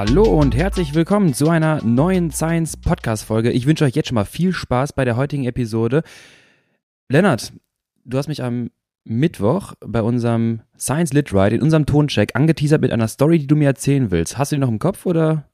[0.00, 3.50] Hallo und herzlich willkommen zu einer neuen Science Podcast Folge.
[3.50, 6.04] Ich wünsche euch jetzt schon mal viel Spaß bei der heutigen Episode.
[7.10, 7.52] Lennart,
[8.06, 8.70] du hast mich am
[9.04, 13.56] Mittwoch bei unserem Science Lit Ride in unserem Toncheck angeteasert mit einer Story, die du
[13.56, 14.38] mir erzählen willst.
[14.38, 15.49] Hast du die noch im Kopf oder?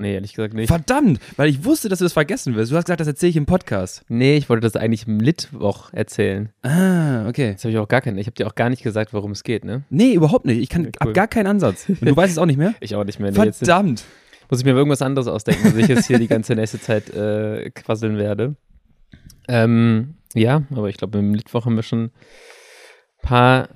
[0.00, 0.68] Nee, ehrlich gesagt nicht.
[0.68, 2.72] Verdammt, weil ich wusste, dass du das vergessen wirst.
[2.72, 4.02] Du hast gesagt, das erzähle ich im Podcast.
[4.08, 6.48] Nee, ich wollte das eigentlich im Litwoch erzählen.
[6.62, 7.52] Ah, okay.
[7.52, 8.16] Das habe ich auch gar keinen.
[8.16, 9.82] Ich habe dir auch gar nicht gesagt, worum es geht, ne?
[9.90, 10.58] Nee, überhaupt nicht.
[10.58, 11.12] Ich kann, cool.
[11.12, 11.86] gar keinen Ansatz.
[11.86, 12.74] Und du weißt es auch nicht mehr?
[12.80, 13.30] Ich auch nicht mehr.
[13.30, 14.04] Nee, jetzt Verdammt.
[14.48, 17.68] muss ich mir irgendwas anderes ausdenken, was ich jetzt hier die ganze nächste Zeit äh,
[17.70, 18.56] quasseln werde.
[19.48, 22.10] Ähm, ja, aber ich glaube, im Litwoch haben wir schon ein
[23.22, 23.68] paar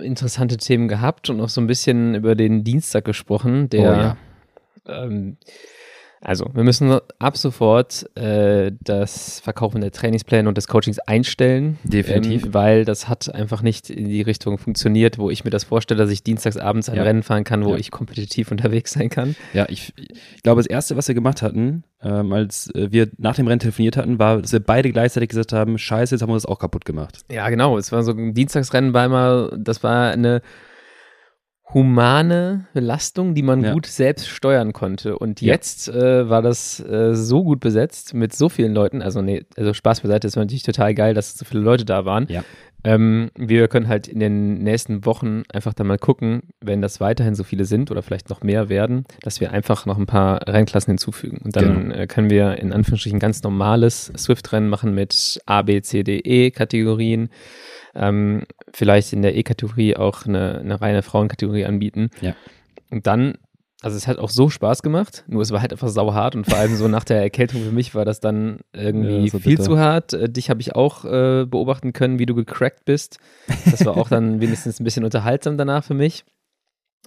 [0.00, 4.16] interessante Themen gehabt und auch so ein bisschen über den Dienstag gesprochen, der Oh ja.
[4.88, 5.36] Ähm,
[6.20, 11.78] also, wir müssen ab sofort äh, das Verkaufen der Trainingspläne und des Coachings einstellen.
[11.84, 12.46] Definitiv.
[12.46, 16.02] Ähm, weil das hat einfach nicht in die Richtung funktioniert, wo ich mir das vorstelle,
[16.02, 17.04] dass ich dienstagsabends ein Ja.
[17.04, 17.76] Rennen fahren kann, wo Ja.
[17.76, 19.36] ich kompetitiv unterwegs sein kann.
[19.54, 23.36] Ja, ich, ich glaube, das Erste, was wir gemacht hatten, ähm, als äh, wir nach
[23.36, 26.34] dem Rennen telefoniert hatten, war, dass wir beide gleichzeitig gesagt haben, scheiße, jetzt haben wir
[26.34, 27.20] das auch kaputt gemacht.
[27.30, 27.78] Ja, genau.
[27.78, 30.42] Es war so ein Dienstagsrennen war immer, das war eine
[31.74, 33.72] humane Belastung, die man Ja.
[33.74, 35.18] gut selbst steuern konnte.
[35.18, 35.52] Und Ja.
[35.52, 39.02] jetzt äh, war das äh, so gut besetzt mit so vielen Leuten.
[39.02, 42.04] Also, nee, also Spaß beiseite, es war natürlich total geil, dass so viele Leute da
[42.04, 42.26] waren.
[42.28, 42.42] Ja.
[42.84, 47.34] Ähm, wir können halt in den nächsten Wochen einfach dann mal gucken, wenn das weiterhin
[47.34, 50.92] so viele sind oder vielleicht noch mehr werden, dass wir einfach noch ein paar Rennklassen
[50.92, 51.38] hinzufügen.
[51.44, 51.94] Und dann Genau.
[51.96, 57.30] äh, können wir in Anführungsstrichen ganz normales Swift-Rennen machen mit A, B, C, D, E-Kategorien.
[57.98, 62.10] Ähm, vielleicht in der E-Kategorie auch eine, eine reine Frauenkategorie anbieten.
[62.20, 62.34] Ja.
[62.90, 63.34] Und dann,
[63.82, 66.56] also es hat auch so Spaß gemacht, nur es war halt einfach sauhart und vor
[66.58, 69.64] allem so nach der Erkältung für mich war das dann irgendwie Ja, so viel bitter.
[69.64, 70.12] zu hart.
[70.12, 73.18] Äh, dich habe ich auch äh, beobachten können, wie du gecrackt bist.
[73.70, 76.24] Das war auch dann wenigstens ein bisschen unterhaltsam danach für mich.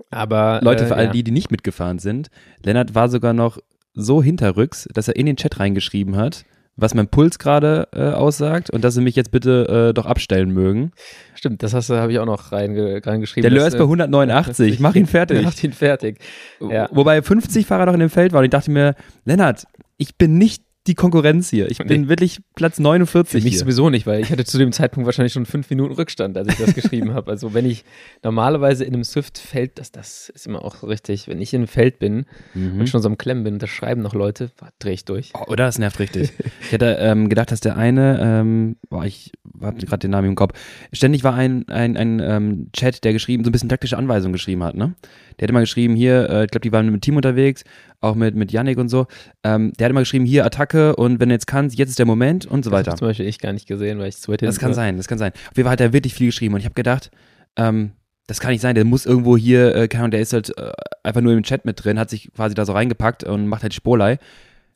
[0.09, 1.11] Aber Leute, äh, für all ja.
[1.11, 2.29] die, die nicht mitgefahren sind,
[2.63, 3.59] Lennart war sogar noch
[3.93, 6.45] so hinterrücks, dass er in den Chat reingeschrieben hat,
[6.81, 10.51] was mein Puls gerade äh, aussagt und dass sie mich jetzt bitte äh, doch abstellen
[10.51, 10.91] mögen.
[11.35, 13.49] Stimmt, das habe ich auch noch reinge reingeschrieben.
[13.49, 15.43] Der Lör ist bei 189, mach ihn fertig.
[15.43, 16.19] Mach ihn fertig.
[16.59, 16.89] Ja.
[16.91, 19.65] Wobei 50 Fahrer noch in dem Feld waren und ich dachte mir, Lennart,
[19.97, 21.69] ich bin nicht die Konkurrenz hier.
[21.69, 22.07] Ich bin Nee.
[22.07, 23.59] wirklich Platz Für 49 mich hier.
[23.59, 26.55] sowieso nicht, weil ich hatte zu dem Zeitpunkt wahrscheinlich schon fünf Minuten Rückstand, als ich
[26.57, 27.29] das geschrieben habe.
[27.29, 27.83] Also wenn ich
[28.23, 31.67] normalerweise in einem Swift-Feld, das, das ist immer auch so richtig, wenn ich in einem
[31.67, 32.25] Feld bin
[32.55, 32.79] Mhm.
[32.79, 34.49] und schon so am Klemmen bin und da schreiben noch Leute,
[34.79, 35.31] drehe ich durch.
[35.35, 35.65] Oh, oder?
[35.65, 36.31] Das nervt richtig.
[36.61, 39.31] ich hätte ähm, gedacht, dass der eine, ähm, boah, ich
[39.61, 40.57] habe gerade den Namen im Kopf,
[40.93, 44.63] ständig war ein, ein, ein ähm, Chat, der geschrieben, so ein bisschen taktische Anweisungen geschrieben
[44.63, 44.95] hat, ne?
[45.39, 47.63] Der hat immer geschrieben, hier, äh, ich glaube, die waren mit dem Team unterwegs,
[48.01, 49.05] auch mit, mit Yannick und so.
[49.43, 52.05] Ähm, der hat immer geschrieben, hier, Attacke und wenn du jetzt kannst, jetzt ist der
[52.05, 52.91] Moment und so Das weiter.
[52.91, 55.07] habe zum Beispiel ich gar nicht gesehen, weil ich zu weit Das kann sein, das
[55.07, 55.31] kann sein.
[55.49, 57.11] Auf jeden Fall hat er wirklich viel geschrieben und ich habe gedacht,
[57.55, 57.91] ähm,
[58.27, 60.71] das kann nicht sein, der muss irgendwo hier, äh, der ist halt äh,
[61.03, 63.73] einfach nur im Chat mit drin, hat sich quasi da so reingepackt und macht halt
[63.73, 64.19] die Spurlei.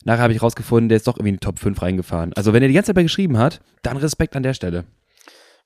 [0.04, 2.32] Nachher habe ich rausgefunden, der ist doch irgendwie in die Top 5 reingefahren.
[2.34, 4.84] Also wenn er die ganze Zeit bei geschrieben hat, dann Respekt an der Stelle.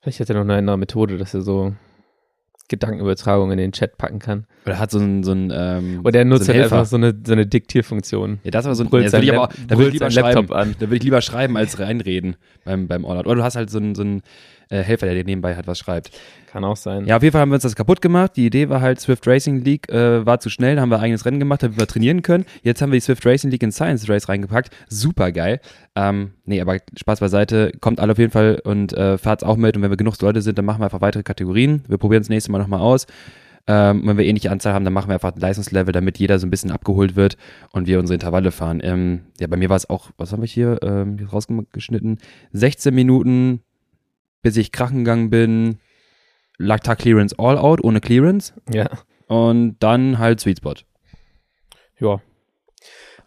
[0.01, 1.75] Vielleicht hat er noch eine andere Methode, dass er so
[2.71, 4.45] Gedankenübertragung in den Chat packen kann.
[4.65, 6.95] Oder hat so ein, so ein ähm, Oder er nutzt so ein halt einfach so
[6.95, 8.39] eine, so eine Diktierfunktion.
[8.43, 10.51] Ja, das war so ein, ja, will ich aber, da will ich lieber schreiben.
[10.51, 10.75] An.
[10.79, 13.27] Da ich lieber schreiben als reinreden beim, beim All-Out.
[13.27, 14.21] Oder du hast halt so einen, so einen
[14.71, 16.11] äh, Helfer, der dir nebenbei halt was schreibt.
[16.47, 17.05] Kann auch sein.
[17.05, 18.33] Ja, auf jeden Fall haben wir uns das kaputt gemacht.
[18.35, 21.03] Die Idee war halt, Swift Racing League äh, war zu schnell, da haben wir ein
[21.03, 22.45] eigenes Rennen gemacht, damit wir trainieren können.
[22.63, 24.69] Jetzt haben wir die Swift Racing League in Science Race reingepackt.
[24.89, 25.59] Super geil.
[25.95, 27.71] Ähm, nee, aber Spaß beiseite.
[27.79, 29.75] Kommt alle auf jeden Fall und äh, fahrt's auch mit.
[29.77, 31.83] Und wenn wir genug Leute sind, dann machen wir einfach weitere Kategorien.
[31.87, 33.07] Wir probieren es nächste Mal nochmal aus.
[33.67, 36.47] Ähm, wenn wir ähnliche Anzahl haben, dann machen wir einfach ein Leistungslevel, damit jeder so
[36.47, 37.37] ein bisschen abgeholt wird
[37.71, 38.81] und wir unsere Intervalle fahren.
[38.83, 42.17] Ähm, ja, bei mir war es auch, was haben wir hier, ähm, hier rausgeschnitten?
[42.53, 43.61] 16 Minuten,
[44.41, 45.79] bis ich krachen gegangen bin,
[46.57, 48.89] Lactar Clearance All Out ohne Clearance Ja.
[49.27, 50.75] und dann halt Sweet Spot.
[51.99, 52.21] Ja.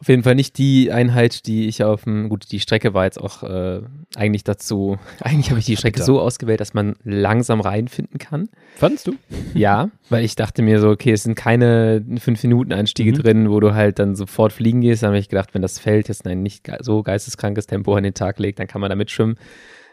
[0.00, 3.18] Auf jeden Fall nicht die Einheit, die ich auf dem, gut, die Strecke war jetzt
[3.18, 3.80] auch äh,
[4.16, 8.48] eigentlich dazu, eigentlich habe ich die Strecke so ausgewählt, dass man langsam reinfinden kann.
[8.76, 9.14] Fandest du?
[9.54, 13.16] Ja, weil ich dachte mir so, okay, es sind keine 5-Minuten-Einstiege Mhm.
[13.16, 15.02] drin, wo du halt dann sofort fliegen gehst.
[15.02, 18.14] Dann habe ich gedacht, wenn das Feld jetzt ein nicht so geisteskrankes Tempo an den
[18.14, 19.36] Tag legt, dann kann man da mitschwimmen.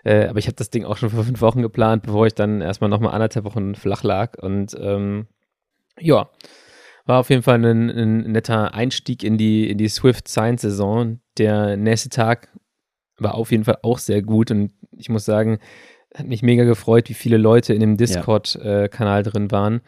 [0.04, 2.62] Äh, aber ich habe das Ding auch schon vor fünf Wochen geplant, bevor ich dann
[2.62, 4.42] erstmal nochmal anderthalb Wochen flach lag.
[4.42, 5.28] Und ähm,
[6.00, 6.30] ja,
[7.06, 11.20] war auf jeden Fall ein, ein netter Einstieg in die, in die Swift Science Saison.
[11.38, 12.50] Der nächste Tag
[13.18, 15.60] war auf jeden Fall auch sehr gut und ich muss sagen,
[16.16, 19.82] hat mich mega gefreut, wie viele Leute in dem Discord-Kanal drin waren.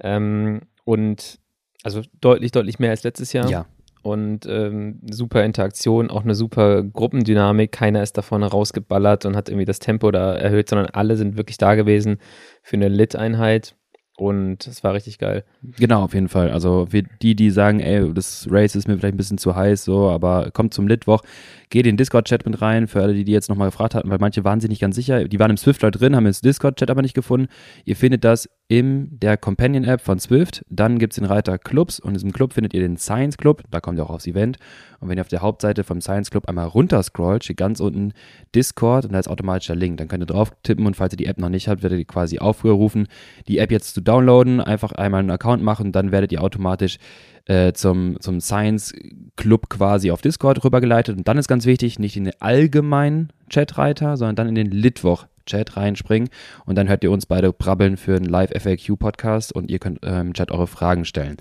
[0.00, 1.38] Ähm, und
[1.82, 3.48] also deutlich, deutlich mehr als letztes Jahr.
[3.50, 3.66] Ja.
[4.02, 7.72] Und ähm, super Interaktion, auch eine super Gruppendynamik.
[7.72, 11.58] Keiner ist davon rausgeballert und hat irgendwie das Tempo da erhöht, sondern alle sind wirklich
[11.58, 12.18] da gewesen
[12.62, 13.74] für eine Lit-Einheit.
[14.18, 15.44] Und es war richtig geil.
[15.78, 16.50] Genau, auf jeden Fall.
[16.50, 19.84] Also für die, die sagen, ey, das Race ist mir vielleicht ein bisschen zu heiß,
[19.84, 21.22] so, aber kommt zum Litwoch,
[21.70, 24.18] geht in den Discord-Chat mit rein, für alle, die, die jetzt nochmal gefragt hatten, weil
[24.18, 25.28] manche waren sich nicht ganz sicher.
[25.28, 27.46] Die waren im Swift-Leut drin, haben ins Discord-Chat aber nicht gefunden.
[27.84, 30.62] Ihr findet das in der Companion-App von Swift.
[30.68, 33.62] Dann gibt es den Reiter Clubs und in diesem Club findet ihr den Science Club.
[33.70, 34.58] Da kommt ihr auch aufs Event.
[35.00, 38.12] Und wenn ihr auf der Hauptseite vom Science Club einmal runterscrollt, steht ganz unten
[38.54, 39.96] Discord und da ist automatisch der Link.
[39.96, 42.04] Dann könnt ihr drauf tippen und falls ihr die App noch nicht habt, werdet ihr
[42.04, 43.08] quasi aufgerufen,
[43.46, 46.98] die App jetzt zu downloaden, einfach einmal einen Account machen, dann werdet ihr automatisch
[47.46, 48.92] äh, zum, zum Science
[49.36, 51.16] Club quasi auf Discord rübergeleitet.
[51.16, 55.26] Und dann ist ganz wichtig, nicht in den allgemeinen Chatreiter, sondern dann in den Litwoch
[55.48, 56.28] Chat reinspringen
[56.64, 60.32] und dann hört ihr uns beide brabbeln für einen Live-FAQ-Podcast und ihr könnt äh, im
[60.34, 61.36] Chat eure Fragen stellen.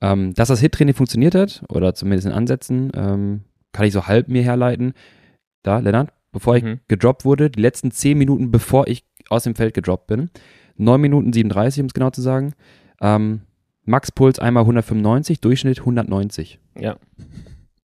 [0.00, 3.40] Ähm, dass das Hit-Training funktioniert hat, oder zumindest in Ansätzen, ähm,
[3.72, 4.92] kann ich so halb mir herleiten.
[5.62, 6.80] Da, Lennart, bevor ich Mhm.
[6.88, 10.30] gedroppt wurde, die letzten 10 Minuten, bevor ich aus dem Feld gedroppt bin,
[10.76, 12.54] 9 Minuten 37, um es genau zu sagen,
[13.00, 13.40] ähm,
[13.84, 16.60] Max-Puls einmal 195, Durchschnitt 190.
[16.78, 16.96] Ja.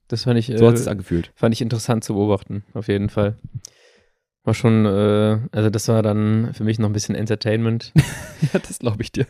[0.07, 1.31] Das fand ich, So hat es sich äh, angefühlt.
[1.35, 3.35] fand ich interessant zu beobachten, auf jeden Fall.
[4.45, 7.91] War schon, äh, also das war dann für mich noch ein bisschen Entertainment.
[8.53, 9.25] ja, das glaube ich dir.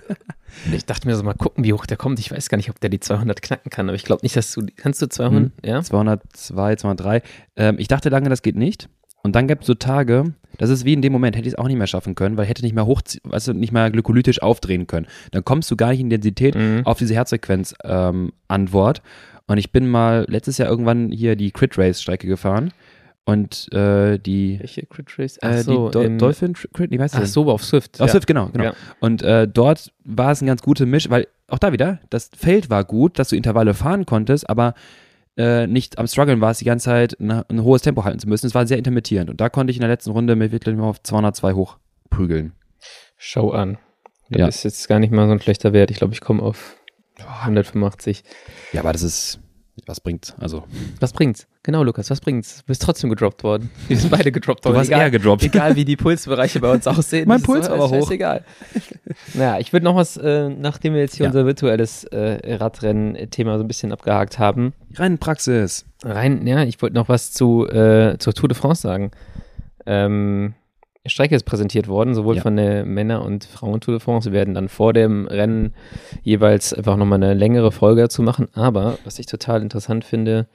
[0.73, 2.19] Ich dachte mir so, mal gucken, wie hoch der kommt.
[2.19, 4.51] Ich weiß gar nicht, ob der die 200 knacken kann, aber ich glaube nicht, dass
[4.51, 5.81] du, kannst du 200, ja?
[5.81, 7.21] 202, 203.
[7.55, 8.89] Ähm, ich dachte lange, das geht nicht.
[9.23, 11.57] Und dann gab es so Tage, das ist wie in dem Moment, hätte ich es
[11.57, 14.41] auch nicht mehr schaffen können, weil ich hätte nicht mehr hoch, du, nicht mehr glykolytisch
[14.41, 15.07] aufdrehen können.
[15.31, 16.81] Dann kommst du gar nicht in Intensität Mhm.
[16.85, 19.01] auf diese Herzfrequenz-Antwort.
[19.47, 22.71] und ich bin mal letztes Jahr irgendwann hier die Crit Race Strecke gefahren
[23.25, 25.37] und äh, die, Welche Crit Race?
[25.41, 27.33] äh, so, die Do in- Dolphin Crit, wie heißt Ach das?
[27.33, 27.99] so, auf Swift.
[28.01, 28.11] Auf ja.
[28.13, 28.65] Swift, genau, genau.
[28.65, 28.73] Ja.
[28.99, 32.69] Und äh, dort war es ein ganz guter Misch, weil auch da wieder, das Feld
[32.69, 34.73] war gut, dass du Intervalle fahren konntest, aber
[35.37, 38.29] äh, nicht am Struggeln war es die ganze Zeit, ein, ein hohes Tempo halten zu
[38.29, 38.47] müssen.
[38.47, 39.29] Es war sehr intermittierend.
[39.29, 42.53] Und da konnte ich in der letzten Runde mit wirklich mal auf 202 hochprügeln.
[43.17, 43.77] Schau an.
[44.29, 44.47] Das Ja.
[44.47, 45.91] ist jetzt gar nicht mal so ein schlechter Wert.
[45.91, 46.77] Ich glaube, ich komme auf
[47.43, 48.23] 185.
[48.71, 49.39] Ja, aber das ist,
[49.87, 50.33] was bringt's?
[50.39, 50.63] Also,
[50.99, 51.47] Was bringt's?
[51.63, 52.57] Genau, Lukas, was bringt's?
[52.59, 53.69] Du bist trotzdem gedroppt worden.
[53.87, 54.77] Wir sind beide gedroppt du worden.
[54.77, 55.43] warst egal, eher gedroppt.
[55.43, 57.27] egal, wie die Pulsbereiche bei uns aussehen.
[57.27, 58.09] Mein Puls ist aber hoch.
[58.11, 58.43] Egal.
[59.33, 61.29] Naja, ich würde noch was, äh, nachdem wir jetzt hier Ja.
[61.29, 65.85] unser virtuelles äh, Radrennen-Thema so ein bisschen abgehakt haben, Rein Praxis.
[66.03, 69.11] rein, ja, ich wollte noch was zu, äh, zur Tour de France sagen.
[69.85, 70.53] Ähm,
[71.07, 72.41] Strecke ist präsentiert worden, sowohl Ja.
[72.41, 74.31] von der Männer- und Frauen-Tour de France.
[74.31, 75.73] Wir werden dann vor dem Rennen
[76.23, 78.47] jeweils einfach nochmal eine längere Folge dazu machen.
[78.53, 80.47] Aber was ich total interessant finde,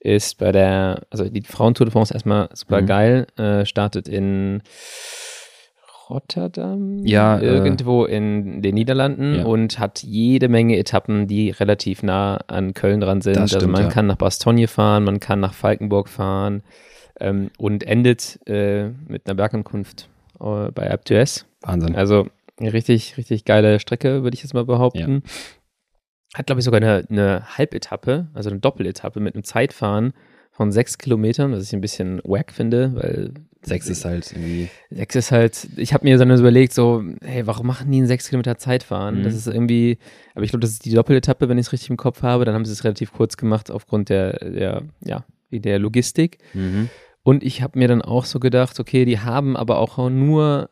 [0.00, 2.86] ist bei der, also die Frauen-Tour de France erstmal super Mhm.
[2.86, 4.62] geil, äh, startet in
[6.10, 9.44] Rotterdam, Ja, äh, irgendwo in den Niederlanden ja.
[9.44, 13.38] und hat jede Menge Etappen, die relativ nah an Köln dran sind.
[13.38, 13.88] Also stimmt, man ja.
[13.88, 16.62] kann nach Bastogne fahren, man kann nach Falkenburg fahren
[17.20, 20.08] ähm, und endet äh, mit einer Bergankunft
[20.40, 21.44] äh, bei d'Huez.
[21.60, 21.94] Wahnsinn.
[21.94, 22.28] Also
[22.58, 25.22] eine richtig, richtig geile Strecke, würde ich jetzt mal behaupten.
[26.34, 30.12] Hat, glaube ich, sogar eine, eine Halbetappe, also eine Doppeletappe mit einem Zeitfahren
[30.50, 33.34] von sechs Kilometern, was ich ein bisschen wack finde, weil
[33.66, 34.68] Sechs ist halt irgendwie.
[34.90, 38.28] Sechs ist halt, ich habe mir dann überlegt, so, hey, warum machen die einen sechs
[38.28, 39.20] Kilometer Zeitfahren?
[39.20, 39.22] Mhm.
[39.22, 39.98] Das ist irgendwie,
[40.34, 42.44] aber ich glaube, das ist die Doppeletappe, wenn ich es richtig im Kopf habe.
[42.44, 45.24] Dann haben sie es relativ kurz gemacht aufgrund der, der ja,
[45.60, 46.38] der Logistik.
[46.52, 46.90] Mhm.
[47.22, 50.68] Und ich habe mir dann auch so gedacht, okay, die haben aber auch nur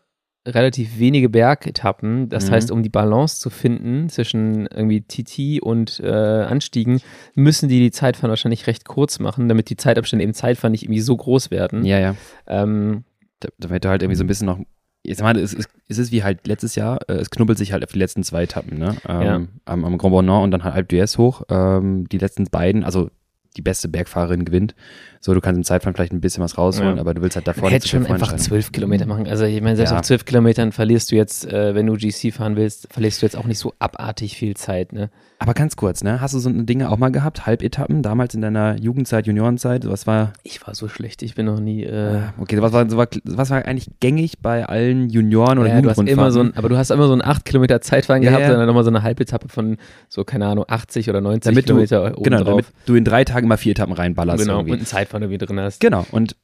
[0.47, 2.29] relativ wenige Bergetappen.
[2.29, 2.55] Das Mhm.
[2.55, 7.01] heißt, um die Balance zu finden zwischen irgendwie TT und äh, Anstiegen,
[7.35, 11.01] müssen die die Zeitfahren wahrscheinlich recht kurz machen, damit die Zeitabstände im Zeitfahren nicht irgendwie
[11.01, 11.85] so groß werden.
[11.85, 12.17] Ja, ja.
[12.47, 13.05] Ähm,
[13.41, 14.59] Da, damit du halt irgendwie so ein bisschen noch.
[15.05, 17.73] Ich sag mal, es ist, es ist wie halt letztes Jahr, äh, es knubbelt sich
[17.73, 18.97] halt auf die letzten zwei Etappen, ne?
[19.09, 19.41] Ähm, Ja.
[19.65, 21.43] am, am Grand Bonnant und dann halt Alpe d'Huez hoch.
[21.51, 23.11] Ähm, die letzten beiden, also
[23.57, 24.75] die beste Bergfahrerin gewinnt.
[25.21, 27.01] So, du kannst im Zeitfahren vielleicht ein bisschen was rausholen, Ja.
[27.01, 29.29] aber du willst halt davor nicht schon einfach zwölf Kilometer machen.
[29.29, 29.99] Also ich meine, selbst Ja.
[29.99, 33.37] auf zwölf Kilometern verlierst du jetzt, äh, wenn du GC fahren willst, verlierst du jetzt
[33.37, 35.11] auch nicht so abartig viel Zeit, ne?
[35.39, 36.21] Aber ganz kurz, ne?
[36.21, 37.47] Hast du so eine Dinge auch mal gehabt?
[37.47, 39.89] Halbetappen, damals in deiner Jugendzeit, Juniorenzeit?
[39.89, 41.83] Was war, Ich war so schlecht, ich bin noch nie.
[41.85, 45.81] Äh, okay, was war, was war, was war eigentlich gängig bei allen Junioren oder ja,
[45.81, 48.31] du hast immer so ein, aber du hast immer so einen 8 Kilometer Zeitfahren Ja,
[48.31, 48.53] gehabt ja.
[48.53, 49.77] und dann nochmal so eine Halbetappe von
[50.09, 52.47] so, keine Ahnung, 80 oder 90 damit du, Kilometer oben genau, drauf.
[52.47, 54.73] damit du in drei Tagen mal vier Etappen reinballerst genau, irgendwie.
[54.75, 55.81] und ein Zeitfahren irgendwie drin hast.
[55.81, 56.07] Genau.
[56.13, 56.37] Und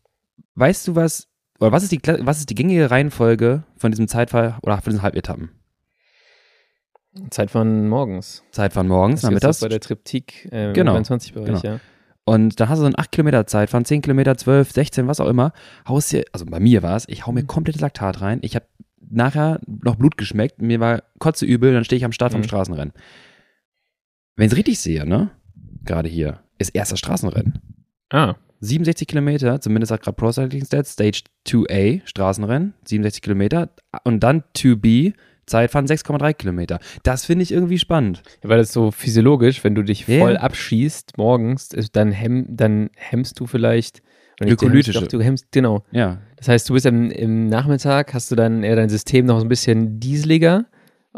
[0.54, 1.28] weißt du was,
[1.60, 5.02] oder was ist die, was ist die gängige Reihenfolge von diesem Zeitfahren oder von diesen
[5.02, 5.50] Halbetappen?
[7.30, 8.44] Zeitfahren morgens.
[8.52, 9.60] Zeitfahren morgens, Das ist nachmittags.
[9.60, 11.60] bei der Triptyk äh, Genau, 29-Bereich, genau.
[11.74, 11.80] ja.
[12.24, 15.28] Und dann hast du so ein 8 Kilometer Zeitfahren, 10 Kilometer, 12, 16, was auch
[15.28, 15.52] immer.
[15.88, 17.36] Haust dir, also bei mir war es, ich hau Mhm.
[17.36, 18.38] mir komplettes Laktat rein.
[18.42, 18.66] Ich habe
[19.10, 20.60] nachher noch Blut geschmeckt.
[20.60, 22.44] Mir war kotze übel, dann stehe ich am Start vom Mhm.
[22.46, 22.92] Straßenrennen.
[24.36, 25.30] Wenn ich es richtig sehe, ne?
[25.84, 27.58] Gerade hier, ist erster Straßenrennen.
[28.10, 33.70] Ah, 67 Kilometer, zumindest sagt gerade Pro Cycling Stats, Stage 2A, Straßenrennen, 67 Kilometer.
[34.04, 35.12] Und dann 2B,
[35.46, 36.78] Zeitfahren 6,3 Kilometer.
[37.04, 38.22] Das finde ich irgendwie spannend.
[38.42, 40.18] Ja, weil das so physiologisch, wenn du dich Ja.
[40.18, 44.02] voll abschießt morgens, dann, hemm, dann hemmst du vielleicht.
[44.40, 45.00] Glykolytische.
[45.00, 45.84] doch, du hemmst, genau.
[45.90, 46.18] Ja.
[46.36, 49.48] Das heißt, du bist im, im Nachmittag, hast du dann eher dein System noch ein
[49.48, 50.66] bisschen dieseliger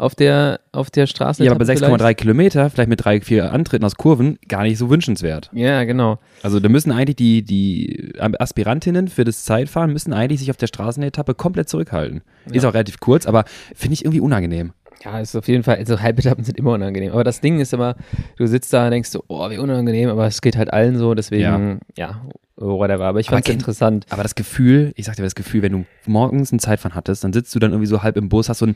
[0.01, 1.43] auf der, auf der Straße.
[1.43, 1.93] Ja, aber bei vielleicht.
[1.93, 5.49] 6,3 Kilometer, vielleicht mit drei, vier Antritten aus Kurven, gar nicht so wünschenswert.
[5.53, 6.17] Ja, genau.
[6.43, 10.67] Also da müssen eigentlich die, die Aspirantinnen für das Zeitfahren müssen eigentlich sich auf der
[10.67, 12.21] Straßenetappe komplett zurückhalten.
[12.51, 12.69] Ist Ja.
[12.69, 14.73] auch relativ kurz, aber finde ich irgendwie unangenehm.
[15.03, 17.11] Ja, ist auf jeden Fall, also Halbetappen sind immer unangenehm.
[17.11, 17.95] Aber das Ding ist immer,
[18.37, 21.15] du sitzt da und denkst so, oh, wie unangenehm, aber es geht halt allen so,
[21.15, 22.21] deswegen, ja,
[22.55, 23.05] whatever.
[23.05, 24.05] Aber ich fand es interessant.
[24.09, 27.33] Aber das Gefühl, ich sag dir das Gefühl, wenn du morgens ein Zeitfahren hattest, dann
[27.33, 28.75] sitzt du dann irgendwie so halb im Bus, hast so ein,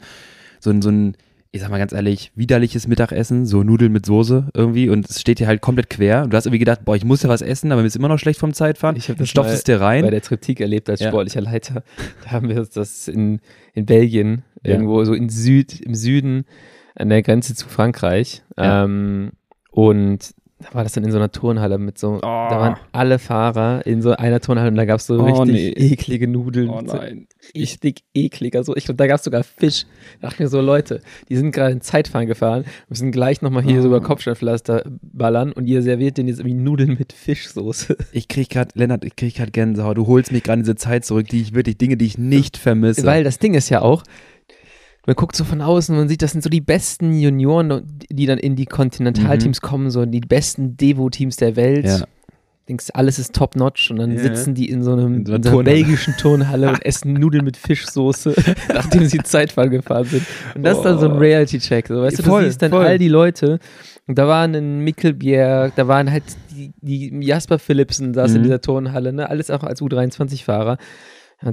[0.66, 1.16] so ein, so ein
[1.52, 5.40] ich sag mal ganz ehrlich, widerliches Mittagessen, so Nudeln mit Soße irgendwie und es steht
[5.40, 6.24] dir halt komplett quer.
[6.24, 8.10] Und du hast irgendwie gedacht, boah, ich muss ja was essen, aber mir ist immer
[8.10, 8.98] noch schlecht vom Zeitfahren.
[8.98, 10.04] Ich hab Dann das stopfst es dir rein.
[10.04, 11.08] bei der Triptyk erlebt als Ja.
[11.08, 11.84] sportlicher Leiter.
[12.26, 13.40] Da haben wir das in,
[13.74, 14.74] in Belgien, Ja.
[14.74, 16.44] irgendwo so in Süd, im Süden
[16.96, 18.44] an der Grenze zu Frankreich.
[18.58, 18.84] Ja.
[18.84, 19.32] Ähm,
[19.72, 23.86] und da war das dann in so einer Turnhalle mit so, da waren alle Fahrer
[23.86, 25.70] in so einer Turnhalle und da gab es so Oh, richtig nee.
[25.92, 26.70] eklige Nudeln.
[26.70, 27.28] oh so nein.
[27.54, 28.64] richtig ekliger.
[28.64, 29.86] So, ich glaube, da gab es sogar Fisch.
[30.22, 33.64] Da dachte ich mir so, Leute, die sind gerade in Zeitfahren gefahren, müssen gleich nochmal
[33.64, 33.82] hier Oh.
[33.82, 37.98] so über Kopfsteinpflaster ballern und ihr serviert denen jetzt irgendwie Nudeln mit Fischsoße.
[38.14, 39.98] Ich krieg grad, Lennart, ich krieg grad Gänsehaut.
[39.98, 42.56] Du holst mich gerade in diese Zeit zurück, die ich wirklich, Dinge, die ich nicht
[42.58, 43.06] vermisse.
[43.06, 44.04] Weil das Ding ist ja auch,
[45.06, 48.26] man guckt so von außen und man sieht, das sind so die besten Junioren, die
[48.26, 51.86] dann in die Kontinentalteams kommen, so die besten Devo-Teams der Welt.
[51.86, 51.90] Mhm.
[51.92, 52.00] Ja.
[52.68, 54.18] Denkst, alles ist top-notch und dann Ja.
[54.24, 55.64] sitzen die in so, einem, In so einer in so einer Turnhalle.
[55.84, 58.34] belgischen Turnhalle und essen Nudeln mit Fischsoße,
[58.74, 60.26] nachdem sie Zeitfahren gefahren sind.
[60.56, 61.18] Und das ist dann so ein Oh.
[61.20, 61.88] Reality-Check.
[61.88, 62.84] So, weißt du, Voll, du siehst dann voll.
[62.88, 63.60] all die Leute
[64.08, 68.44] und da waren ein Mikkelbjerg, da waren halt die, die Jasper Philipsen saß in Mhm.
[68.46, 69.30] dieser Turnhalle, ne?
[69.30, 70.78] alles auch als U23-Fahrer.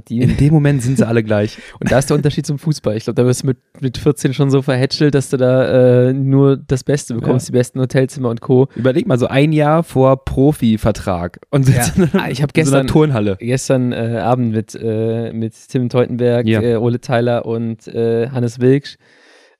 [0.09, 1.59] Die, in dem Moment sind sie alle gleich.
[1.81, 2.97] und da ist der Unterschied zum Fußball.
[2.97, 6.13] Ich glaube, da wirst du mit, mit 14 schon so verhätschelt, dass du da äh,
[6.13, 8.69] nur das Beste bekommst, die besten Hotelzimmer und Co.
[8.77, 12.83] Überleg mal, so ein Jahr vor Profivertrag und sitzt in Ah, ich habe so einer
[12.83, 13.37] gestern, Turnhalle.
[13.41, 16.63] gestern äh, Abend mit, äh, mit Tim Teutenberg, Ja.
[16.63, 18.97] äh, Ole Tyler und äh, Hannes Wilksch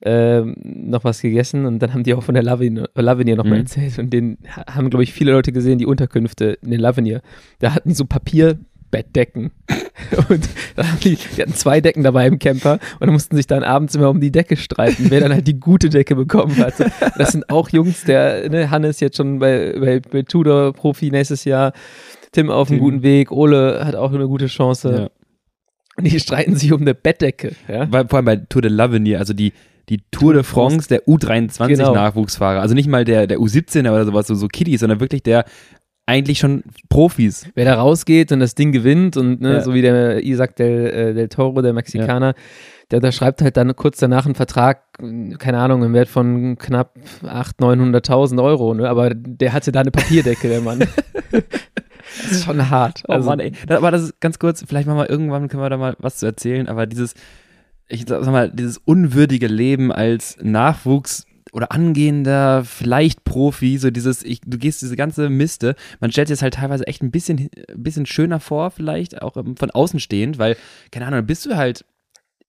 [0.05, 3.65] ähm, noch was gegessen und dann haben die auch von der Lavinier, Lavinier nochmal Mhm.
[3.65, 7.21] erzählt und den ha- haben, glaube ich, viele Leute gesehen, die Unterkünfte in der Lavinier.
[7.61, 8.05] Da hatten die so
[8.93, 9.51] Papierbettdecken
[10.29, 10.49] und
[11.03, 14.21] die, die hatten zwei Decken dabei im Camper und mussten sich dann abends immer um
[14.21, 16.93] die Decke streiten, wer dann halt die gute Decke bekommen hatte.
[17.17, 21.45] Das sind auch Jungs, der ne, Hannes jetzt schon bei, bei, bei Tudor Profi nächstes
[21.45, 21.73] Jahr,
[22.33, 24.95] Tim auf einem guten Weg, Ole hat auch eine gute Chance.
[24.95, 25.11] Ja.
[25.97, 27.55] Und die streiten sich um eine Bettdecke.
[27.69, 27.87] Ja?
[27.87, 29.53] Vor allem bei Tour de l'Avenir, also die,
[29.91, 31.17] die Tour de France der Genau.
[31.19, 32.61] U23-Nachwuchsfahrer.
[32.61, 35.45] Also nicht mal der, der U17er oder sowas, so, so Kiddies, sondern wirklich der
[36.13, 37.47] eigentlich schon Profis.
[37.55, 39.61] Wer da rausgeht und das Ding gewinnt und ne, Ja.
[39.63, 42.35] so wie der Isaac del, äh, del Toro, der Mexikaner,
[42.91, 44.83] der unterschreibt halt dann kurz danach einen Vertrag,
[45.39, 48.89] keine Ahnung, im Wert von knapp 800.000, 900.000 Euro, ne?
[48.89, 50.81] aber der hatte da eine Papierdecke, der Mann.
[51.33, 53.03] das ist schon hart.
[53.09, 53.53] Oh Also, Mann, ey.
[53.69, 56.27] Aber das ist ganz kurz, vielleicht machen wir irgendwann, können wir da mal was zu
[56.27, 57.15] erzählen, aber dieses,
[57.89, 64.41] ich sag mal, dieses unwürdige Leben als Nachwuchs oder angehender, vielleicht Profi, so dieses, ich,
[64.45, 67.83] du gehst diese ganze Miste, man stellt sich das halt teilweise echt ein bisschen, ein
[67.83, 70.57] bisschen schöner vor, vielleicht, auch ähm, von außen stehend, weil,
[70.91, 71.85] keine Ahnung, bist du halt,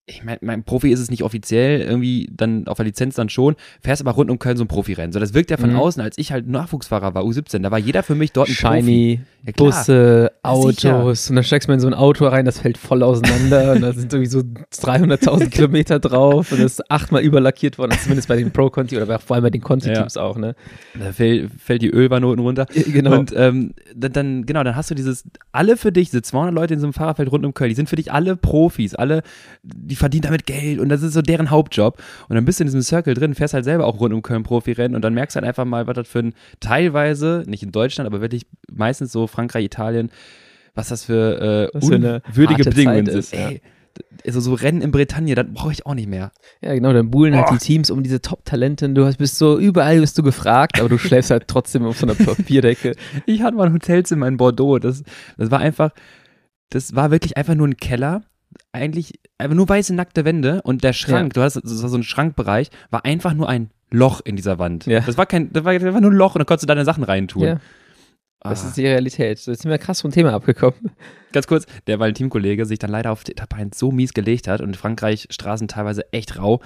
[0.06, 3.56] ich meine, mein Profi ist es nicht offiziell, irgendwie dann auf der Lizenz dann schon,
[3.82, 5.14] fährst aber rund um Köln so ein Profirennen.
[5.14, 5.78] So, das wirkt ja von Mhm.
[5.78, 8.82] außen, als ich halt Nachwuchsfahrer war, U17, da war jeder für mich dort ein Profi.
[8.82, 9.70] Shiny, Ja, klar.
[9.70, 10.96] Busse, Sicher.
[11.00, 13.82] Autos und dann steigst du in so ein Auto rein, das fällt voll auseinander und
[13.82, 18.36] da sind irgendwie so 300.000 Kilometer drauf und das ist achtmal überlackiert worden, zumindest bei
[18.36, 20.56] den Pro-Conti oder vor allem bei den Conti-Teams auch, ne?
[21.00, 22.66] Da fällt, fällt die Ölwanne unten runter.
[22.74, 23.18] Genau.
[23.20, 26.74] Und ähm, dann, dann, genau, dann hast du dieses, alle für dich, diese 200 Leute
[26.74, 29.24] in so einem Fahrerfeld rund um Köln, die sind für dich alle Profis, alle,
[29.64, 32.02] die verdienen damit Geld und das ist so deren Hauptjob.
[32.30, 34.44] Und dann bist du in diesem Circle drin, fährst halt selber auch rund um Köln
[34.44, 37.72] Profirennen und dann merkst du halt einfach mal, was das für ein, teilweise, nicht in
[37.72, 40.10] Deutschland, aber wirklich meistens so Frankreich, Italien,
[40.76, 43.50] was das für, äh, Was für harte Bedingungen Zeit ist, ja.
[43.50, 43.62] Ey,
[44.26, 46.32] also so Rennen in Bretagne, das brauche ich auch nicht mehr.
[46.62, 47.54] Ja, genau, dann buhlen halt Oh.
[47.54, 48.90] die Teams um diese Top-Talente.
[48.90, 52.08] Du hast, bist so, überall bist du gefragt, aber du schläfst halt trotzdem auf so
[52.08, 52.96] einer Papierdecke.
[53.28, 54.80] Ich hatte mal ein Hotelzimmer in Bordeaux.
[54.80, 55.04] Das,
[55.38, 55.92] das war einfach,
[56.70, 58.24] das war wirklich einfach nur ein Keller.
[58.74, 62.04] Eigentlich einfach nur weiße nackte Wände und der Schrank, du hast das war so ein
[62.04, 64.88] Schrankbereich, war einfach nur ein Loch in dieser Wand.
[64.88, 65.02] Ja.
[65.02, 67.04] Das war kein, das war einfach nur ein Loch und da konntest du deine Sachen
[67.04, 67.44] reintun.
[67.44, 67.60] Ja.
[68.44, 68.68] Das Ah.
[68.68, 69.40] ist die Realität.
[69.40, 70.76] So, Jetzt sind wir krass vom Thema abgekommen.
[71.32, 74.62] Ganz kurz, der Valentin-Kollege sich dann leider auf die Etappe 1 so mies gelegt hat
[74.62, 76.62] und in Frankreich Straßen teilweise echt rau,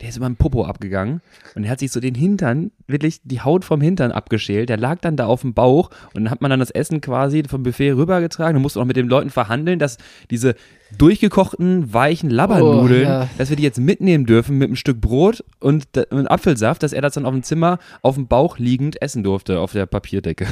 [0.00, 1.20] der ist über den Popo abgegangen
[1.54, 4.70] und er hat sich so den Hintern, wirklich die Haut vom Hintern abgeschält.
[4.70, 7.42] Der lag dann da auf dem Bauch und dann hat man dann das Essen quasi
[7.46, 9.98] vom Buffet rübergetragen und musste auch mit den Leuten verhandeln, dass
[10.30, 10.54] diese
[10.96, 13.28] durchgekochten, weichen Labbernudeln, Oh, ja.
[13.36, 17.02] dass wir die jetzt mitnehmen dürfen mit einem Stück Brot und, und Apfelsaft, dass er
[17.02, 20.46] das dann auf dem Zimmer auf dem Bauch liegend essen durfte auf der Papierdecke.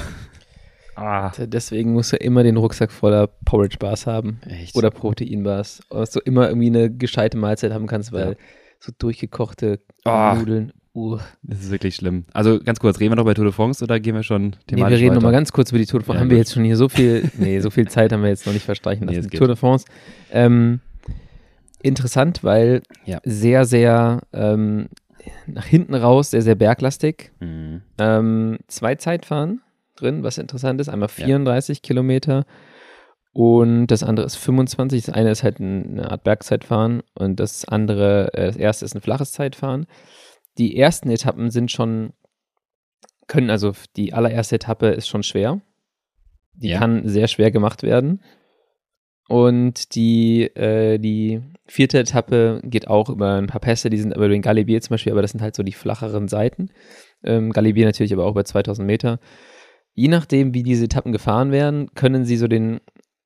[0.97, 4.41] Ah, Deswegen musst du immer den Rucksack voller Porridge Bars haben.
[4.47, 4.77] echt.
[4.77, 5.81] Oder Proteinbars.
[5.91, 8.35] Dass du immer irgendwie eine gescheite Mahlzeit haben kannst, weil Ja.
[8.81, 10.35] so durchgekochte Ah.
[10.39, 10.73] Nudeln.
[10.97, 11.19] Uh.
[11.43, 12.25] Das ist wirklich schlimm.
[12.33, 14.57] Also ganz kurz, reden wir noch bei Tour de France oder gehen wir schon Nee,
[14.69, 16.19] thematisch wir reden nochmal ganz kurz über die Tour de France.
[16.19, 16.47] Ja, haben wir gut.
[16.47, 19.07] jetzt schon hier so viel, nee, so viel Zeit haben wir jetzt noch nicht verstreichen
[19.07, 19.29] Nee, lassen.
[19.29, 19.39] geht.
[19.39, 19.87] Tour de France.
[20.31, 20.79] Ähm,
[21.83, 23.21] interessant, weil Ja.
[23.25, 24.89] sehr, sehr ähm,
[25.47, 27.33] nach hinten raus, sehr, sehr berglastig.
[27.41, 27.83] Mhm.
[27.99, 29.63] Ähm, zwei Zeitfahren
[29.97, 30.89] drin, was interessant ist.
[30.89, 32.45] Einmal 34 Kilometer
[33.33, 35.05] und das andere ist 25.
[35.07, 38.95] Das eine ist halt ein- eine Art Bergzeitfahren und das andere, äh, das erste ist
[38.95, 39.87] ein flaches Zeitfahren.
[40.59, 42.13] Die ersten Etappen sind schon,
[43.27, 45.61] können also die allererste Etappe ist schon schwer.
[46.55, 46.79] Die Ja.
[46.79, 48.23] kann sehr schwer gemacht werden.
[49.29, 54.27] Und die, äh, die vierte Etappe geht auch über ein paar Pässe, die sind aber
[54.27, 56.69] über den Galibier zum Beispiel, aber das sind halt so die flacheren Seiten.
[57.25, 59.19] Ähm, Galibier natürlich aber auch über 2000 Meter.
[59.95, 62.81] Je nachdem, wie diese Etappen gefahren werden, können sie so den,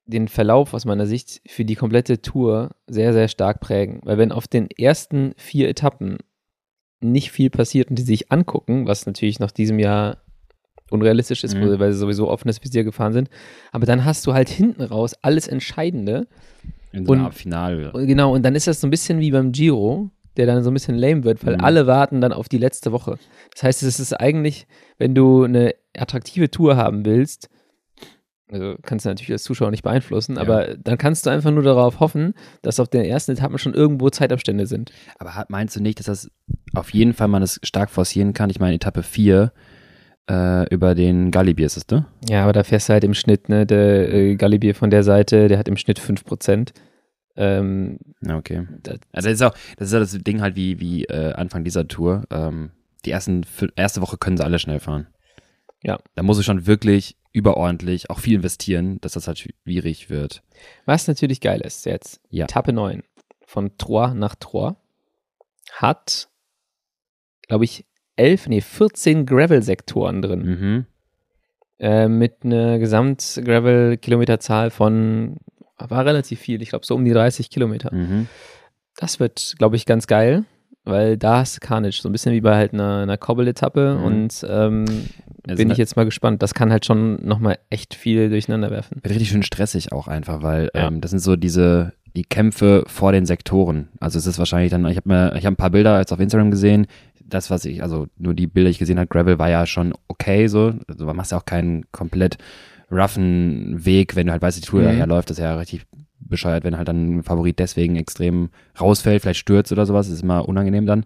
[0.06, 4.00] den Verlauf aus meiner Sicht für die komplette Tour sehr, sehr stark prägen.
[4.04, 6.18] Weil wenn auf den ersten vier Etappen
[7.00, 10.18] nicht viel passiert und die sich angucken, was natürlich nach diesem Jahr
[10.90, 11.78] unrealistisch ist, Mhm.
[11.78, 13.28] weil sie sowieso offenes Visier gefahren sind,
[13.72, 16.26] aber dann hast du halt hinten raus alles Entscheidende
[16.92, 17.92] In so einer Und- Finale.
[18.06, 20.74] Genau, und dann ist das so ein bisschen wie beim Giro, der dann so ein
[20.74, 21.64] bisschen lame wird, weil Mhm.
[21.64, 23.18] alle warten dann auf die letzte Woche.
[23.52, 27.48] Das heißt, es ist eigentlich, wenn du eine attraktive Tour haben willst,
[28.50, 30.42] also kannst du natürlich als Zuschauer nicht beeinflussen, Ja.
[30.42, 34.08] aber dann kannst du einfach nur darauf hoffen, dass auf den ersten Etappen schon irgendwo
[34.08, 34.90] Zeitabstände sind.
[35.18, 36.30] Aber meinst du nicht, dass das
[36.74, 38.48] auf jeden Fall man das stark forcieren kann?
[38.48, 39.52] Ich meine, Etappe 4
[40.30, 42.06] äh, über den Galibier ist es, ne?
[42.28, 45.48] Ja, aber da fährst du halt im Schnitt, ne, der äh, Galibier von der Seite,
[45.48, 46.72] der hat im Schnitt 5%.
[47.36, 47.98] Ähm,
[48.28, 48.66] okay.
[48.82, 51.64] das, Also das ist auch, das ist ja das Ding halt wie, wie äh, Anfang
[51.64, 52.24] dieser Tour.
[52.30, 52.70] Ähm,
[53.04, 53.42] die ersten,
[53.76, 55.06] erste Woche können sie alle schnell fahren.
[55.82, 55.98] Ja.
[56.14, 60.42] Da muss ich schon wirklich überordentlich auch viel investieren, dass das halt schwierig wird.
[60.86, 62.44] Was natürlich geil ist jetzt, Ja.
[62.44, 63.02] Etappe 9
[63.46, 64.74] von Troyes nach Troyes
[65.72, 66.28] hat,
[67.46, 67.84] glaube ich,
[68.16, 70.42] 11, nee, 14 Gravel-Sektoren drin.
[70.42, 70.86] Mhm.
[71.78, 75.36] Äh, mit einer Gesamt-Gravel-Kilometerzahl von,
[75.76, 77.94] war relativ viel, ich glaube so um die 30 Kilometer.
[77.94, 78.26] Mhm.
[78.96, 80.44] Das wird, glaube ich, ganz geil,
[80.84, 84.04] weil da ist Carnage, so ein bisschen wie bei halt einer, einer Cobble-Etappe Mhm.
[84.04, 84.84] und ähm,
[85.48, 86.42] Es bin ich jetzt mal gespannt.
[86.42, 88.96] Das kann halt schon nochmal echt viel durcheinander werfen.
[89.02, 90.86] Wird richtig schön stressig auch einfach, weil Ja.
[90.88, 93.88] ähm, das sind so diese die Kämpfe vor den Sektoren.
[94.00, 96.18] Also es ist wahrscheinlich dann, ich habe mir, ich habe ein paar Bilder jetzt auf
[96.20, 96.86] Instagram gesehen.
[97.24, 99.92] Das, was ich, also nur die Bilder, die ich gesehen habe, Gravel war ja schon
[100.08, 100.72] okay so.
[100.88, 102.38] Also man macht ja auch keinen komplett
[102.90, 104.84] roughen Weg, wenn du halt weißt, die Tour Mhm.
[104.86, 105.82] daher läuft, das ist ja richtig
[106.20, 108.48] bescheuert, wenn halt dann ein Favorit deswegen extrem
[108.80, 111.04] rausfällt, vielleicht stürzt oder sowas, das ist immer unangenehm dann.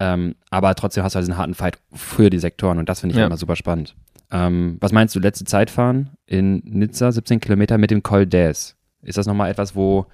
[0.00, 3.14] Ähm, aber trotzdem hast du halt diesen harten Fight für die Sektoren und das finde
[3.14, 3.26] ich Ja.
[3.26, 3.96] immer super spannend.
[4.30, 8.74] Ähm, was meinst du, letzte Zeitfahren in Nizza, 17 Kilometer mit dem Col d'Aes?
[9.02, 10.06] Ist das nochmal etwas, wo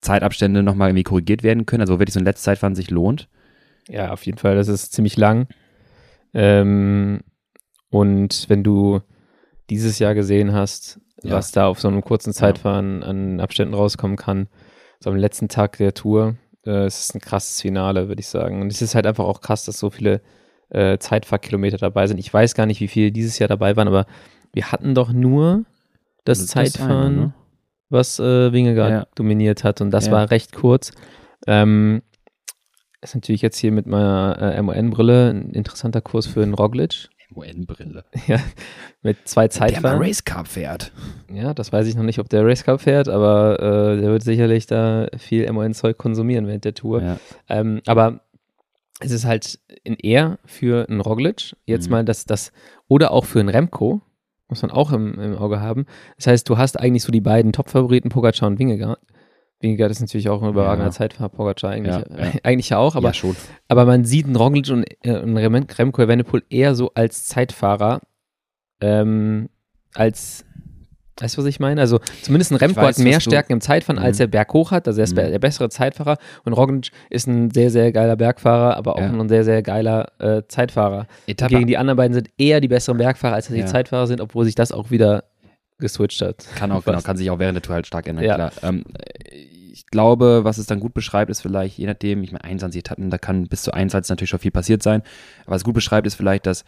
[0.00, 1.80] Zeitabstände nochmal irgendwie korrigiert werden können?
[1.82, 3.28] Also wo wirklich so ein letztes Zeitfahren sich lohnt?
[3.88, 4.56] Ja, auf jeden Fall.
[4.56, 5.46] Das ist ziemlich lang.
[6.34, 7.20] Ähm,
[7.90, 9.00] und wenn du
[9.68, 11.32] dieses Jahr gesehen hast, Ja.
[11.36, 14.48] was da auf so einem kurzen Zeitfahren an Abständen rauskommen kann,
[15.00, 18.60] so am letzten Tag der Tour, äh, es ist ein krasses Finale, würde ich sagen.
[18.60, 20.20] Und es ist halt einfach auch krass, dass so viele
[20.70, 22.18] äh, Zeitfahrkilometer dabei sind.
[22.18, 24.06] Ich weiß gar nicht, wie viele dieses Jahr dabei waren, aber
[24.52, 25.64] wir hatten doch nur
[26.24, 27.34] das, Das Zeitfahren, eine, ne?
[27.88, 29.06] was äh, Wingegaard Ja.
[29.14, 29.80] dominiert hat.
[29.80, 30.12] Und das Ja.
[30.12, 30.92] war recht kurz.
[31.46, 32.02] Ähm,
[33.00, 37.08] ist natürlich jetzt hier mit meiner äh, MON-Brille ein interessanter Kurs für einen Roglic.
[37.34, 38.04] MON-Brille.
[38.26, 38.38] Ja,
[39.02, 40.02] mit zwei Der mal Zeitfahren.
[40.02, 40.92] Race Cup fährt.
[41.32, 44.22] Ja, das weiß ich noch nicht, ob der Race Cup fährt, aber äh, der wird
[44.22, 47.02] sicherlich da viel MON-Zeug konsumieren während der Tour.
[47.02, 47.16] Ja.
[47.48, 48.20] Ähm, aber
[49.00, 51.92] es ist halt in eher für einen Roglic, jetzt Mhm.
[51.92, 52.52] mal das, das,
[52.88, 54.02] oder auch für einen Remco,
[54.48, 55.86] muss man auch im, im Auge haben.
[56.16, 58.98] Das heißt, du hast eigentlich so die beiden Top-Favoriten, Pogacar und Wingegaard.
[59.60, 60.92] Wingegaard ist natürlich auch ein überragender Ja.
[60.92, 62.32] Zeitfahrer, Pogacar eigentlich, Ja, ja.
[62.44, 63.36] eigentlich auch, aber schon.
[63.68, 68.00] aber man sieht einen Roglic und äh, einen Rem Remco Evenepoel eher so als Zeitfahrer,
[68.80, 69.48] ähm,
[69.94, 70.44] als
[71.22, 71.82] Weißt du, was ich meine?
[71.82, 74.22] Also zumindest ein Remco weiß, hat mehr Stärken im Zeitfahren, als Mhm.
[74.22, 74.88] er berghoch hat.
[74.88, 75.16] Also er ist Mhm.
[75.16, 76.16] der bessere Zeitfahrer.
[76.46, 80.44] Und Roglic ist ein sehr, sehr geiler Bergfahrer, aber auch ein sehr, sehr geiler äh,
[80.48, 81.06] Zeitfahrer.
[81.26, 83.66] Etappe Gegen die anderen beiden sind eher die besseren Bergfahrer, als dass die Ja.
[83.66, 85.24] Zeitfahrer sind, obwohl sich das auch wieder
[85.80, 86.46] geswitcht hat.
[86.56, 88.34] Kann auch, genau, kann sich auch während der Tour halt stark ändern, Ja.
[88.34, 88.52] klar.
[88.62, 88.84] Ähm,
[89.72, 93.10] ich glaube, was es dann gut beschreibt, ist vielleicht, je nachdem, ich meine, 21 Etappen,
[93.10, 95.02] da kann bis zu 21 natürlich schon viel passiert sein.
[95.46, 96.64] Aber was gut beschreibt, ist vielleicht, dass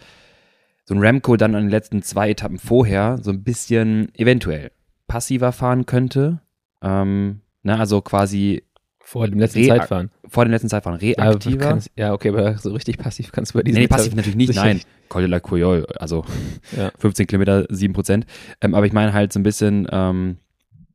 [0.84, 4.70] so ein Remco dann an den letzten zwei Etappen vorher so ein bisschen eventuell
[5.08, 6.40] passiver fahren könnte.
[6.80, 8.64] Ähm, ne, also quasi
[9.12, 10.10] Vor dem letzten Rea- Zeitfahren.
[10.26, 11.58] vor dem letzten Zeitfahren reaktiver.
[11.58, 14.48] kannst- Ja, okay, aber so richtig passiv kannst du bei diesem nee, passiv natürlich nicht,
[14.48, 14.80] sicher nein.
[15.10, 16.24] Col de la Coyol, also
[16.76, 16.90] Ja.
[16.98, 18.24] 15 Kilometer, 7 Prozent.
[18.62, 20.38] Ähm, aber ich meine halt so ein bisschen, ähm,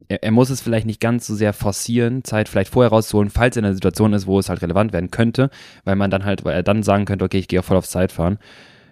[0.08, 3.56] er, er muss es vielleicht nicht ganz so sehr forcieren, Zeit vielleicht vorher rauszuholen, falls
[3.56, 5.50] er in einer Situation ist, wo es halt relevant werden könnte,
[5.84, 8.40] weil man dann halt, weil er dann sagen könnte, okay, ich gehe voll aufs Zeitfahren.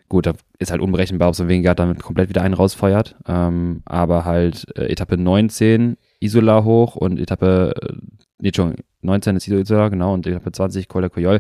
[0.07, 3.15] Gut, da ist halt unberechenbar, ob so ein Wingard damit komplett wieder einen rausfeuert.
[3.27, 7.93] Ähm, aber halt äh, Etappe 19 Isola hoch und Etappe, äh,
[8.39, 11.39] nee, schon 19 ist Isola, genau, und Etappe 20 Col de Coyol.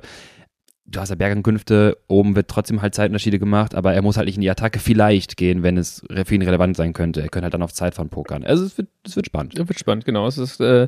[0.87, 4.35] Du hast ja Bergankünfte, oben wird trotzdem halt Zeitunterschiede gemacht, aber er muss halt nicht
[4.35, 7.21] in die Attacke vielleicht gehen, wenn es für ihn relevant sein könnte.
[7.21, 8.43] Er könnte halt dann auf Zeitfahren pokern.
[8.43, 9.57] Also es wird, es wird spannend.
[9.57, 10.27] Ja, wird spannend, genau.
[10.27, 10.87] Es ist äh,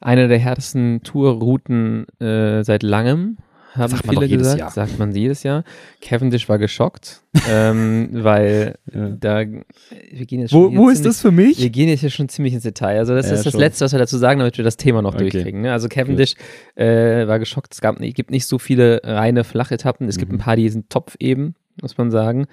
[0.00, 3.38] eine der härtesten Tourrouten äh, seit langem,
[3.74, 4.58] haben Sagt man viele gesagt.
[4.58, 4.70] Jahr.
[4.70, 5.64] Sagt man jedes Jahr.
[6.00, 11.58] Cavendish war geschockt, ähm, weil da wir gehen jetzt schon hier ziemlich, für mich?
[11.60, 12.98] Wir gehen jetzt hier schon ziemlich ins Detail.
[12.98, 13.60] Also das Ja, ist das schon.
[13.60, 15.30] Letzte, was wir dazu sagen, damit wir das Thema noch Okay.
[15.30, 15.62] durchkriegen.
[15.62, 15.72] Ne?
[15.72, 16.34] Also Cavendish
[16.74, 17.72] äh, war geschockt.
[17.72, 20.08] Es gab, gibt nicht so viele reine Flachetappen.
[20.08, 20.38] Es gibt Mhm.
[20.38, 22.46] ein paar, die sind Topf eben, muss man sagen.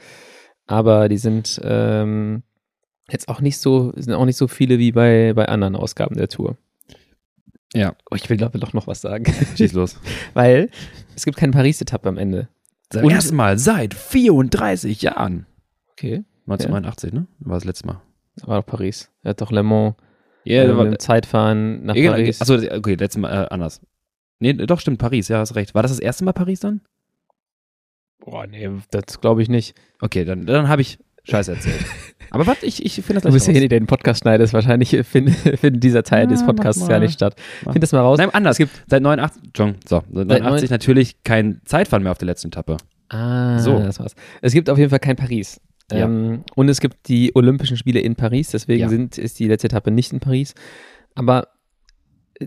[0.67, 2.43] Aber die sind ähm,
[3.09, 6.27] jetzt auch nicht so, sind auch nicht so viele wie bei, bei anderen Ausgaben der
[6.29, 6.57] Tour.
[7.73, 7.95] Ja.
[8.09, 9.25] Oh, ich will, glaube ich, doch noch was sagen.
[9.55, 9.99] Schieß los.
[10.33, 10.69] Weil
[11.15, 12.47] es gibt keine Paris-Etappe am Ende.
[12.89, 15.45] Zum Und- ersten Mal seit 34 Jahren.
[15.91, 17.27] Okay, 1989, ne?
[17.39, 18.01] War das letzte Mal.
[18.35, 19.11] das war doch Paris.
[19.21, 19.95] Er hat doch Le Mans
[20.45, 22.41] Ja, äh, mit dem Zeitfahren nach Ja, Paris.
[22.41, 23.81] Achso, okay, letztes Mal äh, anders.
[24.39, 25.75] Nee, doch, stimmt, Paris, ja, hast recht.
[25.75, 26.81] War das das erste Mal Paris dann?
[28.19, 29.75] Boah, nee, das glaube ich nicht.
[30.01, 30.97] Okay, dann, dann habe ich
[31.29, 31.85] Scheiße erzählt.
[32.31, 34.53] Aber warte, ich, ich finde das Du bist ja hier, der den Podcast schneidest.
[34.53, 37.35] Wahrscheinlich findet find dieser Teil Ja, des Podcasts gar nicht statt.
[37.65, 37.73] Mach.
[37.73, 38.17] Find das mal raus.
[38.19, 38.55] Nein, anders.
[38.55, 42.27] Es gibt seit 89, John, so, seit 89 neun- natürlich kein Zeitfahren mehr auf der
[42.27, 42.77] letzten Etappe.
[43.09, 43.79] Ah, So.
[43.79, 44.13] das war's.
[44.41, 45.59] Es gibt auf jeden Fall kein Paris.
[45.91, 46.05] Ja.
[46.05, 48.89] Ähm, und es gibt die Olympischen Spiele in Paris, deswegen Ja.
[48.89, 50.53] sind, ist die letzte Etappe nicht in Paris.
[51.15, 51.47] Aber
[52.39, 52.45] äh,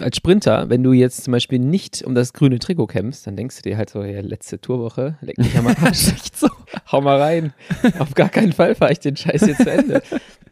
[0.00, 3.56] als Sprinter, wenn du jetzt zum Beispiel nicht um das grüne Trikot kämpfst, dann denkst
[3.56, 6.08] du dir halt so, ja, letzte Tourwoche, leck mich am Arsch.
[6.08, 6.48] Echt so,
[6.92, 7.52] hau mal rein.
[7.98, 10.02] Auf gar keinen Fall fahre ich den Scheiß jetzt zu Ende.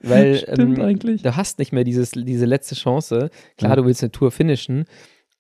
[0.02, 1.22] Weil Stimmt ähm, eigentlich.
[1.22, 3.30] du hast nicht mehr dieses, diese letzte Chance.
[3.56, 3.76] Klar, Ja.
[3.76, 4.84] du willst eine Tour finishen,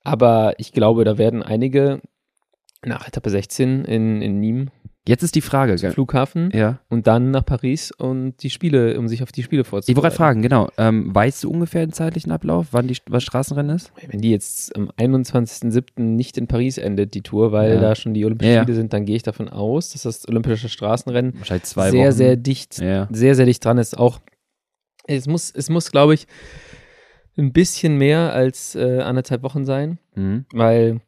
[0.02, 2.00] aber ich glaube, da werden einige
[2.84, 4.68] nach Etappe 16 in, in Nîmes
[5.08, 5.90] Jetzt ist die Frage, zum?
[5.92, 6.80] Flughafen ja.
[6.88, 10.02] und dann nach Paris und die Spiele, um sich auf die Spiele Ich wollte vorzubereiten.
[10.02, 10.68] gerade fragen, genau.
[10.76, 13.90] Ähm, weißt du ungefähr den zeitlichen Ablauf, wann die was Straßenrennen ist?
[14.06, 16.00] Wenn die jetzt am 21.07.
[16.02, 17.80] nicht in Paris endet, die Tour, weil Ja.
[17.80, 18.62] da schon die Olympischen Ja.
[18.62, 21.32] Spiele sind, dann gehe ich davon aus, dass das Olympische Straßenrennen
[21.92, 22.12] sehr, Wochen.
[22.12, 23.96] sehr dicht, sehr, sehr dicht dran ist.
[23.96, 24.20] Auch
[25.06, 26.26] es muss, es muss, glaube ich,
[27.38, 30.44] ein bisschen mehr als äh, anderthalb Wochen sein, Mhm.
[30.52, 31.00] weil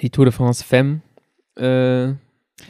[0.00, 1.02] die Tour de France Femme
[1.56, 2.14] äh,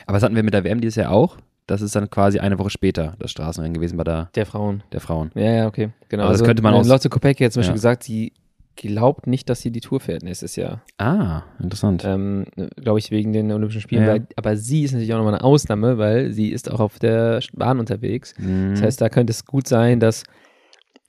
[0.06, 1.36] Aber das hatten wir mit der WM dieses Jahr auch.
[1.66, 4.82] Das ist dann quasi eine Woche später das Straßenrennen gewesen bei der, der Frauen.
[4.92, 5.30] der Frauen.
[5.34, 5.90] Ja, ja, okay.
[6.10, 6.24] Genau.
[6.24, 7.76] Aber das könnte man äh, aus- Lotte Kopecky hat zum Beispiel Ja.
[7.76, 8.32] gesagt, sie
[8.76, 10.82] glaubt nicht, dass sie die Tour fährt nächstes Jahr.
[10.98, 12.04] Ah, interessant.
[12.04, 12.44] Ähm,
[12.76, 14.02] Glaube ich, wegen den Olympischen Spielen.
[14.02, 14.08] Ja.
[14.08, 17.40] Weil, aber sie ist natürlich auch nochmal eine Ausnahme, weil sie ist auch auf der
[17.54, 18.34] Bahn unterwegs.
[18.38, 18.72] Mhm.
[18.72, 20.24] Das heißt, da könnte es gut sein, dass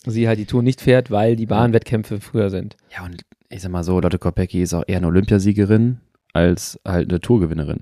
[0.05, 2.77] sie halt die Tour nicht fährt, weil die Bahnwettkämpfe früher sind.
[2.95, 5.99] ja, und ich sag mal so, Lotte Kopecky ist auch eher eine Olympiasiegerin
[6.33, 7.81] als halt eine Tourgewinnerin.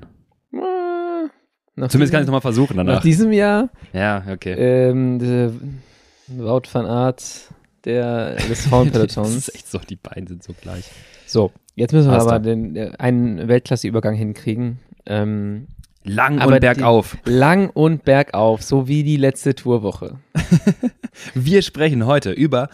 [1.75, 3.01] Nach Zumindest kann ich diesem, nochmal versuchen Nach danach.
[3.01, 4.53] diesem Jahr, Ja, okay.
[4.53, 5.79] ähm,
[6.27, 7.49] Wout van Aert
[7.85, 9.35] der, des das Frauenpelotons.
[9.35, 10.89] ist echt so, die beiden sind so gleich.
[11.25, 14.79] So, jetzt müssen wir Passt aber den, äh, einen Weltklasse-Übergang hinkriegen.
[15.05, 15.67] Ähm,
[16.05, 17.17] Lang Aber und bergauf.
[17.25, 20.19] lang und bergauf, so wie die letzte Tourwoche.
[21.33, 22.67] Wir sprechen heute über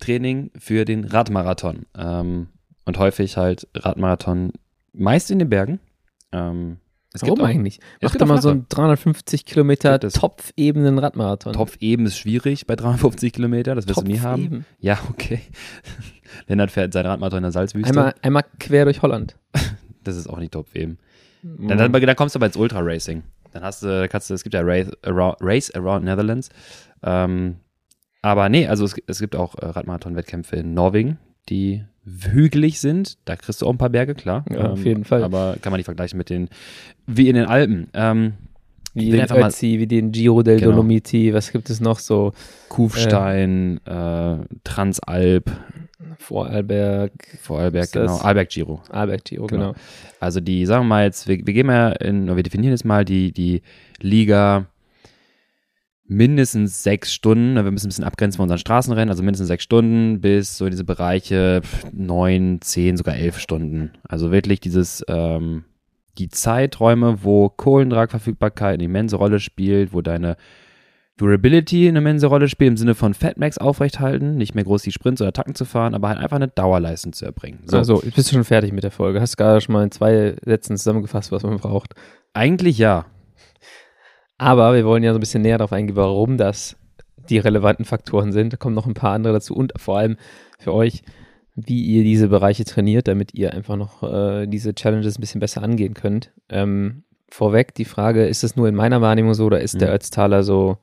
[0.00, 1.86] Training für den Radmarathon.
[1.96, 2.48] Ähm,
[2.84, 4.52] und häufig halt Radmarathon
[4.92, 5.78] meist in den Bergen.
[6.32, 6.78] Ähm,
[7.14, 7.78] es Warum gibt auch, eigentlich?
[8.02, 10.00] Mach doch mal so einen 350 Kilometer.
[10.00, 11.52] Topfebenen Radmarathon.
[11.52, 14.42] Topf eben ist schwierig bei 350 Kilometer, das wirst du nie haben.
[14.42, 14.66] Topfeben.
[14.80, 15.40] Ja, okay.
[16.48, 17.88] Lennart fährt sein Radmarathon in der Salzwüste.
[17.88, 19.36] Einmal, einmal quer durch Holland.
[20.04, 20.98] Das ist auch nicht Topf eben.
[21.40, 21.68] Mhm.
[21.68, 23.22] Dann, dann, dann kommst du aber ins Ultra Racing.
[23.52, 26.50] Dann hast du, kannst du, es gibt ja Race Around, Race Around Netherlands.
[27.02, 27.56] Ähm,
[28.20, 31.18] aber nee, also es, es gibt auch äh, Radmarathon-Wettkämpfe in Norwegen,
[31.48, 33.16] die hügelig sind.
[33.24, 34.44] Da kriegst du auch ein paar Berge, klar.
[34.50, 35.24] Ähm, Ja, auf jeden Fall.
[35.24, 36.48] Aber kann man nicht vergleichen mit den,
[37.06, 37.88] wie in den Alpen.
[37.94, 38.34] Ähm,
[38.96, 40.70] Wie den Ötzi, wie den Giro del genau.
[40.70, 42.32] Dolomiti, was gibt es noch so?
[42.68, 45.50] Kufstein, äh, äh, Transalp.
[46.18, 47.12] Vorarlberg.
[47.40, 48.18] Vorarlberg, genau.
[48.18, 48.82] Alberg Giro.
[48.90, 49.72] Alberg Giro, genau.
[49.72, 49.78] genau.
[50.20, 53.04] Also die, sagen wir mal jetzt, wir, wir gehen mal in, wir definieren jetzt mal
[53.04, 53.62] die, die
[54.00, 54.66] Liga
[56.06, 60.20] mindestens sechs Stunden, wir müssen ein bisschen abgrenzen von unseren Straßenrennen, also mindestens sechs Stunden
[60.20, 61.62] bis so in diese Bereiche
[61.92, 63.92] neun, zehn, sogar elf Stunden.
[64.06, 65.64] Also wirklich dieses, ähm,
[66.18, 70.36] die Zeiträume, wo Kohlentragverfügbarkeit eine immense Rolle spielt, wo deine
[71.16, 75.22] Durability eine immense Rolle spielt, im Sinne von Fatmax aufrechthalten, nicht mehr groß die Sprints
[75.22, 77.60] oder Attacken zu fahren, aber halt einfach eine Dauerleistung zu erbringen.
[77.66, 77.78] So.
[77.78, 79.20] Also, bist du schon fertig mit der Folge?
[79.20, 81.94] Hast du gerade schon mal in zwei Sätzen zusammengefasst, was man braucht?
[82.32, 83.06] Eigentlich ja.
[84.38, 86.76] Aber wir wollen ja so ein bisschen näher darauf eingehen, warum das
[87.28, 88.52] die relevanten Faktoren sind.
[88.52, 90.16] Da kommen noch ein paar andere dazu und vor allem
[90.58, 91.02] für euch,
[91.54, 95.62] wie ihr diese Bereiche trainiert, damit ihr einfach noch äh, diese Challenges ein bisschen besser
[95.62, 96.32] angehen könnt.
[96.48, 99.80] Ähm, vorweg die Frage, ist es nur in meiner Wahrnehmung so oder ist mhm.
[99.80, 100.78] der Ötztaler so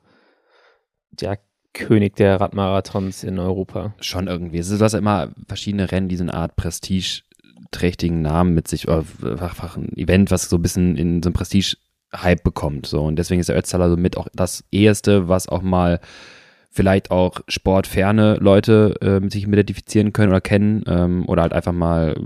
[1.10, 1.38] der
[1.74, 3.94] König der Radmarathons in Europa?
[4.00, 4.58] Schon irgendwie.
[4.58, 7.22] Es ist das immer verschiedene Rennen, die so eine Art Prestige
[7.70, 11.32] trächtigen Namen mit sich, oder einfach ein Event, was so ein bisschen in so ein
[11.32, 11.76] Prestige
[12.14, 12.86] Hype bekommt.
[12.86, 13.02] So.
[13.02, 16.00] Und deswegen ist der Ötztaler so mit auch das Eheste, was auch mal
[16.72, 21.72] vielleicht auch sportferne Leute äh, mit sich identifizieren können oder kennen ähm, oder halt einfach
[21.72, 22.16] mal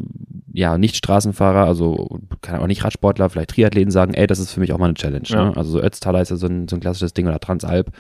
[0.52, 4.60] ja nicht Straßenfahrer, also kann auch nicht Radsportler, vielleicht Triathleten sagen, ey, das ist für
[4.60, 5.26] mich auch mal eine Challenge.
[5.26, 5.46] Ja.
[5.46, 5.56] Ne?
[5.56, 7.90] Also so Ötztaler ist ja so ein, so ein klassisches Ding oder Transalp,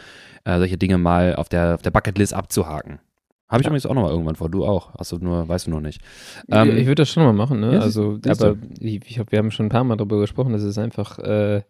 [0.44, 3.00] äh, solche Dinge mal auf der auf der Bucketlist abzuhaken.
[3.48, 3.70] Habe ich ja.
[3.70, 4.48] übrigens auch noch mal irgendwann vor.
[4.48, 4.92] Du auch.
[4.96, 6.00] Du nur, weißt du noch nicht.
[6.50, 7.74] Ähm, ich, ich würde das schon mal machen, ne?
[7.74, 10.64] Ja, also, aber ich, ich hab, wir haben schon ein paar Mal darüber gesprochen, das
[10.64, 11.62] ist einfach, äh,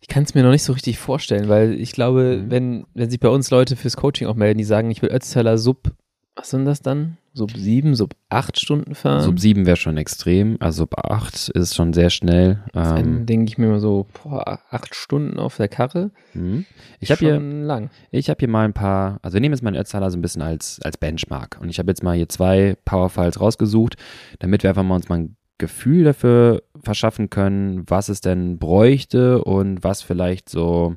[0.00, 2.50] ich kann es mir noch nicht so richtig vorstellen, weil ich glaube, mhm.
[2.50, 5.58] wenn, wenn sich bei uns Leute fürs Coaching auch melden, die sagen, ich will Ötztaler
[5.58, 5.92] Sub,
[6.34, 7.18] was sind das dann?
[7.32, 9.22] Sub 7, Sub 8 Stunden fahren?
[9.22, 12.64] Sub 7 wäre schon extrem, also Sub 8 ist schon sehr schnell.
[12.72, 16.10] Dann ähm, denke ich mir mal so, boah, 8 Stunden auf der Karre.
[16.34, 16.64] Mhm.
[16.98, 17.90] Ich habe hier, lang.
[18.10, 20.22] Ich habe hier mal ein paar, also wir nehmen jetzt mal den Ötztaler so ein
[20.22, 23.96] bisschen als, als Benchmark und ich habe jetzt mal hier zwei Powerfiles rausgesucht,
[24.40, 29.44] damit wir einfach mal uns mal ein Gefühl dafür verschaffen können, was es denn bräuchte
[29.44, 30.96] und was vielleicht so,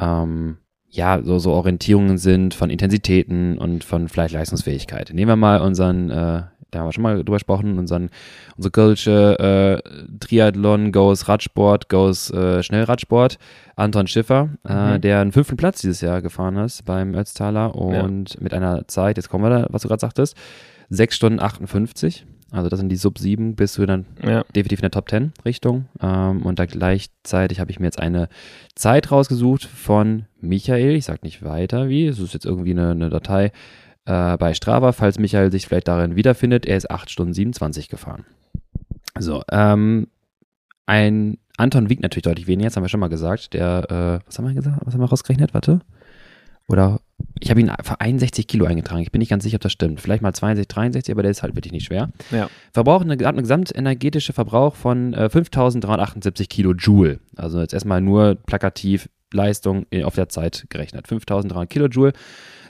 [0.00, 0.56] ähm,
[0.88, 5.10] ja, so, so Orientierungen sind von Intensitäten und von vielleicht Leistungsfähigkeit.
[5.12, 8.10] Nehmen wir mal unseren, äh, da haben wir schon mal drüber gesprochen, unseren,
[8.56, 13.38] unsere kölsche äh, Triathlon Goes Radsport, Goes äh, Schnellradsport,
[13.74, 15.00] Anton Schiffer, äh, mhm.
[15.00, 18.40] der einen fünften Platz dieses Jahr gefahren ist beim Ötztaler und ja.
[18.40, 20.36] mit einer Zeit, jetzt kommen wir da, was du gerade sagtest,
[20.90, 22.26] 6 Stunden 58.
[22.52, 24.44] Also das sind die Sub 7, bist du dann ja.
[24.54, 25.86] definitiv in der Top 10 Richtung.
[26.00, 28.28] Ähm, und da gleichzeitig habe ich mir jetzt eine
[28.74, 30.94] Zeit rausgesucht von Michael.
[30.94, 33.52] Ich sage nicht weiter wie, es ist jetzt irgendwie eine, eine Datei
[34.04, 36.66] äh, bei Strava, falls Michael sich vielleicht darin wiederfindet.
[36.66, 38.24] Er ist 8 Stunden 27 gefahren.
[39.18, 40.06] So, ähm,
[40.86, 43.54] ein Anton wiegt natürlich deutlich weniger, das haben wir schon mal gesagt.
[43.54, 44.78] Der, äh, was haben wir gesagt?
[44.84, 45.52] Was haben wir rausgerechnet?
[45.52, 45.80] Warte.
[46.68, 47.00] Oder
[47.40, 49.02] ich habe ihn für 61 Kilo eingetragen.
[49.02, 50.00] Ich bin nicht ganz sicher, ob das stimmt.
[50.00, 52.10] Vielleicht mal 62, 63, aber der ist halt wirklich nicht schwer.
[52.30, 52.48] Ja.
[52.72, 57.20] Verbraucht eine, hat einen gesamtenergetische Verbrauch von äh, 5378 Kilojoule.
[57.36, 61.08] Also jetzt erstmal nur plakativ Leistung auf der Zeit gerechnet.
[61.08, 62.12] 5300 Kilojoule.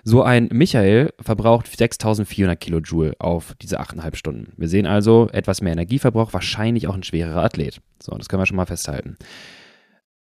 [0.05, 4.53] So ein Michael verbraucht 6400 Kilojoule auf diese 8,5 Stunden.
[4.57, 7.81] Wir sehen also etwas mehr Energieverbrauch, wahrscheinlich auch ein schwererer Athlet.
[8.01, 9.17] So, das können wir schon mal festhalten.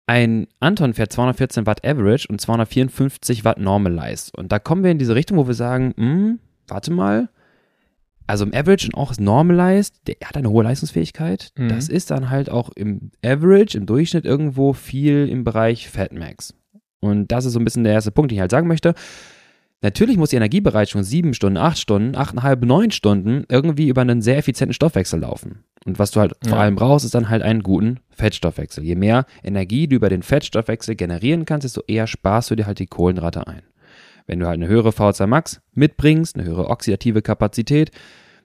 [0.07, 4.37] Ein Anton fährt 214 Watt Average und 254 Watt Normalized.
[4.37, 7.29] Und da kommen wir in diese Richtung, wo wir sagen, hm, warte mal,
[8.27, 11.51] also im Average und auch Normalized, der hat eine hohe Leistungsfähigkeit.
[11.57, 11.69] Mhm.
[11.69, 16.53] Das ist dann halt auch im Average, im Durchschnitt irgendwo viel im Bereich Fatmax.
[17.01, 18.95] Und das ist so ein bisschen der erste Punkt, den ich halt sagen möchte.
[19.85, 24.35] Natürlich muss die Energiebereitstellung sieben Stunden, acht Stunden, achteinhalb, neun Stunden irgendwie über einen sehr
[24.35, 25.63] effizienten Stoffwechsel laufen.
[25.85, 26.49] Und was du halt ja.
[26.49, 28.83] vor allem brauchst, ist dann halt einen guten Fettstoffwechsel.
[28.83, 32.79] Je mehr Energie du über den Fettstoffwechsel generieren kannst, desto eher sparst du dir halt
[32.79, 33.61] die Kohlenrate ein.
[34.25, 37.91] Wenn du halt eine höhere VHC Max mitbringst, eine höhere oxidative Kapazität,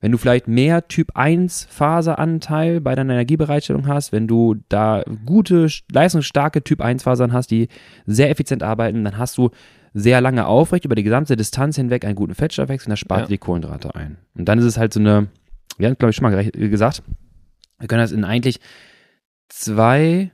[0.01, 5.69] wenn du vielleicht mehr Typ 1 Faseranteil bei deiner Energiebereitstellung hast, wenn du da gute,
[5.93, 7.69] leistungsstarke Typ 1 Fasern hast, die
[8.07, 9.51] sehr effizient arbeiten, dann hast du
[9.93, 13.27] sehr lange aufrecht über die gesamte Distanz hinweg einen guten Fettstoffwechsel und das spart ja.
[13.27, 14.19] die Kohlenhydrate ein.
[14.35, 15.29] Und dann ist es halt so eine,
[15.77, 17.03] wir haben glaube ich schon mal gesagt,
[17.79, 18.61] wir können das in eigentlich
[19.49, 20.31] zwei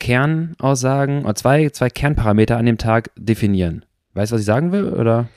[0.00, 3.84] Kernaussagen oder zwei, zwei Kernparameter an dem Tag definieren.
[4.14, 4.88] Weißt du, was ich sagen will?
[4.92, 5.28] Oder?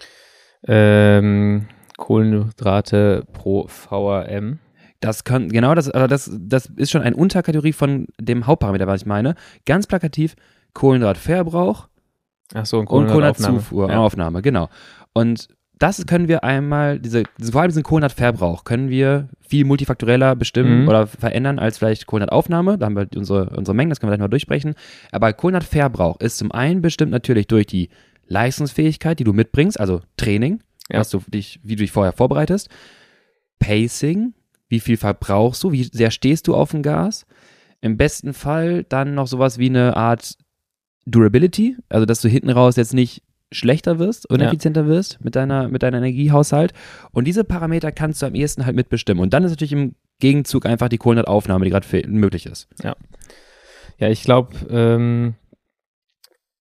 [0.67, 1.67] Ähm,
[2.01, 4.59] Kohlenhydrate pro VRM.
[4.99, 9.07] Das kann, genau, das, das, das ist schon eine Unterkategorie von dem Hauptparameter, was ich
[9.07, 9.35] meine.
[9.65, 10.35] Ganz plakativ,
[10.73, 11.87] Kohlenhydratverbrauch
[12.53, 13.97] Ach so, und Kohlenhydratzufuhr, ja.
[13.99, 14.69] Aufnahme, genau.
[15.13, 15.47] Und
[15.79, 20.87] das können wir einmal, diese, vor allem diesen Kohlenhydratverbrauch, können wir viel multifaktoreller bestimmen Mhm.
[20.87, 22.77] oder verändern als vielleicht Kohlenhydrataufnahme.
[22.77, 24.75] Da haben wir unsere, unsere Mengen, das können wir gleich mal durchsprechen.
[25.11, 27.89] Aber Kohlenhydratverbrauch ist zum einen bestimmt natürlich durch die
[28.27, 30.61] Leistungsfähigkeit, die du mitbringst, also Training,
[30.91, 30.99] Ja.
[30.99, 32.69] was du dich, wie du dich vorher vorbereitest.
[33.59, 34.33] Pacing,
[34.69, 37.25] wie viel verbrauchst du, wie sehr stehst du auf dem Gas.
[37.81, 40.37] Im besten Fall dann noch sowas wie eine Art
[41.05, 45.83] Durability, also dass du hinten raus jetzt nicht schlechter wirst, uneffizienter wirst mit deiner, mit
[45.83, 46.73] deiner Energiehaushalt.
[47.11, 49.21] Und diese Parameter kannst du am ehesten halt mitbestimmen.
[49.21, 52.69] Und dann ist natürlich im Gegenzug einfach die Kohlenhydrataufnahme, die gerade möglich ist.
[53.97, 55.35] Ja, ich glaube, ähm,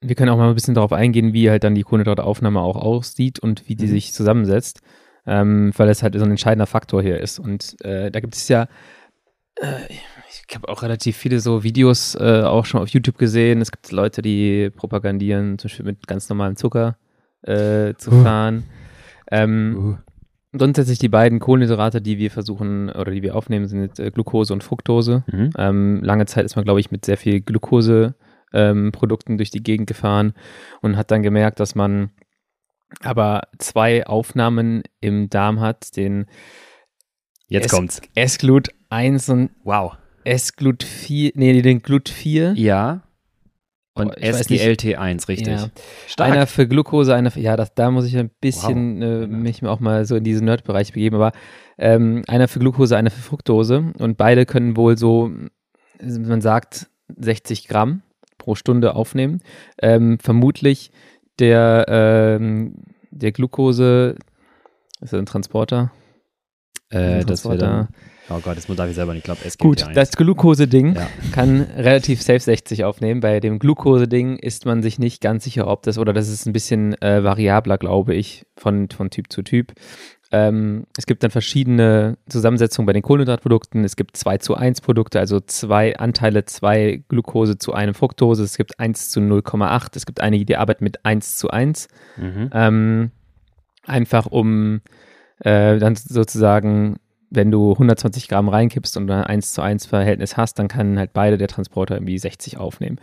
[0.00, 3.38] wir können auch mal ein bisschen darauf eingehen, wie halt dann die Kohlenhydrataufnahme auch aussieht
[3.38, 3.90] und wie die Mhm.
[3.90, 4.80] sich zusammensetzt,
[5.26, 7.38] ähm, weil es halt so ein entscheidender Faktor hier ist.
[7.38, 8.62] Und äh, da gibt es ja,
[9.56, 9.66] äh,
[10.48, 13.60] ich habe auch relativ viele so Videos äh, auch schon auf YouTube gesehen.
[13.60, 16.96] Es gibt Leute, die propagandieren, zum Beispiel mit ganz normalem Zucker
[17.42, 18.22] äh, zu Uh.
[18.22, 18.64] fahren.
[19.30, 19.98] Ähm,
[20.52, 24.64] Grundsätzlich die beiden Kohlenhydrate, die wir versuchen oder die wir aufnehmen, sind äh, Glucose und
[24.64, 25.22] Fructose.
[25.30, 25.50] Mhm.
[25.56, 27.40] Ähm, lange Zeit ist man, glaube ich, mit sehr viel
[28.52, 30.34] Glucose-Produkten durch die Gegend gefahren
[30.80, 32.10] und hat dann gemerkt, dass man
[33.02, 36.26] aber zwei Aufnahmen im Darm hat, den
[37.46, 38.00] Jetzt Es- kommt's.
[38.14, 39.96] S-Glut 1 und Wow.
[40.24, 42.52] S-Glut 4, nee, den Glut 4.
[42.56, 43.02] Ja.
[43.94, 44.22] Und nicht.
[44.22, 45.48] SGLT1, richtig.
[45.48, 45.68] Ja.
[46.06, 46.30] Stark.
[46.30, 49.80] Einer für Glucose, einer für, ja, das, da muss ich ein bisschen äh, mich auch
[49.80, 51.32] mal so in diesen Nerd-Bereich begeben, aber
[51.76, 55.30] ähm, einer für Glucose, einer für Fructose und beide können wohl so,
[56.00, 58.02] man sagt 60 Gramm
[58.50, 59.40] pro Stunde aufnehmen.
[59.80, 60.90] Ähm, vermutlich
[61.38, 62.74] der, ähm,
[63.12, 64.16] der Glucose,
[65.00, 65.92] ist das ein Transporter?
[66.90, 67.26] äh, dann.
[67.26, 67.88] Transporter.
[68.28, 69.20] Oh Gott, das darf ich selber nicht.
[69.20, 69.58] Ich glaube, SGLT1.
[69.62, 71.08] Gut, das Glucose-Ding Ja.
[71.32, 73.20] kann relativ safe 60 aufnehmen.
[73.20, 76.52] Bei dem Glucose-Ding ist man sich nicht ganz sicher, ob das, oder das ist ein
[76.52, 79.72] bisschen äh, variabler, glaube ich, von, von Typ zu Typ.
[80.32, 83.84] Ähm, es gibt dann verschiedene Zusammensetzungen bei den Kohlenhydratprodukten.
[83.84, 88.44] Es gibt 2 zu 1 Produkte, also zwei Anteile, zwei Glucose zu einem Fructose.
[88.44, 89.96] Es gibt 1 zu 0,8.
[89.96, 91.88] Es gibt einige, die arbeiten mit 1 zu 1.
[92.16, 92.50] Mhm.
[92.52, 93.10] Ähm,
[93.84, 94.82] einfach um
[95.40, 96.98] äh, dann sozusagen,
[97.30, 101.12] wenn du 120 Gramm reinkippst und ein 1 zu 1 Verhältnis hast, dann kann halt
[101.12, 103.00] beide der Transporter irgendwie 60 aufnehmen.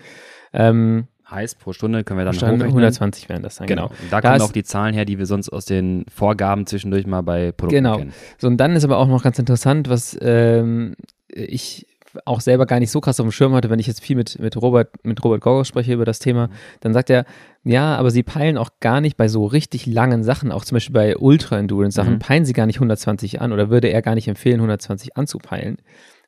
[0.53, 2.61] Ähm, Heißt, pro Stunde können wir dann hochrechnen.
[2.67, 3.87] 120 wären das dann, Genau.
[3.89, 3.99] genau.
[4.09, 7.21] Da Da kommen auch die Zahlen her, die wir sonst aus den Vorgaben zwischendurch mal
[7.21, 7.97] bei Produkten Genau.
[7.97, 8.13] kennen.
[8.37, 10.95] So, und dann ist aber auch noch ganz interessant, was ähm,
[11.27, 11.85] ich
[12.25, 14.39] auch selber gar nicht so krass auf dem Schirm hatte, wenn ich jetzt viel mit,
[14.39, 17.25] mit Robert, mit Robert Gorgos spreche über das Thema, dann sagt er,
[17.63, 20.93] ja, aber sie peilen auch gar nicht bei so richtig langen Sachen, auch zum Beispiel
[20.93, 22.19] bei Ultra-Endurance-Sachen, Mhm.
[22.19, 25.77] peilen sie gar nicht 120 an oder würde er gar nicht empfehlen, 120 anzupeilen.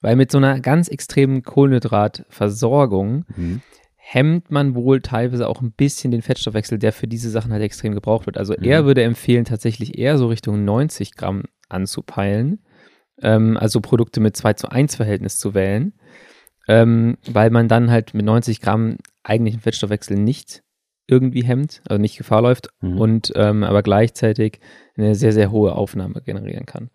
[0.02, 3.62] Weil mit so einer ganz extremen Kohlenhydratversorgung Mhm.
[4.12, 7.94] Hemmt man wohl teilweise auch ein bisschen den Fettstoffwechsel, der für diese Sachen halt extrem
[7.94, 8.40] gebraucht wird.
[8.40, 8.64] Also Mhm.
[8.64, 12.60] er würde empfehlen, tatsächlich eher so Richtung 90 Gramm anzupeilen,
[13.22, 15.94] ähm, also Produkte mit 2 zu 1 Verhältnis zu wählen,
[16.68, 20.64] ähm, weil man dann halt mit 90 Gramm eigentlichen Fettstoffwechsel nicht
[21.08, 22.98] irgendwie hemmt, also nicht Gefahr läuft Mhm.
[23.00, 24.60] und ähm, aber gleichzeitig
[24.98, 26.90] eine sehr, sehr hohe Aufnahme generieren kann.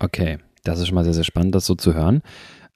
[0.00, 2.20] Okay, das ist schon mal sehr, sehr spannend, das so zu hören.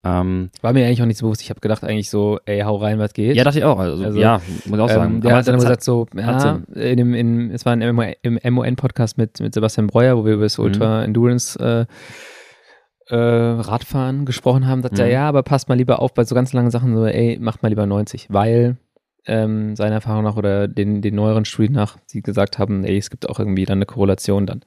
[0.04, 1.42] Ähm, War mir eigentlich auch nicht so bewusst.
[1.42, 3.36] Ich habe gedacht eigentlich so, ey, hau rein, was geht.
[3.36, 3.78] ja, dachte ich auch.
[3.78, 5.14] Also, Also, ja, muss ich auch sagen.
[5.14, 7.64] Ähm, der Aber hat dann es immer hat- gesagt so, ja, in dem, in, es
[7.64, 10.64] war ein im MON-Podcast mit, mit Sebastian Breuer, wo wir über das Mhm.
[10.64, 11.86] Ultra Endurance
[13.08, 15.12] äh, äh, Radfahren gesprochen haben, sagt er, Mhm.
[15.12, 17.68] ja, aber passt mal lieber auf bei so ganz langen Sachen, so, ey, macht mal
[17.68, 18.78] lieber 90, weil
[19.26, 23.08] ähm, seiner Erfahrung nach oder den, den neueren Studien nach, sie gesagt haben, ey, es
[23.08, 24.62] gibt auch irgendwie dann eine Korrelation dann.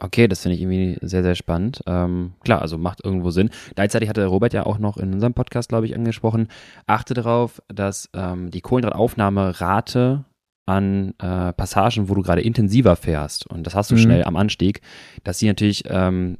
[0.00, 1.82] Okay, das finde ich irgendwie sehr, sehr spannend.
[1.86, 3.50] Ähm, klar, also macht irgendwo Sinn.
[3.74, 6.46] Gleichzeitig hatte Robert ja auch noch in unserem Podcast, glaube ich, angesprochen,
[6.86, 10.24] achte darauf, dass ähm, die Kohlenhydrataufnahmerate
[10.66, 13.98] an äh, Passagen, wo du gerade intensiver fährst, und das hast du Mhm.
[14.00, 14.82] schnell am Anstieg,
[15.24, 16.38] dass die natürlich ähm,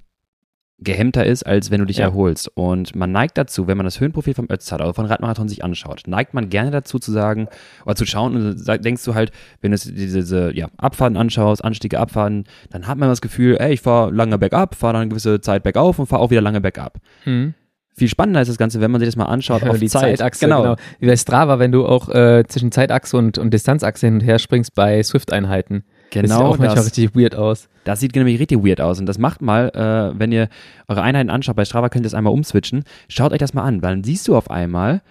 [0.81, 2.05] gehemmter ist, als wenn du dich Ja.
[2.07, 2.49] erholst.
[2.55, 6.03] Und man neigt dazu, wenn man das Höhenprofil vom Ötztaler oder von Radmarathon sich anschaut,
[6.07, 7.49] neigt man gerne dazu zu sagen,
[7.85, 11.99] oder zu schauen und denkst du halt, wenn du diese, diese ja, Abfahrten anschaust, Anstiege,
[11.99, 15.41] Abfahrten, dann hat man das Gefühl, ey, ich fahre lange bergab, fahre dann eine gewisse
[15.41, 16.99] Zeit bergauf und fahre auch wieder lange bergab.
[17.25, 17.55] Mhm.
[17.97, 20.19] Viel spannender ist das Ganze, wenn man sich das mal anschaut Ja, auf die Zeit.
[20.19, 20.77] Zeitachse, genau.
[21.01, 24.39] Wie bei Strava, wenn du auch äh, zwischen Zeitachse und, und Distanzachse hin und her
[24.39, 25.83] springst bei Swift-Einheiten.
[26.11, 26.87] Das sieht Genau auch manchmal das.
[26.87, 27.69] richtig weird aus.
[27.85, 28.99] Das sieht nämlich richtig weird aus.
[29.01, 30.49] Und das macht mal, äh, wenn ihr
[30.89, 32.85] eure Einheiten anschaut, bei Strava könnt ihr das einmal umswitchen.
[33.09, 35.03] Schaut euch das mal an, weil dann siehst du auf einmal,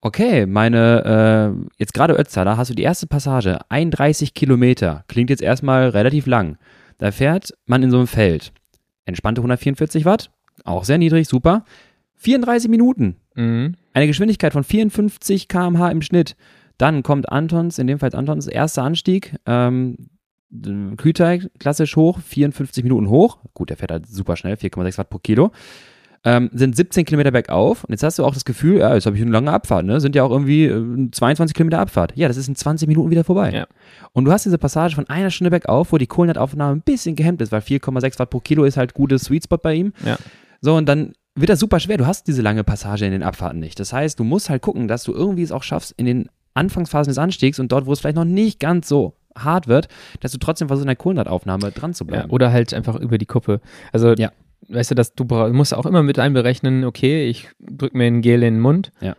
[0.00, 5.04] okay, meine, äh, jetzt gerade Ötztaler, hast du die erste Passage, 31 Kilometer.
[5.08, 6.56] Klingt jetzt erstmal relativ lang.
[6.98, 8.52] Da fährt man in so einem Feld.
[9.06, 10.30] Entspannte 144 Watt,
[10.64, 11.64] auch sehr niedrig, super.
[12.16, 13.16] 34 Minuten.
[13.34, 13.74] Mhm.
[13.92, 16.36] Eine Geschwindigkeit von 54 km/h im Schnitt.
[16.78, 19.36] Dann kommt Antons, in dem Fall Antons erster Anstieg.
[19.46, 19.96] Ähm,
[20.96, 23.38] Kühlteig klassisch hoch, 54 Minuten hoch.
[23.54, 25.50] Gut, der fährt halt super schnell, 4,6 Watt pro Kilo.
[26.26, 29.14] Ähm, sind 17 Kilometer bergauf und jetzt hast du auch das Gefühl, ja, jetzt habe
[29.14, 30.00] ich eine lange Abfahrt, ne?
[30.00, 32.14] Sind ja auch irgendwie äh, 22 Kilometer Abfahrt.
[32.16, 33.52] Ja, das ist in 20 Minuten wieder vorbei.
[33.52, 33.66] Ja.
[34.12, 37.42] Und du hast diese Passage von einer Stunde bergauf, wo die Kohlenhydrataufnahme ein bisschen gehemmt
[37.42, 39.92] ist, weil 4,6 Watt pro Kilo ist halt gutes Sweet Spot bei ihm.
[40.02, 40.16] Ja.
[40.62, 41.98] So, und dann wird das super schwer.
[41.98, 43.78] Du hast diese lange Passage in den Abfahrten nicht.
[43.78, 47.10] Das heißt, du musst halt gucken, dass du irgendwie es auch schaffst, in den Anfangsphasen
[47.10, 49.88] des Anstiegs und dort, wo es vielleicht noch nicht ganz so hart wird,
[50.20, 52.30] dass du trotzdem versuchst, in der Kohlenhydrataufnahme dran zu Ja, bleiben.
[52.30, 53.60] oder halt einfach über die Kuppe.
[53.92, 54.30] Also, Ja.
[54.68, 58.42] weißt du, dass du musst auch immer mit einberechnen, okay, ich drück mir ein Gel
[58.42, 59.16] in den Mund, Ja.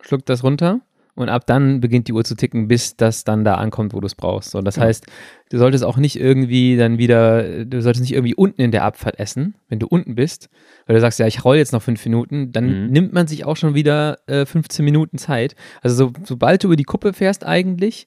[0.00, 0.80] schluck das runter
[1.14, 4.06] und ab dann beginnt die Uhr zu ticken, bis das dann da ankommt, wo du
[4.06, 4.50] es brauchst.
[4.50, 4.86] So, das Genau.
[4.86, 5.06] heißt,
[5.50, 9.18] du solltest auch nicht irgendwie dann wieder, du solltest nicht irgendwie unten in der Abfahrt
[9.18, 10.48] essen, wenn du unten bist,
[10.86, 12.90] weil du sagst, ja, ich roll jetzt noch fünf Minuten, dann Mhm.
[12.92, 15.56] nimmt man sich auch schon wieder äh, 15 Minuten Zeit.
[15.82, 18.06] Also so, sobald du über die Kuppe fährst eigentlich,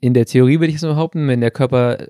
[0.00, 2.06] in der Theorie würde ich so behaupten, wenn der Körper äh,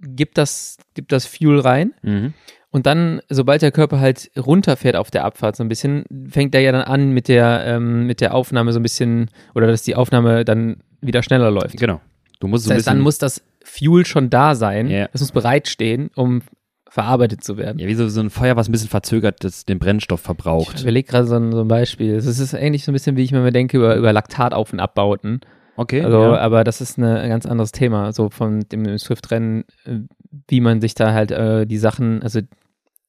[0.00, 2.34] gibt das, gibt das Fuel rein, Mhm.
[2.70, 6.60] und dann, sobald der Körper halt runterfährt auf der Abfahrt so ein bisschen, fängt er
[6.60, 9.94] ja dann an mit der, ähm, mit der Aufnahme so ein bisschen, oder dass die
[9.96, 11.76] Aufnahme dann wieder schneller läuft.
[11.78, 12.00] Genau.
[12.40, 16.10] Du musst so Das heißt, dann muss das Fuel schon da sein, es muss bereitstehen,
[16.14, 16.42] um
[16.88, 17.78] verarbeitet zu werden.
[17.78, 20.82] ja, wie so, so ein Feuer, was ein bisschen verzögert das, den Brennstoff Ich verbraucht.
[20.82, 22.14] überlege gerade so, ein- so ein Beispiel.
[22.16, 25.40] Es ist ähnlich so ein bisschen, wie ich mir denke, über, über Laktatauf- und Abbauten.
[25.76, 26.02] Okay.
[26.02, 26.38] Also, ja.
[26.38, 30.00] aber das ist ein ganz anderes Thema, so von dem Swift-Rennen, äh,
[30.48, 32.40] wie man sich da halt äh, die Sachen, also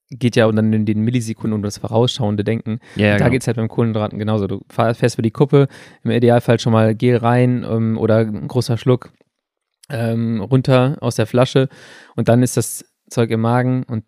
[0.10, 2.80] geht ja dann in den Millisekunden um das vorausschauende Denken.
[2.96, 3.30] ja, ja, da genau.
[3.32, 4.48] geht es halt beim Kohlenhydraten genauso.
[4.48, 5.68] Du fährst für die Kuppe,
[6.04, 9.12] im Idealfall schon mal Gel rein ähm, oder ein großer Schluck
[9.90, 11.68] ähm, runter aus der Flasche
[12.16, 14.06] und dann ist das Zeug im Magen und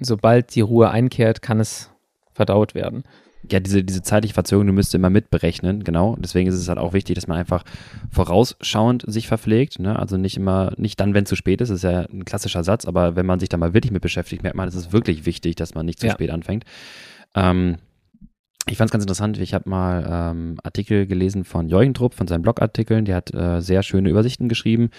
[0.00, 1.90] sobald die Ruhe einkehrt, kann es
[2.32, 3.02] verdaut werden.
[3.50, 6.16] Ja, diese, diese zeitliche Verzögerung, du müsst immer mitberechnen, genau.
[6.18, 7.64] Deswegen ist es halt auch wichtig, dass man einfach
[8.10, 9.78] vorausschauend sich verpflegt.
[9.78, 9.98] Ne?
[9.98, 12.64] Also nicht immer, nicht dann, wenn es zu spät ist, das ist ja ein klassischer
[12.64, 15.24] Satz, aber wenn man sich da mal wirklich mit beschäftigt, merkt man, es ist wirklich
[15.26, 16.12] wichtig, dass man nicht zu Ja.
[16.12, 16.64] spät anfängt.
[17.34, 17.76] Ähm,
[18.66, 22.26] ich fand es ganz interessant, ich habe mal ähm, Artikel gelesen von Jürgen Trupp, von
[22.28, 24.90] seinen Blogartikeln, der hat äh, sehr schöne Übersichten geschrieben.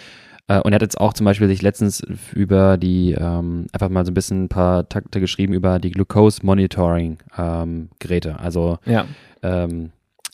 [0.49, 2.01] Äh, und er hat jetzt auch zum Beispiel sich letztens
[2.33, 6.45] über die, ähm, einfach mal so ein bisschen ein paar Takte geschrieben über die Glucose
[6.45, 8.37] Monitoring ähm, Geräte.
[8.39, 9.05] Also Ja,
[9.43, 9.91] ähm,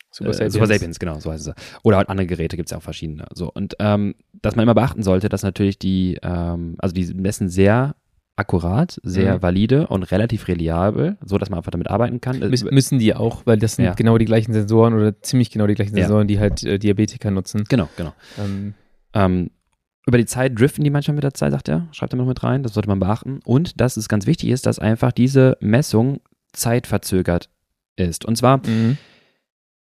[0.09, 0.53] Super äh, Sapiens.
[0.53, 1.53] Super Sapiens, genau, so heißt es.
[1.83, 3.25] Oder halt andere Geräte gibt es ja auch verschiedene.
[3.33, 7.49] So, und ähm, dass man immer beachten sollte, dass natürlich die, ähm, also die messen
[7.49, 7.95] sehr
[8.37, 9.41] akkurat, sehr Mhm.
[9.41, 12.41] valide und relativ reliabel, so dass man einfach damit arbeiten kann.
[12.41, 13.93] Äh, Müssen, die auch, weil das sind Ja.
[13.93, 16.03] genau die gleichen Sensoren oder ziemlich genau die gleichen Ja.
[16.03, 17.63] Sensoren, die halt äh, Diabetiker nutzen.
[17.67, 18.13] Genau, genau.
[18.37, 18.73] Ähm,
[19.13, 19.51] Ähm,
[20.07, 21.87] über die Zeit driften die manchmal mit der Zeit, sagt er.
[21.91, 23.39] Schreibt er noch mit rein, das sollte man beachten.
[23.43, 26.19] Und dass es ganz wichtig ist, dass einfach diese Messung
[26.53, 27.49] zeitverzögert
[27.95, 28.23] ist.
[28.25, 28.97] Und zwar mhm.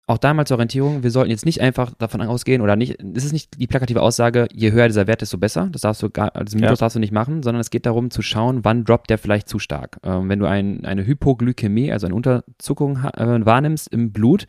[0.07, 3.34] auch damals zur Orientierung, wir sollten jetzt nicht einfach davon ausgehen oder nicht, es ist
[3.34, 5.67] nicht die plakative Aussage, je höher dieser Wert, desto besser.
[5.71, 6.84] Das darfst du gar, also Mythos Ja.
[6.86, 9.59] darfst du nicht machen, sondern es geht darum zu schauen, wann droppt der vielleicht zu
[9.59, 9.99] stark.
[10.03, 14.47] Ähm, wenn du ein, eine Hypoglykämie, also eine Unterzuckung äh, wahrnimmst im Blut,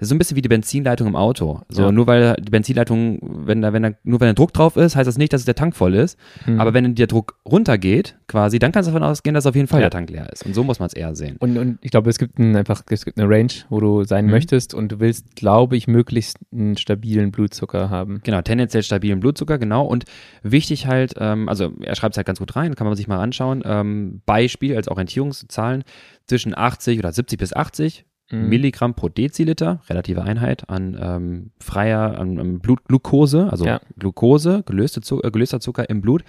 [0.00, 1.60] das ist so ein bisschen wie die Benzinleitung im Auto.
[1.68, 1.92] So, Ja.
[1.92, 5.06] nur weil die Benzinleitung, wenn da, wenn da, nur wenn der Druck drauf ist, heißt
[5.06, 6.18] das nicht, dass der Tank voll ist.
[6.46, 6.58] Mhm.
[6.60, 9.80] Aber wenn der Druck runtergeht, quasi, dann kannst du davon ausgehen, dass auf jeden Fall
[9.80, 9.84] Ja.
[9.90, 10.44] der Tank leer ist.
[10.46, 11.36] Und so muss man es eher sehen.
[11.38, 14.24] Und, und ich glaube, es gibt ein, einfach es gibt eine Range, wo du sein
[14.24, 14.30] Mhm.
[14.32, 18.20] möchtest und du willst, glaube ich, möglichst einen stabilen Blutzucker haben.
[18.24, 19.84] Genau, tendenziell stabilen Blutzucker, genau.
[19.84, 20.04] Und
[20.42, 23.18] wichtig halt, ähm, also er schreibt es halt ganz gut rein, kann man sich mal
[23.20, 23.62] anschauen.
[23.66, 25.84] Ähm, Beispiel als Orientierungszahlen
[26.26, 28.48] zwischen 80 oder 70 bis 80 Mhm.
[28.48, 33.80] Milligramm pro Deziliter, relative Einheit, an ähm, freier, an, an Blutglucose, also Ja.
[33.98, 36.22] Glucose, gelöste Zucker, äh, gelöster Zucker im Blut.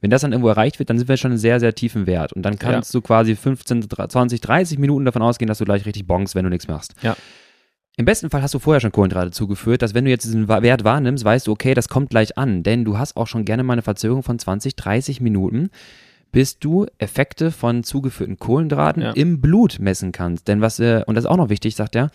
[0.00, 2.32] Wenn das dann irgendwo erreicht wird, dann sind wir schon einen sehr, sehr tiefen Wert.
[2.32, 6.06] Und dann kannst du quasi 15, 20, 30 Minuten davon ausgehen, dass du gleich richtig
[6.06, 6.94] bonkst, wenn du nichts machst.
[7.02, 7.16] Ja.
[7.96, 10.84] Im besten Fall hast du vorher schon Kohlenhydrate zugeführt, dass wenn du jetzt diesen Wert
[10.84, 13.72] wahrnimmst, weißt du, okay, das kommt gleich an, denn du hast auch schon gerne mal
[13.72, 15.70] eine Verzögerung von 20, 30 Minuten,
[16.32, 19.10] bis du Effekte von zugeführten Kohlenhydraten Ja.
[19.12, 20.48] im Blut messen kannst.
[20.48, 22.10] Denn was, äh, und das ist auch noch wichtig, sagt er,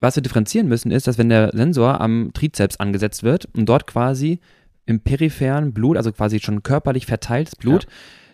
[0.00, 3.86] was wir differenzieren müssen, ist, dass wenn der Sensor am Trizeps angesetzt wird und dort
[3.86, 4.38] quasi
[4.86, 7.86] im peripheren Blut, also quasi schon körperlich verteiltes Blut,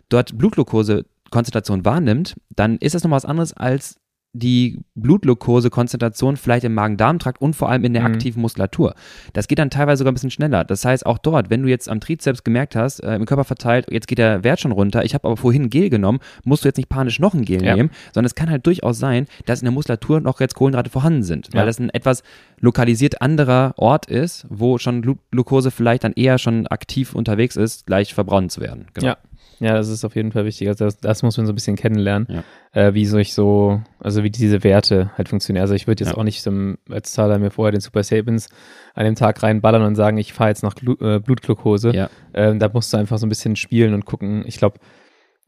[0.08, 3.96] dort Blutglucose-Konzentration wahrnimmt, dann ist das nochmal was anderes als
[4.36, 8.14] die Blutglucose-Konzentration vielleicht im Magen-Darm-Trakt und vor allem in der Mhm.
[8.14, 8.94] aktiven Muskulatur.
[9.32, 10.64] Das geht dann teilweise sogar ein bisschen schneller.
[10.64, 13.86] Das heißt, auch dort, wenn du jetzt am Trizeps gemerkt hast, äh, im Körper verteilt,
[13.90, 16.76] jetzt geht der Wert schon runter, ich habe aber vorhin Gel genommen, musst du jetzt
[16.76, 17.76] nicht panisch noch ein Gel Ja.
[17.76, 21.22] nehmen, sondern es kann halt durchaus sein, dass in der Muskulatur noch jetzt Kohlenhydrate vorhanden
[21.22, 21.66] sind, weil Ja.
[21.66, 22.22] das ein etwas
[22.60, 27.86] lokalisiert anderer Ort ist, wo schon Glu Glucose vielleicht dann eher schon aktiv unterwegs ist,
[27.86, 28.86] gleich verbrannt zu werden.
[28.94, 29.06] Genau.
[29.08, 29.16] Ja.
[29.60, 30.68] Ja, das ist auf jeden Fall wichtig.
[30.68, 32.42] Also das, das muss man so ein bisschen kennenlernen, Ja.
[32.88, 35.62] äh, wie solch so, also wie diese Werte halt funktionieren.
[35.62, 36.18] Also ich würde jetzt Ja.
[36.18, 38.48] auch nicht zum, als Zahler mir vorher den Super Sapiens
[38.94, 41.90] an dem Tag reinballern und sagen, ich fahre jetzt nach Glu äh, Blutglucose.
[41.94, 42.10] Ja.
[42.34, 44.44] Ähm, da musst du einfach so ein bisschen spielen und gucken.
[44.46, 44.78] Ich glaube,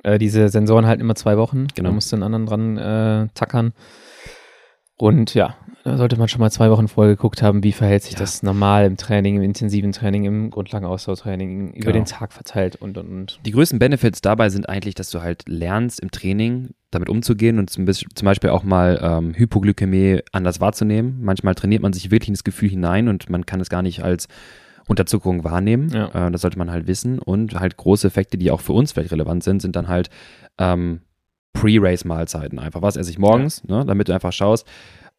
[0.02, 1.66] äh, diese Sensoren halten immer zwei Wochen.
[1.74, 1.88] Genau.
[1.88, 3.72] Da musst du einen anderen dran äh, tackern.
[4.98, 8.14] Und ja, da sollte man schon mal zwei Wochen vorher geguckt haben, wie verhält sich
[8.14, 8.18] Ja.
[8.20, 11.92] das normal im Training, im intensiven Training, im Grundlagenausdauertraining, über Genau.
[11.92, 13.40] den Tag verteilt und und und.
[13.44, 17.68] Die größten Benefits dabei sind eigentlich, dass du halt lernst im Training damit umzugehen und
[17.68, 21.18] zum, Beispiel auch mal ähm, Hypoglykämie anders wahrzunehmen.
[21.20, 24.02] Manchmal trainiert man sich wirklich in das Gefühl hinein und man kann es gar nicht
[24.02, 24.28] als
[24.88, 25.90] Unterzuckerung wahrnehmen.
[25.90, 26.28] Ja.
[26.28, 27.18] Äh, das sollte man halt wissen.
[27.18, 30.08] Und halt große Effekte, die auch für uns vielleicht relevant sind, sind dann halt
[30.58, 31.00] ähm,
[31.60, 32.82] Pre-Race-Mahlzeiten einfach.
[32.82, 34.66] Was esse ich morgens, ne, damit du einfach schaust,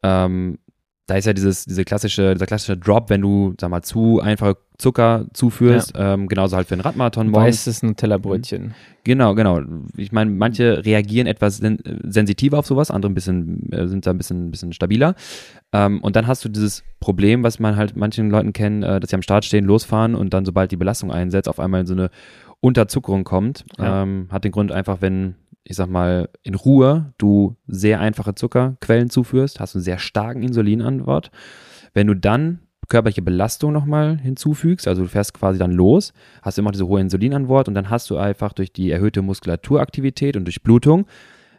[0.02, 0.58] ähm,
[1.08, 4.58] da ist ja dieses, diese klassische, dieser klassische Drop, wenn du, sag mal, zu einfache
[4.76, 7.66] Zucker zuführst, ähm, genauso halt für einen Radmarathon morgens.
[7.66, 8.74] Weißes Nutella-Brötchen.
[9.04, 9.62] Genau, genau.
[9.96, 14.10] Ich meine, manche reagieren etwas sen sensitiver auf sowas, andere ein bisschen, äh, sind da
[14.10, 15.14] ein bisschen, bisschen stabiler.
[15.72, 19.08] Ähm, und dann hast du dieses Problem, was man halt manchen Leuten kennen, äh, dass
[19.08, 21.94] sie am Start stehen, losfahren und dann, sobald die Belastung einsetzt, auf einmal in so
[21.94, 22.10] eine
[22.60, 23.64] Unterzuckerung kommt.
[23.78, 24.02] Ja.
[24.02, 25.36] Ähm, hat den Grund einfach, wenn,
[25.68, 31.30] ich sag mal, in Ruhe du sehr einfache Zuckerquellen zuführst, hast einen sehr starken Insulinantwort.
[31.92, 36.70] Wenn du dann körperliche Belastung nochmal hinzufügst, also du fährst quasi dann los, hast immer
[36.70, 41.06] diese hohe Insulinantwort und dann hast du einfach durch die erhöhte Muskulaturaktivität und durch Blutung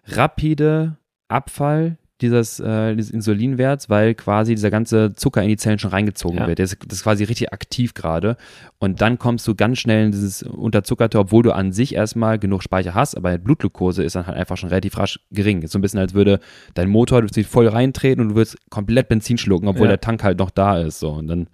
[0.05, 0.97] rapide
[1.27, 6.37] Abfall dieses, äh, dieses Insulinwerts, weil quasi dieser ganze Zucker in die Zellen schon reingezogen
[6.39, 6.47] Ja.
[6.47, 6.59] wird.
[6.59, 8.35] Das, das ist quasi richtig aktiv gerade.
[8.77, 12.61] Und dann kommst du ganz schnell in dieses Unterzuckerte, obwohl du an sich erstmal genug
[12.63, 15.61] Speicher hast, aber Blutglucose ist dann halt einfach schon relativ rasch gering.
[15.61, 16.39] Ist so ein bisschen, als würde
[16.73, 19.91] dein Motor du voll reintreten und du würdest komplett Benzin schlucken, obwohl Ja.
[19.93, 20.99] der Tank halt noch da ist.
[20.99, 21.11] So.
[21.11, 21.47] Und dann,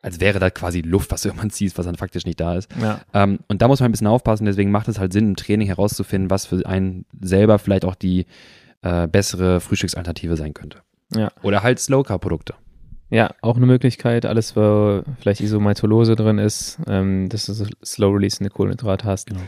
[0.00, 2.70] als wäre da quasi Luft, was du irgendwann ziehst, was dann faktisch nicht da ist.
[2.80, 3.00] Ja.
[3.14, 5.66] Ähm, und da muss man ein bisschen aufpassen, deswegen macht es halt Sinn, im Training
[5.66, 8.26] herauszufinden, was für einen selber vielleicht auch die
[8.84, 10.82] äh, bessere Frühstücksalternative sein könnte.
[11.14, 11.32] Ja.
[11.42, 12.54] Oder halt Slow-Carb-Produkte.
[13.10, 18.14] Ja, auch eine Möglichkeit, alles, wo vielleicht Isomaltolose drin ist, ähm, dass du so slow
[18.14, 19.28] releasende Kohlenhydrat hast.
[19.28, 19.42] Genau.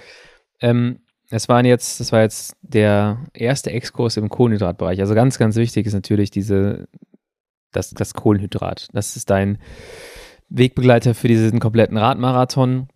[0.60, 5.00] Ähm, es waren jetzt, das war jetzt der erste Exkurs im Kohlenhydratbereich.
[5.00, 6.86] Also ganz, ganz wichtig ist natürlich diese,
[7.72, 8.88] das, das Kohlenhydrat.
[8.92, 9.58] Das ist dein
[10.48, 12.88] Wegbegleiter für diesen kompletten Radmarathon.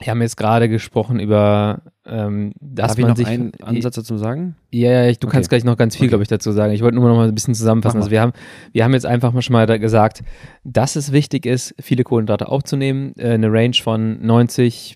[0.00, 3.96] Wir haben jetzt gerade gesprochen über, ähm, dass Darf ich man noch sich einen Ansatz
[3.96, 4.54] dazu sagen?
[4.70, 5.34] ja, ja, ich, du Okay.
[5.36, 6.10] kannst gleich noch ganz viel, Okay.
[6.10, 6.72] glaube ich, dazu sagen.
[6.72, 7.98] Ich wollte nur noch mal ein bisschen zusammenfassen.
[7.98, 8.32] Also wir haben,
[8.72, 10.22] wir haben jetzt einfach mal schon mal gesagt,
[10.62, 13.12] dass es wichtig ist, viele Kohlenhydrate aufzunehmen.
[13.18, 14.94] Äh, eine Range von 90,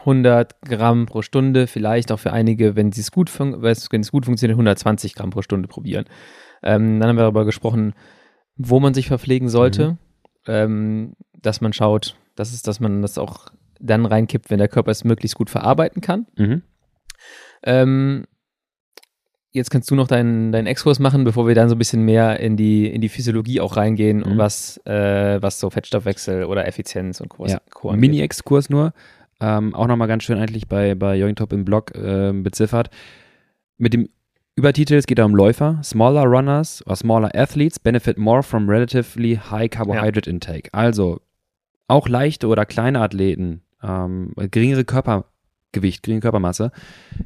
[0.00, 4.56] 100 Gramm pro Stunde, vielleicht auch für einige, wenn es gut, fun wenn gut funktioniert,
[4.56, 6.06] 120 Gramm pro Stunde probieren.
[6.62, 7.94] Ähm, dann haben wir darüber gesprochen,
[8.56, 9.96] wo man sich verpflegen sollte,
[10.46, 13.46] ähm, dass man schaut, dass, es, dass man das auch
[13.80, 16.26] dann reinkippt, wenn der Körper es möglichst gut verarbeiten kann.
[16.36, 16.62] Mhm.
[17.62, 18.24] Ähm,
[19.52, 22.40] jetzt kannst du noch deinen, deinen Exkurs machen, bevor wir dann so ein bisschen mehr
[22.40, 24.22] in die, in die Physiologie auch reingehen Mhm.
[24.24, 27.46] und was, äh, was so Fettstoffwechsel oder Effizienz und Co.
[27.46, 27.60] Ja.
[27.70, 27.92] Co.
[27.92, 28.92] Mini-Exkurs nur.
[29.40, 32.90] Ähm, auch nochmal ganz schön eigentlich bei, bei Jointop im Blog ähm, beziffert.
[33.78, 34.08] Mit dem
[34.54, 35.80] Übertitel, es geht da um Läufer.
[35.82, 40.68] Smaller Runners or smaller athletes benefit more from relatively high carbohydrate intake.
[40.72, 41.20] Also
[41.88, 46.72] auch leichte oder kleine Athleten, ähm, geringere Körpergewicht, geringe Körpermasse,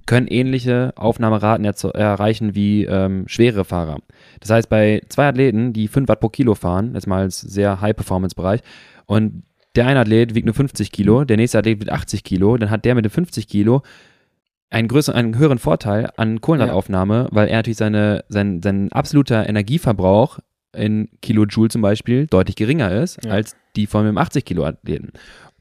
[0.06, 3.98] können ähnliche Aufnahmeraten erreichen wie ähm, schwere Fahrer.
[4.40, 7.80] Das heißt, bei zwei Athleten, die 5 Watt pro Kilo fahren, jetzt mal als sehr
[7.80, 8.60] High-Performance-Bereich,
[9.06, 9.42] und
[9.76, 12.84] der eine Athlet wiegt nur 50 Kilo, der nächste Athlet wiegt 80 Kilo, dann hat
[12.84, 13.82] der mit den 50 Kilo
[14.70, 20.38] einen größeren, einen höheren Vorteil an Kohlenhydrataufnahme, weil er natürlich seine, sein, sein absoluter Energieverbrauch
[20.76, 23.30] in Kilojoule zum Beispiel deutlich geringer ist Ja.
[23.32, 25.12] als die von dem 80 Kilo Athleten.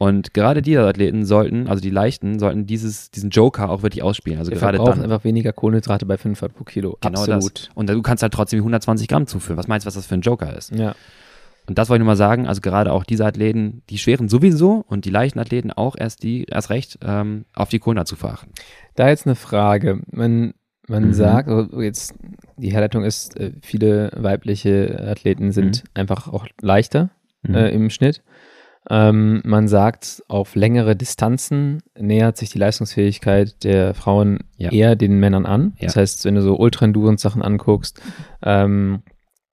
[0.04, 4.39] Und gerade diese Athleten sollten, also die leichten, sollten dieses, diesen Joker auch wirklich ausspielen.
[4.39, 5.01] Also Wir gerade dann.
[5.01, 6.97] einfach weniger Kohlenhydrate bei 5 Watt pro Kilo.
[7.01, 7.60] Genau Absolut.
[7.60, 7.70] das.
[7.76, 9.58] Und du kannst halt trotzdem 120 Gramm zuführen.
[9.58, 10.72] Was meinst du, was das für ein Joker ist?
[10.76, 10.95] Ja.
[11.68, 14.84] Und das wollte ich nur mal sagen, also gerade auch diese Athleten, die schweren sowieso
[14.88, 18.51] und die leichten Athleten auch erst die, erst recht, ähm, auf die Kohlenhydrate zu verachten.
[18.95, 20.01] Da jetzt eine Frage.
[20.12, 20.54] Man,
[20.89, 21.14] man Mhm.
[21.14, 22.16] sagt, also jetzt
[22.58, 25.89] die Herleitung ist, äh, viele weibliche Athleten sind Mhm.
[25.93, 27.12] einfach auch leichter
[27.47, 28.22] äh, im Schnitt.
[28.89, 34.71] Ähm, man sagt, auf längere Distanzen nähert sich die Leistungsfähigkeit der Frauen Ja.
[34.71, 35.73] eher den Männern an.
[35.77, 35.86] Ja.
[35.88, 38.01] Das heißt, wenn du so Ultra-Endurance-Sachen anguckst,
[38.43, 39.01] ähm,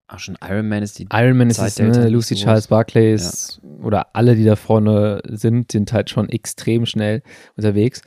[0.09, 1.07] Auch schon Ironman ist die.
[1.13, 2.09] Ironman ist es, ne?
[2.09, 2.71] Lucy so Charles groß.
[2.71, 7.23] Barclay ist, oder alle, die da vorne sind, sind halt schon extrem schnell
[7.57, 8.03] unterwegs.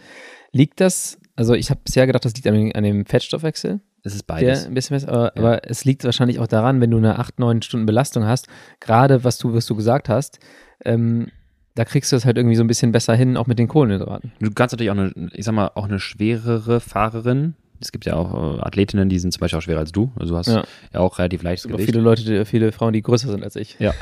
[0.52, 4.14] Liegt das, also ich habe bisher gedacht, das liegt an, dem- an dem Fettstoffwechsel, Es
[4.14, 4.66] ist der beides.
[4.68, 7.86] ein bisschen aber, aber es liegt wahrscheinlich auch daran, wenn du eine 8, 9 Stunden
[7.86, 8.48] Belastung hast,
[8.82, 10.40] gerade was du, was du gesagt hast,
[10.86, 11.28] ähm,
[11.76, 14.32] da kriegst du es halt irgendwie so ein bisschen besser hin, auch mit den Kohlenhydraten.
[14.40, 17.56] Du kannst natürlich auch eine, ich sag mal, auch eine schwerere Fahrerin.
[17.82, 20.12] Es gibt ja auch äh, Athletinnen, die sind zum Beispiel auch schwerer als du.
[20.18, 20.64] Also du hast ja,
[20.94, 21.00] Ja.
[21.00, 21.90] auch relativ leichtes Gewicht.
[21.90, 23.76] viele Leute, die, viele Frauen, die größer sind als ich.
[23.80, 23.94] Ja.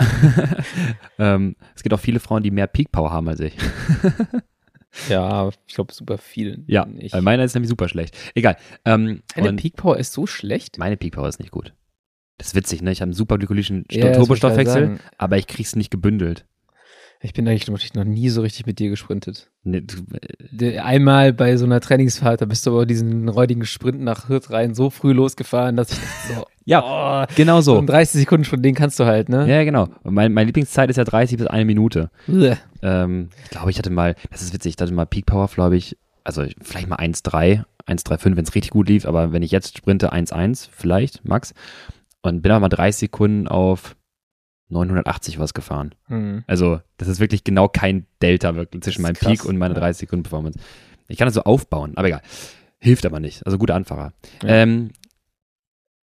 [1.17, 3.55] ähm, es gibt auch viele Frauen, die mehr Peak Power haben als ich.
[5.07, 6.59] Ja, ich glaube super viele.
[6.67, 8.17] Ja, weil meiner ist nämlich super schlecht.
[8.35, 8.57] Egal.
[8.83, 10.77] Ähm, Deine Peak Power ist so schlecht.
[10.77, 11.73] meine Peak Power ist nicht gut.
[12.37, 12.91] Das ist witzig, ne?
[12.91, 16.45] Ich habe einen super glykolischen Ja, ich Turbostoffwechsel, aber ich krieg's nicht gebündelt.
[17.23, 19.51] Ich bin eigentlich ich, noch nie so richtig mit dir gesprintet.
[19.63, 24.27] Ne, du- Einmal bei so einer Trainingsfahrt, da bist du aber diesen räudigen Sprint nach
[24.27, 28.21] Hürth rein so früh losgefahren, dass ich dachte so, Ja, oh, genau so in 30
[28.21, 29.47] Sekunden schon, den kannst du halt, ne?
[29.47, 29.89] Ja, genau.
[30.03, 32.09] Mein, meine Lieblingszeit ist ja 30 bis eine Minute.
[32.81, 35.75] Ähm, ich glaube, ich hatte mal, das ist witzig, ich hatte mal Peak Power, glaube
[35.77, 39.77] ich, also vielleicht mal 1,3, 1,35, wenn es richtig gut lief, aber wenn ich jetzt
[39.77, 41.53] sprinte, 1,1 vielleicht, max.
[42.21, 43.95] Und bin aber mal 30 Sekunden auf
[44.71, 45.93] 980 was gefahren.
[46.07, 46.43] Hm.
[46.47, 49.81] Also, das ist wirklich genau kein Delta wirklich zwischen meinem krass, Peak und meiner ja.
[49.81, 50.59] 30 Sekunden Performance.
[51.07, 52.21] Ich kann das so aufbauen, aber egal.
[52.79, 53.45] Hilft aber nicht.
[53.45, 54.13] Also guter Anfahrer.
[54.41, 54.49] Ja.
[54.49, 54.89] Ähm,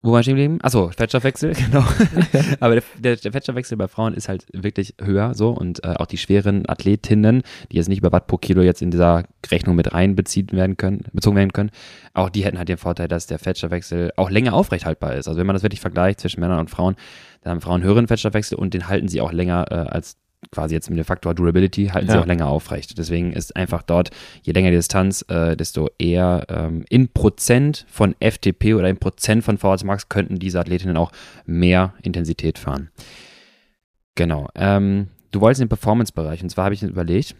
[0.04, 0.60] wo war ich stehen geblieben?
[0.62, 1.84] Achso, Fettstoffwechsel, genau.
[2.60, 6.06] aber der, der, der Fettstoffwechsel bei Frauen ist halt wirklich höher so und äh, auch
[6.06, 7.42] die schweren Athletinnen,
[7.72, 11.04] die jetzt nicht über Watt pro Kilo jetzt in dieser Rechnung mit reinbeziehen werden können,
[11.14, 11.72] bezogen werden können,
[12.14, 15.28] auch die hätten halt den Vorteil, dass der Fettstoffwechsel auch länger aufrechthaltbar ist.
[15.28, 16.96] Also wenn man das wirklich vergleicht zwischen Männern und Frauen,
[17.42, 20.18] dann haben Frauen höheren Fettstoffwechsel und den halten sie auch länger äh, als
[20.52, 22.22] quasi jetzt mit dem Faktor Durability, halten sie Ja.
[22.22, 22.98] auch länger aufrecht.
[22.98, 24.12] Deswegen ist einfach dort,
[24.44, 29.44] je länger die Distanz, äh, desto eher ähm, in Prozent von FTP oder in Prozent
[29.44, 31.12] von VHS Max könnten diese Athletinnen auch
[31.46, 32.90] mehr Intensität fahren.
[34.16, 34.48] Genau.
[34.56, 37.36] Ähm, du wolltest in den Performance-Bereich und zwar habe ich überlegt,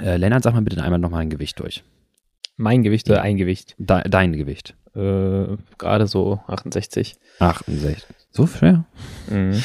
[0.00, 1.84] äh, Lennart, sag mal bitte einmal nochmal ein Gewicht durch.
[2.56, 3.74] Mein Gewicht oder ein Gewicht?
[3.78, 4.76] De dein Gewicht.
[4.94, 7.16] Äh, Gerade so 68.
[7.40, 8.04] 68.
[8.30, 8.84] So schwer?
[9.28, 9.62] Mhm.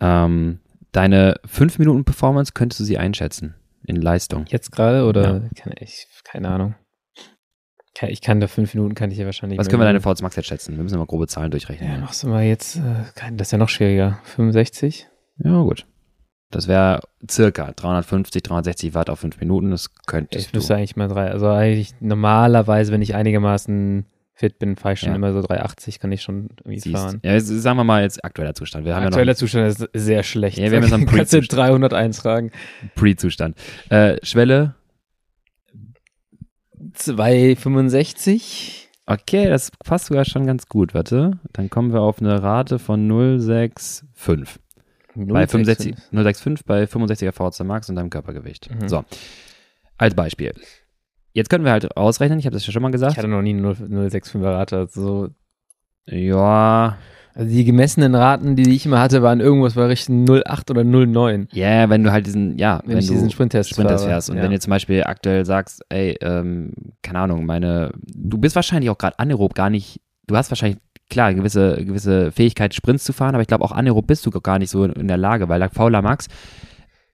[0.00, 0.58] Ähm,
[0.92, 4.44] deine 5 Minuten Performance könntest du sie einschätzen in Leistung.
[4.48, 5.48] Jetzt gerade oder?
[5.56, 6.74] Kann ich, keine Ahnung.
[8.08, 9.58] Ich kann da fünf Minuten, kann ich ja wahrscheinlich.
[9.60, 10.00] Was können wir deine.
[10.00, 10.76] VHS Max jetzt schätzen?
[10.76, 11.88] Wir müssen mal grobe Zahlen durchrechnen.
[11.88, 12.80] Ja, machst du mal jetzt, äh,
[13.36, 14.18] das ist ja noch schwieriger.
[14.24, 15.06] 65?
[15.38, 15.86] Ja, gut.
[16.50, 19.70] Das wäre circa 350, 360 Watt auf 5 Minuten.
[19.70, 20.58] Das könntest Ich du.
[20.58, 21.30] müsste eigentlich mal drei.
[21.30, 25.16] Also eigentlich normalerweise, wenn ich einigermaßen fit bin, fahre ich schon Ja.
[25.16, 26.96] immer so 380, kann ich schon irgendwie Siehst.
[26.96, 27.20] fahren.
[27.22, 28.84] Ja, jetzt, sagen wir mal jetzt aktueller Zustand.
[28.84, 30.58] Wir haben Aktueller Zustand ist sehr schlecht.
[30.58, 31.68] Ja, wir haben jetzt einen Kannst du Pre-Zustand.
[31.68, 32.50] 300 eintragen.
[32.52, 33.56] ja noch Pre-Zustand.
[33.90, 34.74] Äh, Schwelle,
[36.94, 38.88] 265?
[39.06, 40.94] okay, das passt sogar schon ganz gut.
[40.94, 44.08] Warte, dann kommen wir auf eine Rate von 065.
[45.14, 48.70] Bei 65, 065 bei 65er VHC Max und deinem Körpergewicht.
[48.74, 48.88] Mhm.
[48.88, 49.04] So,
[49.98, 50.54] als Beispiel.
[51.32, 53.16] Jetzt können wir halt ausrechnen, ich habe das ja schon mal Ich gesagt.
[53.16, 54.76] hatte noch nie eine 065er Rate.
[54.78, 55.28] Also,
[56.06, 56.96] Ja,
[57.34, 61.48] also die gemessenen Raten, die ich immer hatte, waren irgendwas bei Richtung 08 oder 09.
[61.52, 64.12] ja, wenn du halt diesen, ja, Wenn, wenn, ich du diesen Sprinttest Sprinters fahre.
[64.12, 64.42] fährst und ja.
[64.42, 66.72] wenn du zum Beispiel aktuell sagst, ey, ähm,
[67.02, 70.78] keine Ahnung, meine, du bist wahrscheinlich auch gerade anaerob gar nicht, du hast wahrscheinlich,
[71.08, 74.30] klar, eine gewisse, gewisse Fähigkeit, Sprints zu fahren, aber ich glaube auch anaerob bist du
[74.30, 76.28] gar nicht so in der Lage, weil der Fauler Max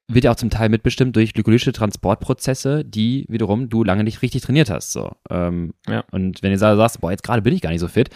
[0.08, 4.42] wird ja auch zum Teil mitbestimmt durch glykolytische Transportprozesse, die wiederum du lange nicht richtig
[4.42, 4.92] trainiert hast.
[4.92, 5.12] So.
[5.30, 6.04] Ähm, Ja.
[6.10, 8.08] Und wenn du sa- sagst, boah, jetzt gerade bin ich gar nicht so fit,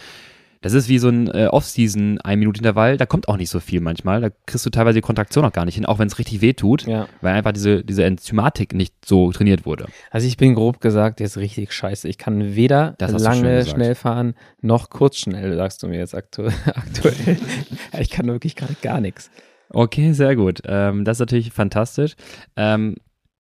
[0.61, 3.59] das ist wie so ein äh, Off-Season ein Minute Intervall, da kommt auch nicht so
[3.59, 4.21] viel manchmal.
[4.21, 6.53] Da kriegst du teilweise die Kontraktion auch gar nicht hin, auch wenn es richtig weh
[6.53, 7.05] tut, ja.
[7.19, 9.87] weil einfach diese, diese Enzymatik nicht so trainiert wurde.
[10.09, 12.07] Also ich bin grob gesagt jetzt richtig scheiße.
[12.07, 17.37] Ich kann weder lange schnell fahren, noch kurz schnell, sagst du mir jetzt aktu aktuell.
[17.99, 19.29] ich kann wirklich gerade gar nichts.
[19.73, 20.61] Okay, sehr gut.
[20.65, 22.15] Ähm, das ist natürlich fantastisch.
[22.55, 22.95] Ähm,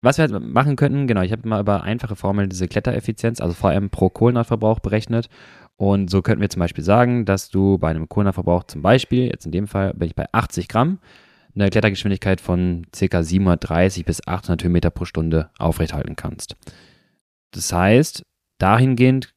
[0.02, 3.54] was wir halt machen könnten, genau, ich habe mal über einfache Formeln diese Klettereffizienz, also
[3.54, 5.28] VM pro Kohlenhydratverbrauch berechnet.
[5.76, 9.46] Und so könnten wir zum Beispiel sagen, dass du bei einem Kohlenhydratverbrauch zum Beispiel, jetzt
[9.46, 11.00] in dem Fall bin ich bei 80 Gramm,
[11.56, 13.24] eine Klettergeschwindigkeit von ca.
[13.24, 16.56] 730 bis 800 Höhenmeter pro Stunde aufrechthalten kannst.
[17.52, 18.24] Das heißt,
[18.60, 19.34] dahingehend,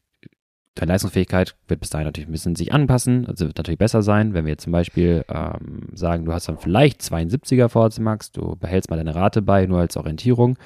[0.74, 3.26] deine Leistungsfähigkeit wird bis dahin natürlich ein bisschen sich anpassen.
[3.26, 6.58] Also wird natürlich besser sein, wenn wir jetzt zum Beispiel ähm, sagen, du hast dann
[6.58, 10.50] vielleicht 72er VHC Max, du behältst mal deine Rate bei, nur als Orientierung.
[10.52, 10.58] Und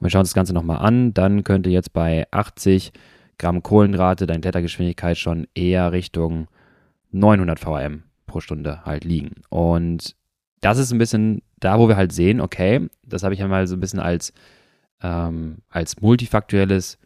[0.00, 2.92] wir schauen uns das Ganze nochmal an, dann könnte jetzt bei 80
[3.38, 6.48] Gramm Kohlenrate deine Klettergeschwindigkeit schon eher Richtung
[7.10, 9.42] 900 VRM pro Stunde halt liegen.
[9.50, 10.16] Und
[10.60, 13.66] das ist ein bisschen da, wo wir halt sehen, okay, das habe ich ja mal
[13.66, 14.32] so ein bisschen als,
[15.02, 16.98] ähm, als multifaktuelles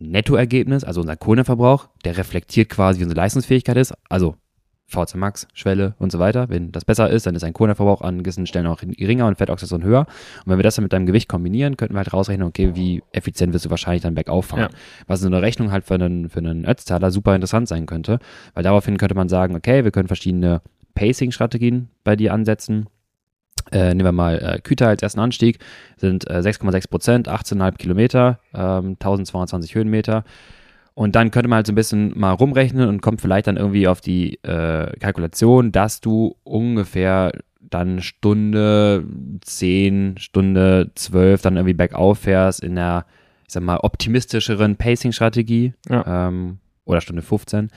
[0.00, 4.36] Nettoergebnis, also unser Kohlenverbrauch, der reflektiert quasi, wie unsere Leistungsfähigkeit ist, also
[4.90, 6.48] VC Max, Schwelle und so weiter.
[6.48, 9.84] Wenn das besser ist, dann ist ein Kohlenverbrauch an gewissen Stellen auch geringer und Fettoxidation
[9.84, 10.00] höher.
[10.00, 13.02] Und wenn wir das dann mit deinem Gewicht kombinieren, könnten wir halt rausrechnen, okay, wie
[13.12, 14.60] effizient wirst du wahrscheinlich dann bergauf fahren.
[14.60, 14.68] Ja.
[15.06, 18.18] Was so eine Rechnung halt für einen, für einen Ötztaler super interessant sein könnte,
[18.54, 20.60] weil daraufhin könnte man sagen, okay, wir können verschiedene
[20.94, 22.88] Pacing-Strategien bei dir ansetzen.
[23.72, 25.58] Äh, nehmen wir mal äh, Küta als ersten Anstieg,
[25.96, 30.24] sind äh, 6,6 Prozent, 18,5 Kilometer, ähm, 1220 Höhenmeter.
[30.94, 33.88] Und dann könnte man halt so ein bisschen mal rumrechnen und kommt vielleicht dann irgendwie
[33.88, 39.04] auf die äh, Kalkulation, dass du ungefähr dann Stunde
[39.42, 43.06] 10, Stunde 12 dann irgendwie bergauf fährst in der,
[43.46, 46.28] ich sag mal, optimistischeren Pacing-Strategie Ja.
[46.28, 47.70] ähm, oder Stunde 15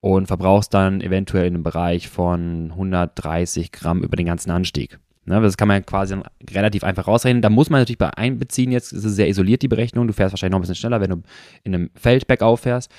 [0.00, 4.98] und verbrauchst dann eventuell in einem Bereich von 130 Gramm über den ganzen Anstieg.
[5.28, 6.14] Ne, das kann man quasi
[6.52, 7.42] relativ einfach rausrechnen.
[7.42, 10.06] Da muss man natürlich bei einbeziehen, jetzt ist es sehr isoliert, die Berechnung.
[10.06, 11.22] Du fährst wahrscheinlich noch ein bisschen schneller, wenn du
[11.64, 12.92] in einem Feld bergauf fährst.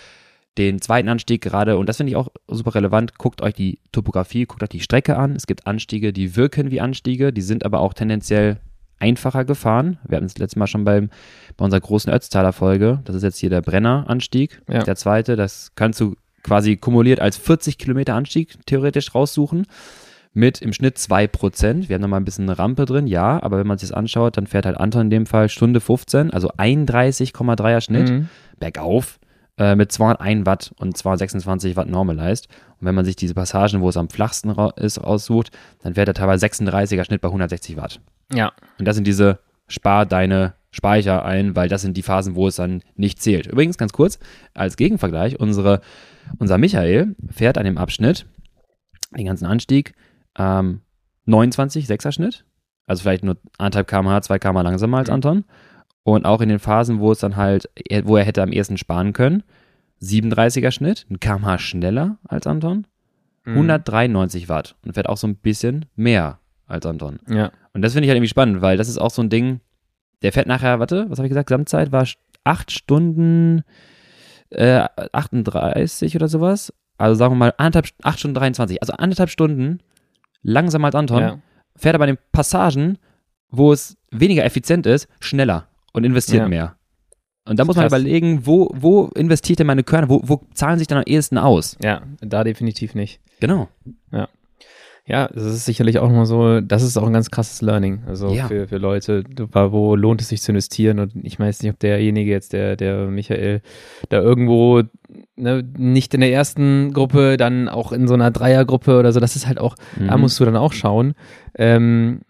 [0.58, 4.46] Den zweiten Anstieg gerade, und das finde ich auch super relevant, guckt euch die Topografie,
[4.46, 5.36] guckt euch die Strecke an.
[5.36, 8.58] Es gibt Anstiege, die wirken wie Anstiege, die sind aber auch tendenziell
[9.00, 10.00] einfacher gefahren.
[10.08, 11.10] Wir hatten es letztes Mal schon beim,
[11.56, 13.00] bei unserer großen Ötztaler Folge.
[13.06, 14.82] Das ist jetzt hier der Brenner-Anstieg, Ja.
[14.84, 15.36] der zweite.
[15.36, 19.66] Das kannst du quasi kumuliert als 40 Kilometer Anstieg theoretisch raussuchen
[20.38, 21.90] mit im Schnitt 2%.
[21.90, 24.38] Wir haben nochmal ein bisschen eine Rampe drin, ja, aber wenn man sich das anschaut,
[24.38, 28.30] dann fährt halt Anton in dem Fall Stunde 15, also 31,3er Schnitt Mhm.
[28.60, 29.20] bergauf
[29.58, 32.48] äh, mit 201 Watt und 226 Watt Normalized.
[32.80, 35.50] Und wenn man sich diese Passagen, wo es am flachsten ra ist, aussucht,
[35.82, 38.00] dann fährt er teilweise 36er Schnitt bei 160 Watt.
[38.32, 38.52] Ja.
[38.78, 42.58] Und das sind diese Spar deine Speicher ein, weil das sind die Phasen, wo es
[42.58, 43.48] dann nicht zählt.
[43.48, 44.20] Übrigens, ganz kurz,
[44.54, 45.82] als Gegenvergleich, unsere,
[46.38, 48.28] unser Michael fährt an dem Abschnitt,
[49.18, 49.94] den ganzen Anstieg,
[50.38, 50.82] ähm,
[51.26, 52.46] 29 6er Schnitt,
[52.86, 55.14] also vielleicht nur 1,5 km/h, 2 km langsamer als Mhm.
[55.16, 55.44] Anton.
[56.04, 57.70] Und auch in den Phasen, wo es dann halt,
[58.04, 59.44] wo er hätte am ehesten sparen können,
[60.02, 62.88] 37er Schnitt, ein kmh schneller als Anton,
[63.46, 63.56] Mhm.
[63.56, 67.20] 193 Watt und fährt auch so ein bisschen mehr als Anton.
[67.30, 67.52] Ja.
[67.74, 69.60] Und das finde ich halt irgendwie spannend, weil das ist auch so ein Ding,
[70.22, 72.06] der fährt nachher, warte, was habe ich gesagt, Gesamtzeit war
[72.44, 73.64] 8 Stunden
[74.50, 76.74] äh, 38 oder sowas.
[76.98, 79.80] Also sagen wir mal anderthalb, 8 Stunden 23, also anderthalb Stunden
[80.48, 81.40] langsamer als Anton, Ja.
[81.76, 82.98] fährt aber in den Passagen,
[83.50, 86.48] wo es weniger effizient ist, schneller und investiert Ja.
[86.48, 86.76] mehr.
[87.46, 87.94] Und da muss man Krass.
[88.00, 91.78] überlegen, wo, wo investiert denn meine Körner, wo, wo zahlen sich dann am ehesten aus?
[91.82, 93.22] ja, da definitiv nicht.
[93.40, 93.68] Genau.
[94.12, 94.28] Ja,
[95.08, 98.00] das ist sicherlich auch nochmal so, das ist auch ein ganz krasses Learning.
[98.08, 98.48] Also Ja.
[98.48, 101.00] für, für Leute, wo lohnt es sich zu investieren?
[101.00, 103.62] Und ich weiß nicht, ob derjenige jetzt, der, der Michael,
[104.10, 104.84] da irgendwo
[105.38, 109.36] ne, nicht in der ersten Gruppe, dann auch in so einer Dreiergruppe oder so, das
[109.38, 110.22] ist halt auch, da Mhm.
[110.22, 111.14] musst du dann auch schauen.
[111.58, 112.22] Ähm,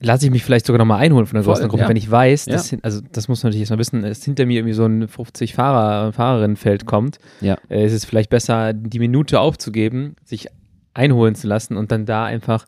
[0.00, 1.88] lasse ich mich vielleicht sogar nochmal einholen von der größeren Gruppe, ja.
[1.88, 2.52] wenn ich weiß, Ja.
[2.54, 5.06] dass, hin- also das muss man natürlich erstmal wissen, dass hinter mir irgendwie so ein
[5.06, 7.56] 50 Fahrer, Fahrerinnenfeld kommt, Ja.
[7.70, 10.48] äh, ist es vielleicht besser, die Minute aufzugeben, sich
[10.96, 12.66] einholen zu lassen und dann da einfach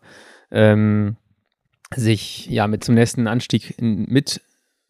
[0.50, 1.16] ähm,
[1.94, 4.40] sich ja mit zum nächsten Anstieg mit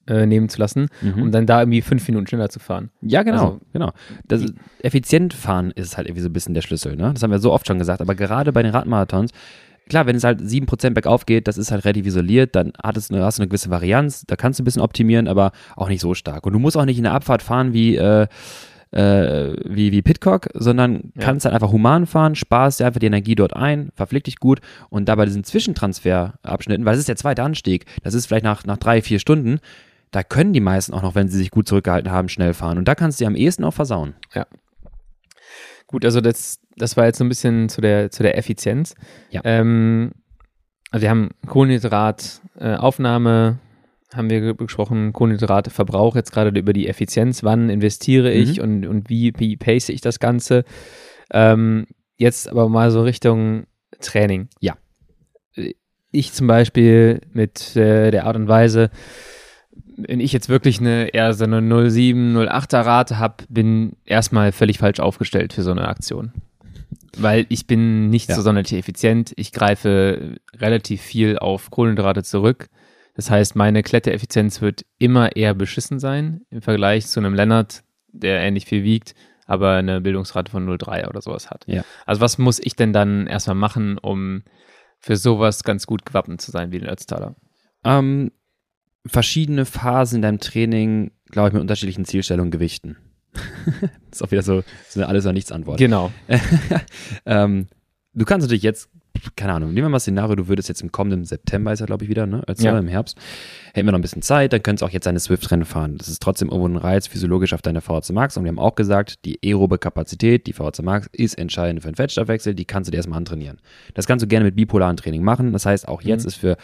[0.08, 1.22] äh, nehmen zu lassen, Mhm.
[1.22, 2.90] um dann da irgendwie fünf Minuten schneller zu fahren.
[3.02, 3.92] Ja, genau, Also- genau.
[4.26, 4.42] Das
[4.82, 7.10] effizient fahren ist halt irgendwie so ein bisschen der Schlüssel, ne?
[7.12, 9.32] Das haben wir so oft schon gesagt, aber gerade bei den Radmarathons,
[9.88, 13.10] klar, wenn es halt 7% bergauf geht, das ist halt relativ isoliert, dann hat es
[13.10, 16.00] eine, hast du eine gewisse Varianz, da kannst du ein bisschen optimieren, aber auch nicht
[16.00, 16.46] so stark.
[16.46, 18.26] Und du musst auch nicht in der Abfahrt fahren wie, äh,
[18.90, 21.24] äh, wie, wie Pitcock, sondern Ja.
[21.24, 24.60] kannst halt einfach human fahren, sparst dir einfach die Energie dort ein, verpflicht dich gut
[24.88, 28.64] und da bei diesen Zwischentransferabschnitten, weil es ist der zweite Anstieg, das ist vielleicht nach,
[28.64, 29.60] nach drei, vier Stunden,
[30.10, 32.78] da können die meisten auch noch, wenn sie sich gut zurückgehalten haben, schnell fahren.
[32.78, 34.14] Und da kannst du dir am ehesten auch versauen.
[35.86, 38.94] Gut, also das, das war jetzt so ein bisschen zu der, zu der Effizienz.
[39.30, 39.40] Ja.
[39.44, 40.12] Ähm,
[40.90, 43.58] also wir haben Kohlenhydrataufnahme, äh, Aufnahme,
[44.14, 49.08] haben wir ge- besprochen, Kohlenhydratverbrauch jetzt gerade über die Effizienz, wann investiere ich und, und
[49.10, 50.64] wie, wie pace ich das Ganze.
[51.30, 51.86] Ähm,
[52.16, 53.64] jetzt aber mal so Richtung
[54.00, 54.48] Training.
[54.60, 54.76] Ja.
[55.54, 55.74] Äh,
[56.10, 58.90] Ich zum Beispiel mit äh, der Art und Weise,
[59.96, 64.78] wenn ich jetzt wirklich eine eher so eine 07, 08er Rate habe, bin erstmal völlig
[64.78, 66.32] falsch aufgestellt für so eine Aktion.
[67.16, 68.36] Weil ich bin nicht Ja.
[68.36, 69.32] so sonderlich effizient.
[69.36, 72.68] Ich greife relativ viel auf Kohlenhydrate zurück.
[73.18, 78.40] Das heißt, meine Klettereffizienz wird immer eher beschissen sein im Vergleich zu einem Lennart, der
[78.42, 81.64] ähnlich viel wiegt, aber eine Bildungsrate von 0,3 oder sowas hat.
[81.66, 81.82] Ja.
[82.06, 84.44] Also was muss ich denn dann erstmal machen, um
[85.00, 87.34] für sowas ganz gut gewappnet zu sein wie den Ötztaler?
[87.82, 88.30] Ähm,
[89.04, 92.98] verschiedene Phasen in deinem Training, glaube ich, mit unterschiedlichen Zielstellungen gewichten.
[93.32, 95.78] das ist auch wieder so, so eine Alles- oder Nichts-Antwort.
[95.78, 96.12] Genau.
[97.26, 97.66] ähm,
[98.14, 98.88] du kannst natürlich jetzt,
[99.36, 101.86] keine Ahnung, nehmen wir mal das Szenario, du würdest jetzt im kommenden September, ist ja
[101.86, 102.42] glaube ich wieder, ne?
[102.46, 102.78] Als Ja.
[102.78, 103.16] im Herbst,
[103.74, 105.96] hätten wir noch ein bisschen Zeit, dann könntest du auch jetzt deine Swift-Rennen fahren.
[105.98, 108.74] Das ist trotzdem irgendwo ein Reiz physiologisch auf deine VHC Max und wir haben auch
[108.74, 112.90] gesagt, die aerobe Kapazität, die VHC Max, ist entscheidend für den Fettstoffwechsel, die kannst du
[112.90, 113.58] dir erstmal antrainieren.
[113.94, 115.52] Das kannst du gerne mit bipolaren Training machen.
[115.52, 116.28] Das heißt, auch jetzt Mhm.
[116.28, 116.56] ist für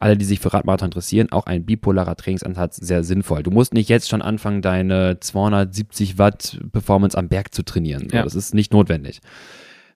[0.00, 3.42] alle, die sich für Radmarathon interessieren, auch ein bipolarer Trainingsansatz sehr sinnvoll.
[3.42, 8.06] Du musst nicht jetzt schon anfangen, deine 270 Watt Performance am Berg zu trainieren.
[8.12, 8.22] Ja.
[8.22, 9.18] Das ist nicht notwendig.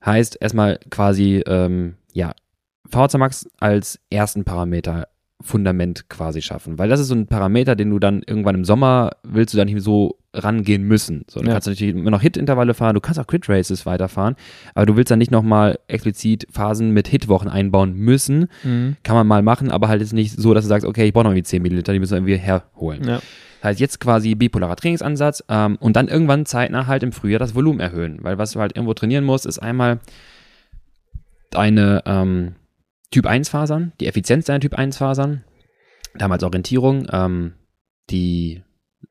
[0.05, 2.33] Heißt erstmal quasi, ähm, ja,
[2.89, 5.09] VHC Max als ersten Parameter
[5.41, 6.79] Fundament quasi schaffen.
[6.79, 9.67] Weil das ist so ein Parameter, den du dann irgendwann im Sommer willst du dann
[9.67, 11.25] nicht so rangehen müssen.
[11.29, 11.53] So, du Ja.
[11.55, 14.37] kannst natürlich immer noch Hit-Intervalle fahren, du kannst auch Crit-Races weiterfahren,
[14.75, 18.47] aber du willst dann nicht nochmal explizit Phasen mit Hit-Wochen einbauen müssen.
[18.63, 18.97] Mhm.
[19.03, 21.25] Kann man mal machen, aber halt jetzt nicht so, dass du sagst, okay, ich brauche
[21.25, 23.03] noch irgendwie 10 Milliliter, die müssen wir irgendwie herholen.
[23.05, 23.21] Ja.
[23.63, 27.55] Das heißt, jetzt quasi bipolarer Trainingsansatz ähm, und dann irgendwann zeitnah halt im Frühjahr das
[27.55, 28.19] Volumen erhöhen.
[28.21, 30.01] Weil was du halt irgendwo trainieren musst, ist einmal
[31.51, 32.57] deine ähm,
[33.13, 35.45] Typ 1 Fasern, die Effizienz deiner Typ 1 Fasern,
[36.17, 37.53] damals Orientierung, ähm,
[38.11, 38.65] die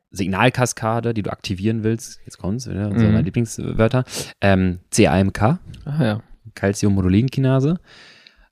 [0.10, 3.14] Signalkaskade, die du aktivieren willst, jetzt kommt's, wieder, unsere Mhm.
[3.14, 4.04] meine Lieblingswörter,
[4.42, 6.24] ähm, CAMK, Ah ja.
[6.56, 7.80] Calciummodulin-Kinase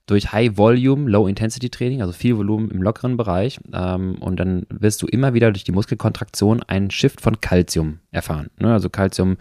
[0.09, 3.59] durch High-Volume, Low-Intensity-Training, also viel Volumen im lockeren Bereich.
[3.73, 8.49] Ähm, und dann wirst du immer wieder durch die Muskelkontraktion einen Shift von Calcium erfahren.
[8.59, 8.73] Ne?
[8.73, 9.37] Also Calcium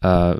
[0.00, 0.34] äh,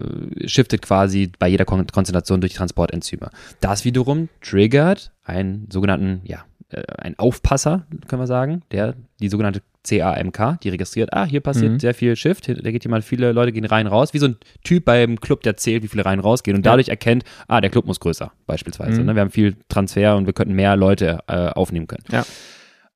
[0.46, 3.30] shiftet quasi bei jeder Kon Konzentration durch Transportenzyme.
[3.60, 9.62] Das wiederum triggert einen sogenannten, ja, äh, einen Aufpasser, können wir sagen, der die sogenannte
[9.88, 11.78] CAMK, die registriert, ah, hier passiert Mhm.
[11.80, 14.84] sehr viel Shift, da geht jemand, viele Leute gehen rein, raus, wie so ein Typ
[14.84, 16.72] beim Club, der zählt, wie viele rein, rausgehen und Ja.
[16.72, 19.00] dadurch erkennt, ah, der Club muss größer, beispielsweise.
[19.00, 19.06] Mhm.
[19.06, 19.14] Ne?
[19.14, 22.02] Wir haben viel Transfer und wir könnten mehr Leute äh, aufnehmen können.
[22.10, 22.24] Ja.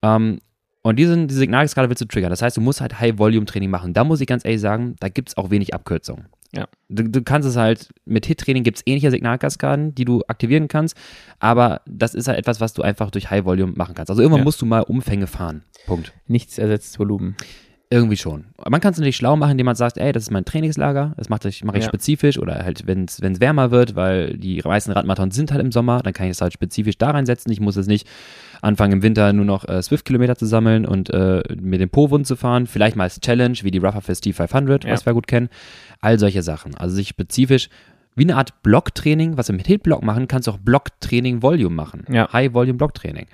[0.02, 0.40] Ähm,
[0.82, 2.30] und diesen, diese Signalskala willst du triggern.
[2.30, 3.92] Das heißt, du musst halt High-Volume-Training machen.
[3.92, 6.26] Da muss ich ganz ehrlich sagen, da gibt es auch wenig Abkürzungen.
[6.54, 6.66] Ja.
[6.88, 10.96] Du, du kannst es halt, mit Hit-Training gibt es ähnliche Signalkaskaden, die du aktivieren kannst,
[11.38, 14.10] aber das ist halt etwas, was du einfach durch High-Volume machen kannst.
[14.10, 14.44] Also irgendwann Ja.
[14.44, 15.62] musst du mal Umfänge fahren.
[15.86, 16.12] Punkt.
[16.26, 17.36] Nichts ersetzt Volumen.
[17.92, 18.44] Irgendwie schon.
[18.68, 21.28] Man kann es natürlich schlau machen, indem man sagt, ey, das ist mein Trainingslager, das
[21.28, 21.88] mache ich, mach ich Ja.
[21.88, 26.00] spezifisch oder halt, wenn es wärmer wird, weil die meisten Radmarathons sind halt im Sommer,
[26.00, 27.50] dann kann ich es halt spezifisch da reinsetzen.
[27.50, 28.06] Ich muss jetzt nicht
[28.62, 32.36] anfangen im Winter nur noch äh, Swift-Kilometer zu sammeln und äh, mir den Po-Wund zu
[32.36, 32.68] fahren.
[32.68, 34.92] Vielleicht mal als Challenge, wie die Rougher Festive 500, Ja.
[34.92, 35.48] was wir gut kennen.
[36.00, 36.76] All solche Sachen.
[36.76, 37.70] Also sich spezifisch
[38.14, 42.04] wie eine Art Blocktraining, was wir mit Hit-Block machen, kannst du auch Blocktraining-Volume machen.
[42.08, 42.32] Ja.
[42.32, 43.26] High-Volume-Blocktraining.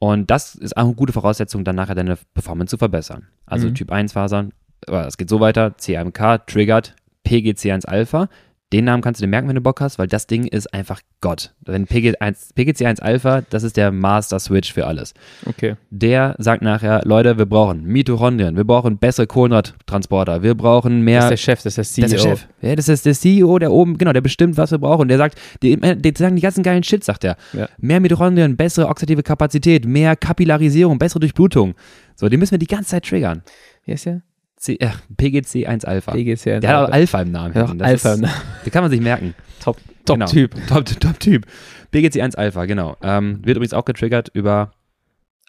[0.00, 3.28] Und das ist auch eine gute Voraussetzung, dann nachher deine Performance zu verbessern.
[3.46, 3.74] Also Mhm.
[3.74, 4.52] Typ 1 Fasern,
[4.88, 6.96] es geht so weiter, CAMK triggert
[7.26, 8.28] PGC1 Alpha.
[8.72, 11.00] Den Namen kannst du dir merken, wenn du Bock hast, weil das Ding ist einfach
[11.20, 11.54] Gott.
[11.62, 15.12] Wenn PG1, PGC1 Alpha, das ist der Master Switch für alles.
[15.44, 15.74] Okay.
[15.90, 21.24] Der sagt nachher, Leute, wir brauchen Mitochondrien, wir brauchen bessere Kohlenhydrattransporter, wir brauchen mehr Das
[21.24, 22.16] ist der Chef, das ist der das CEO.
[22.16, 22.48] ist der Chef.
[22.62, 25.02] Ja, das ist der CEO, der oben, genau, der bestimmt, was wir brauchen.
[25.02, 27.36] Und der sagt, die, die sagen die ganzen geilen Shit, sagt er.
[27.52, 27.68] Ja.
[27.78, 31.74] Mehr Mitochondrien, bessere oxidative Kapazität, mehr Kapillarisierung, bessere Durchblutung.
[32.14, 33.42] So, den müssen wir die ganze Zeit triggern.
[33.84, 34.22] Wie heißt der?
[34.60, 36.12] C, äh, PGC 1 Alpha.
[36.12, 36.60] PGC.
[36.60, 37.54] Der hat auch Alpha im Namen.
[37.54, 38.34] Ja, Alpha im Namen.
[38.66, 39.34] Den kann man sich merken.
[39.58, 40.26] Top, Top Genau.
[40.26, 40.54] Typ.
[40.68, 41.46] Top, top Typ.
[41.90, 42.96] PGC 1 Alpha, genau.
[43.02, 44.72] Ähm, wird übrigens auch getriggert über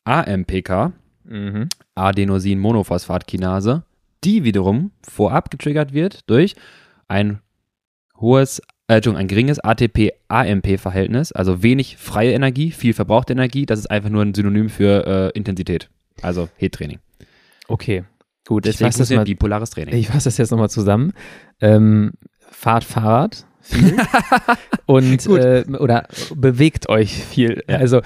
[0.05, 0.93] AMPK,
[1.23, 1.67] Mhm.
[1.95, 3.83] Adenosin-Monophosphat-Kinase,
[4.23, 6.55] die wiederum vorab getriggert wird durch
[7.07, 7.39] ein
[8.19, 13.65] hohes, äh, Entschuldigung, ein geringes ATP-AMP-Verhältnis, also wenig freie Energie, viel verbrauchte Energie.
[13.65, 15.89] Das ist einfach nur ein Synonym für äh, Intensität,
[16.21, 16.99] also Heat-Training.
[17.67, 18.03] Okay.
[18.51, 19.95] Gut, ich fasse das mal bipolares Training.
[19.95, 21.13] Ich fasse das jetzt nochmal zusammen.
[21.61, 22.11] Ähm,
[22.49, 23.95] fahrt Fahrrad viel
[24.87, 27.63] und äh, oder bewegt euch viel.
[27.69, 27.77] Ja.
[27.77, 28.01] Also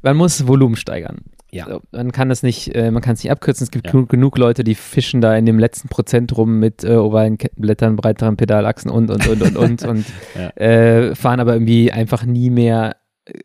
[0.00, 1.18] man muss Volumen steigern.
[1.52, 1.66] Ja.
[1.66, 3.64] So, man kann das nicht, äh, man kann es nicht abkürzen.
[3.64, 4.04] Es gibt Ja.
[4.08, 8.38] genug, Leute, die fischen da in dem letzten Prozent rum mit äh, ovalen Kettenblättern, breiteren
[8.38, 10.48] Pedalachsen und und und und und und Ja.
[10.56, 12.96] äh, fahren aber irgendwie einfach nie mehr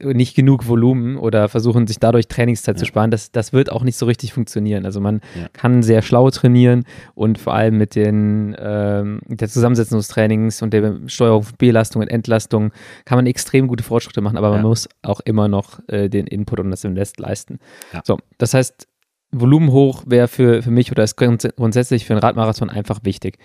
[0.01, 2.87] nicht genug Volumen oder versuchen sich dadurch Trainingszeit zu Ja.
[2.87, 3.11] sparen.
[3.11, 4.85] Das, das wird auch nicht so richtig funktionieren.
[4.85, 5.47] Also man Ja.
[5.53, 10.73] kann sehr schlau trainieren und vor allem mit den ähm, der Zusammensetzung des Trainings und
[10.73, 12.71] der Steuerung von Belastung und Entlastung
[13.03, 14.67] kann man extrem gute Fortschritte machen, aber man Ja.
[14.67, 17.59] muss auch immer noch äh, den Input und das Invest leisten.
[18.05, 18.87] So, das heißt,
[19.31, 23.37] Volumen hoch wäre für, für mich oder ist grunds- grundsätzlich für einen Radmarathon einfach wichtig.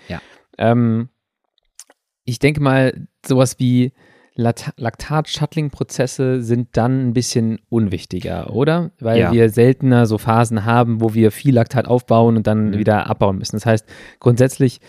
[0.57, 1.09] Ähm,
[2.23, 3.91] ich denke mal, sowas wie
[4.35, 8.91] Laktat-Shuttling-Prozesse sind dann ein bisschen unwichtiger, oder?
[8.99, 9.31] Weil Ja.
[9.31, 12.77] wir seltener so Phasen haben, wo wir viel Laktat aufbauen und dann Mhm.
[12.77, 13.55] wieder abbauen müssen.
[13.55, 13.85] Das heißt,
[14.19, 14.79] grundsätzlich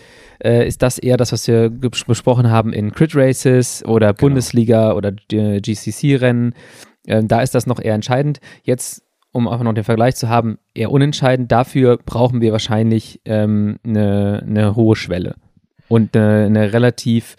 [0.43, 4.27] äh, ist das eher das, was wir besprochen haben in Crit Races oder Genau.
[4.27, 6.53] Bundesliga oder äh, GCC-Rennen.
[7.07, 8.39] Ähm, da ist das noch eher entscheidend.
[8.63, 11.51] Jetzt, um einfach noch den Vergleich zu haben, eher unentscheidend.
[11.51, 15.35] Dafür brauchen wir wahrscheinlich ähm, eine, eine hohe Schwelle
[15.87, 17.35] und eine, eine relativ,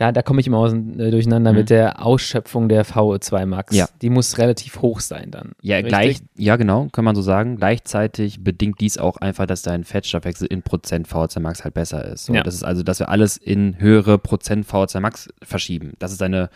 [0.00, 1.58] ja, da komme ich immer aus, äh, durcheinander Mhm.
[1.58, 3.76] mit der Ausschöpfung der VO2 Max.
[3.76, 3.86] Ja.
[4.00, 5.52] Die muss relativ hoch sein dann.
[5.60, 5.88] Ja, Richtig?
[5.90, 7.56] gleich, ja, genau, kann man so sagen.
[7.56, 12.24] Gleichzeitig bedingt dies auch einfach, dass dein Fettstoffwechsel in Prozent VO2 Max halt besser ist.
[12.26, 12.42] So, Ja.
[12.42, 15.92] Das ist also, dass wir alles in höhere Prozent VO2 Max verschieben.
[15.98, 16.48] Das ist deine,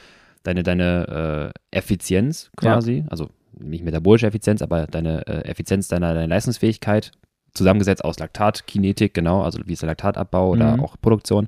[0.43, 3.05] deine, deine äh, Effizienz quasi.
[3.11, 3.29] Also
[3.59, 7.13] nicht metabolische Effizienz, aber deine äh, Effizienz deiner, deiner Leistungsfähigkeit,
[7.53, 10.81] zusammengesetzt aus Laktat, Kinetik, genau, also wie ist der Laktatabbau oder Mhm.
[10.83, 11.47] auch Produktion.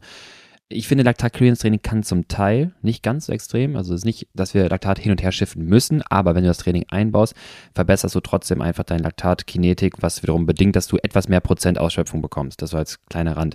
[0.68, 3.76] Ich finde, Laktat-Clearance-Training kann zum Teil nicht ganz so extrem.
[3.76, 6.48] Also es ist nicht, dass wir Laktat hin und her shiften müssen, aber wenn du
[6.48, 7.34] das Training einbaust,
[7.74, 12.20] verbesserst du trotzdem einfach deine Laktat-Kinetik, was wiederum bedingt, dass du etwas mehr Prozent Ausschöpfung
[12.20, 12.62] bekommst.
[12.62, 13.54] Das war als kleiner Rand.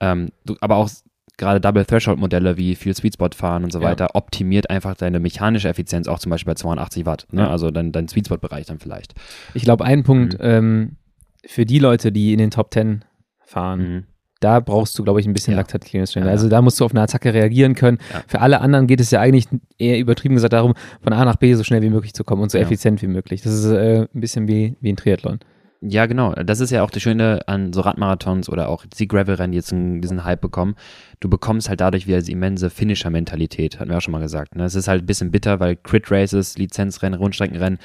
[0.00, 0.88] Ähm, du, aber auch
[1.36, 3.88] gerade Double Threshold Modelle wie viel Sweet Spot fahren und so Ja.
[3.88, 7.26] weiter optimiert einfach deine mechanische Effizienz auch zum Beispiel bei 280 Watt.
[7.32, 7.42] Ne?
[7.42, 7.50] Ja.
[7.50, 9.12] Also dein, dein Sweet Spot Bereich dann vielleicht.
[9.52, 10.38] Ich glaube, ein Punkt Mhm.
[10.40, 10.96] ähm,
[11.44, 13.04] für die Leute, die in den Top 10
[13.44, 14.04] fahren, Mhm.
[14.40, 15.58] Da brauchst du, glaube ich, ein bisschen Ja.
[15.58, 16.26] Laktat Clearance Training.
[16.28, 17.98] Ja, Also da musst du auf eine Attacke reagieren können.
[18.12, 18.22] Ja.
[18.26, 19.46] Für alle anderen geht es ja eigentlich
[19.78, 22.50] eher übertrieben gesagt darum, von A nach B so schnell wie möglich zu kommen und
[22.50, 22.64] so Ja.
[22.64, 23.42] effizient wie möglich.
[23.42, 25.38] Das ist äh, ein bisschen wie, wie ein Triathlon.
[25.82, 26.32] Ja, genau.
[26.32, 29.72] Das ist ja auch das Schöne an so Radmarathons oder auch die Gravel-Rennen, die jetzt
[29.72, 30.74] einen, diesen Hype bekommen.
[31.20, 34.56] Du bekommst halt dadurch wieder diese immense Finisher-Mentalität, hatten wir auch schon mal gesagt.
[34.56, 34.64] Ne?
[34.64, 37.78] Es ist halt ein bisschen bitter, weil Crit-Races, Lizenzrennen, Rundstreckenrennen,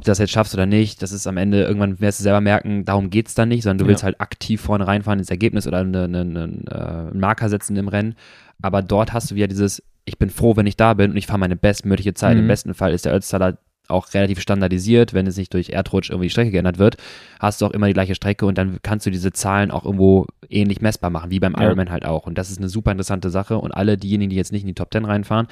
[0.00, 2.40] ob du das jetzt schaffst oder nicht, das ist am Ende, irgendwann wirst du selber
[2.40, 3.88] merken, darum geht's dann nicht, sondern du Ja.
[3.90, 7.76] willst halt aktiv vorne reinfahren ins Ergebnis oder eine, eine, eine, äh, einen Marker setzen
[7.76, 8.14] im Rennen.
[8.62, 11.26] Aber dort hast du wieder dieses, ich bin froh, wenn ich da bin und ich
[11.26, 12.34] fahre meine bestmögliche Zeit.
[12.36, 12.42] Mhm.
[12.42, 16.26] Im besten Fall ist der Ötztaler auch relativ standardisiert, wenn es nicht durch Erdrutsch irgendwie
[16.26, 16.96] die Strecke geändert wird,
[17.40, 20.26] hast du auch immer die gleiche Strecke und dann kannst du diese Zahlen auch irgendwo
[20.48, 21.64] ähnlich messbar machen, wie beim Ja.
[21.64, 22.26] Ironman halt auch.
[22.26, 24.74] Und das ist eine super interessante Sache und alle diejenigen, die jetzt nicht in die
[24.74, 25.48] Top 10 reinfahren,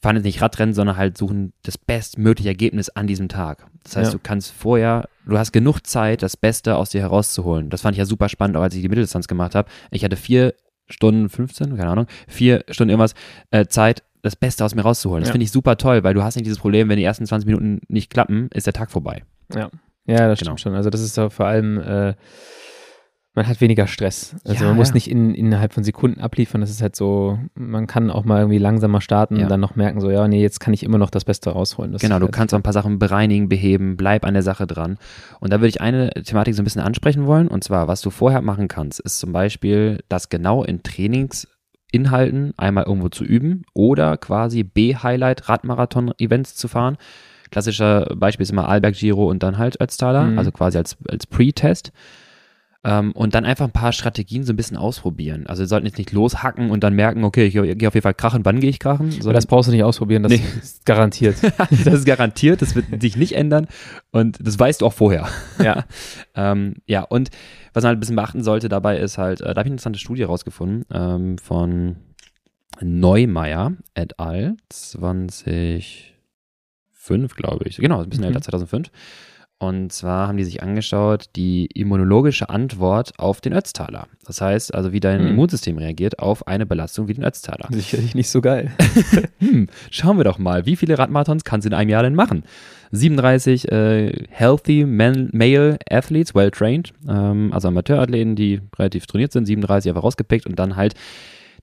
[0.00, 3.66] fahren jetzt nicht Radrennen, sondern halt suchen das bestmögliche Ergebnis an diesem Tag.
[3.82, 4.18] Das heißt, Ja.
[4.18, 7.68] du kannst vorher, du hast genug Zeit, das Beste aus dir herauszuholen.
[7.70, 9.68] Das fand ich ja super spannend, auch als ich die Mitteldistanz gemacht habe.
[9.90, 10.54] Ich hatte vier
[10.88, 13.14] Stunden 15, keine Ahnung, vier Stunden irgendwas
[13.50, 15.20] äh, Zeit, das Beste aus mir rauszuholen.
[15.22, 15.32] Das Ja.
[15.32, 17.80] finde ich super toll, weil du hast nicht dieses Problem, wenn die ersten 20 Minuten
[17.88, 19.22] nicht klappen, ist der Tag vorbei.
[19.54, 19.68] Ja,
[20.06, 20.50] ja das Genau.
[20.52, 20.74] stimmt schon.
[20.74, 22.14] Also das ist ja vor allem, äh,
[23.38, 24.36] man hat weniger Stress.
[24.44, 24.94] Also Ja, man muss ja.
[24.94, 26.60] nicht in, innerhalb von Sekunden abliefern.
[26.60, 29.44] Das ist halt so, man kann auch mal irgendwie langsamer starten Ja.
[29.44, 31.92] und dann noch merken, so, ja, nee, jetzt kann ich immer noch das Beste rausholen.
[31.92, 34.66] Das Genau, du halt- kannst auch ein paar Sachen bereinigen, beheben, bleib an der Sache
[34.66, 34.98] dran.
[35.40, 37.48] Und da würde ich eine Thematik so ein bisschen ansprechen wollen.
[37.48, 42.84] Und zwar, was du vorher machen kannst, ist zum Beispiel, das genau in Trainingsinhalten einmal
[42.84, 46.96] irgendwo zu üben oder quasi B-Highlight Radmarathon-Events zu fahren.
[47.50, 50.38] Klassischer Beispiel ist immer Alberg Giro und dann halt Ötztaler, Mhm.
[50.38, 51.92] also quasi als, als Pre-Test.
[52.90, 55.46] Ähm, und dann einfach ein paar Strategien so ein bisschen ausprobieren.
[55.46, 58.14] Also wir sollten jetzt nicht loshacken und dann merken, okay, ich gehe auf jeden Fall
[58.14, 59.12] krachen, wann gehe ich krachen?
[59.22, 60.40] Aber das brauchst du nicht ausprobieren, das Nee.
[60.62, 61.36] ist garantiert.
[61.84, 63.66] das ist garantiert, das wird sich nicht ändern
[64.10, 65.28] und das weißt du auch vorher.
[65.62, 65.84] ja.
[66.34, 67.30] Ähm, ja, und
[67.74, 69.72] was man halt ein bisschen beachten sollte dabei ist halt, äh, da habe ich eine
[69.72, 71.96] interessante Studie rausgefunden ähm, von
[72.80, 74.56] Neumeier et al.
[74.70, 77.78] 2005, glaube ich.
[77.78, 78.28] Genau, ein bisschen Mhm.
[78.28, 78.90] älter, 2005.
[79.60, 84.06] Und zwar haben die sich angeschaut, die immunologische Antwort auf den Ötztaler.
[84.24, 85.30] Das heißt, also wie dein Mhm.
[85.30, 87.66] Immunsystem reagiert auf eine Belastung wie den Ötztaler.
[87.72, 88.70] Sicherlich nicht so geil.
[89.40, 92.44] Hm, schauen wir doch mal, wie viele Radmarathons kannst du in einem Jahr denn machen?
[92.92, 99.46] 37 äh, healthy man, male athletes, well trained, ähm, also Amateurathleten, die relativ trainiert sind,
[99.46, 100.94] 37 einfach rausgepickt und dann halt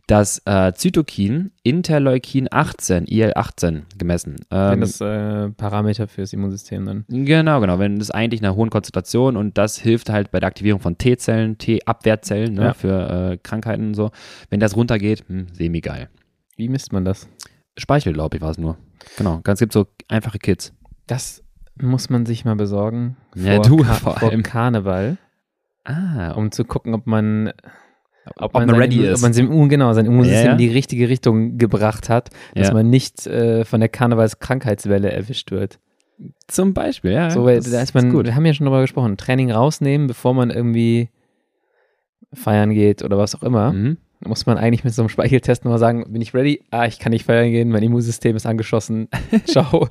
[0.08, 4.36] das äh, Zytokin Interleukin 18, IL-18 gemessen.
[4.50, 7.06] Wenn Ähm, das äh, Parameter fürs Immunsystem dann.
[7.08, 7.80] Genau, genau.
[7.80, 10.98] Wenn das eigentlich in einer hohen Konzentration und das hilft halt bei der Aktivierung von
[10.98, 12.74] T-Zellen, T-Abwehrzellen ne, Ja.
[12.74, 14.12] für äh, Krankheiten und so.
[14.50, 16.10] Wenn das runtergeht, hm, semi-geil.
[16.56, 17.28] Wie misst man das?
[17.78, 18.78] Speichel, glaube ich, war es nur.
[19.18, 19.40] Genau.
[19.44, 20.72] Ganz gibt so einfache Kits.
[21.08, 21.44] Das
[21.82, 23.18] muss man sich mal besorgen.
[23.36, 24.44] Ja, du Ka vor vor allem.
[24.44, 25.18] Karneval,
[25.84, 27.52] Ah, um zu gucken, ob man
[28.38, 29.16] ob, man sein ready Immun- ist.
[29.20, 30.52] Ob man sein, genau, sein Immunsystem Ja, ja.
[30.54, 32.74] in die richtige Richtung gebracht hat, dass Ja.
[32.74, 35.80] man nicht äh, von der Karnevalskrankheitswelle erwischt wird.
[36.48, 37.30] Zum Beispiel, ja.
[37.30, 38.26] so, weil das da ist man, gut.
[38.26, 41.10] wir haben ja schon darüber gesprochen, Training rausnehmen, bevor man irgendwie
[42.34, 43.74] feiern geht oder was auch immer.
[43.74, 43.98] Mhm.
[44.22, 46.64] Da muss man eigentlich mit so einem Speicheltest nur sagen, bin ich ready?
[46.72, 49.10] Ah, ich kann nicht feiern gehen, mein Immunsystem ist angeschossen.
[49.46, 49.88] Ciao,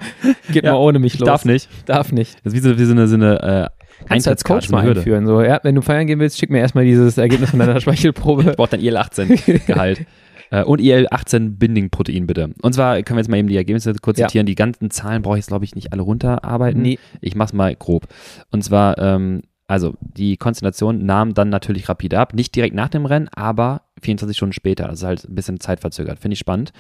[0.51, 1.27] geht mal ohne mich Ich los.
[1.27, 1.69] darf nicht.
[1.87, 2.39] Darf nicht.
[2.45, 4.87] Das ist wie so, wie so eine, so eine äh, Kannst du als Coach mal
[4.89, 5.27] einführen.
[5.27, 8.51] So, ja, wenn du feiern gehen willst, schick mir erstmal dieses Ergebnis von deiner Speichelprobe.
[8.51, 10.07] Ich brauche dann IL-18-Gehalt.
[10.51, 12.51] Äh, und IL-18-Binding-Protein bitte.
[12.61, 14.29] Und zwar können wir jetzt mal eben die Ergebnisse kurz Ja.
[14.29, 14.47] zitieren.
[14.47, 16.83] Die ganzen Zahlen brauche ich jetzt, glaube ich, nicht alle runterarbeiten.
[16.83, 16.99] Nee.
[17.23, 18.07] Ich mache es mal grob.
[18.51, 22.35] Und zwar, ähm, also die Konzentration nahm dann natürlich rapide ab.
[22.35, 24.85] Nicht direkt nach dem Rennen, aber 24 Stunden später.
[24.87, 26.19] Das ist halt ein bisschen zeitverzögert.
[26.19, 26.73] Finde ich spannend.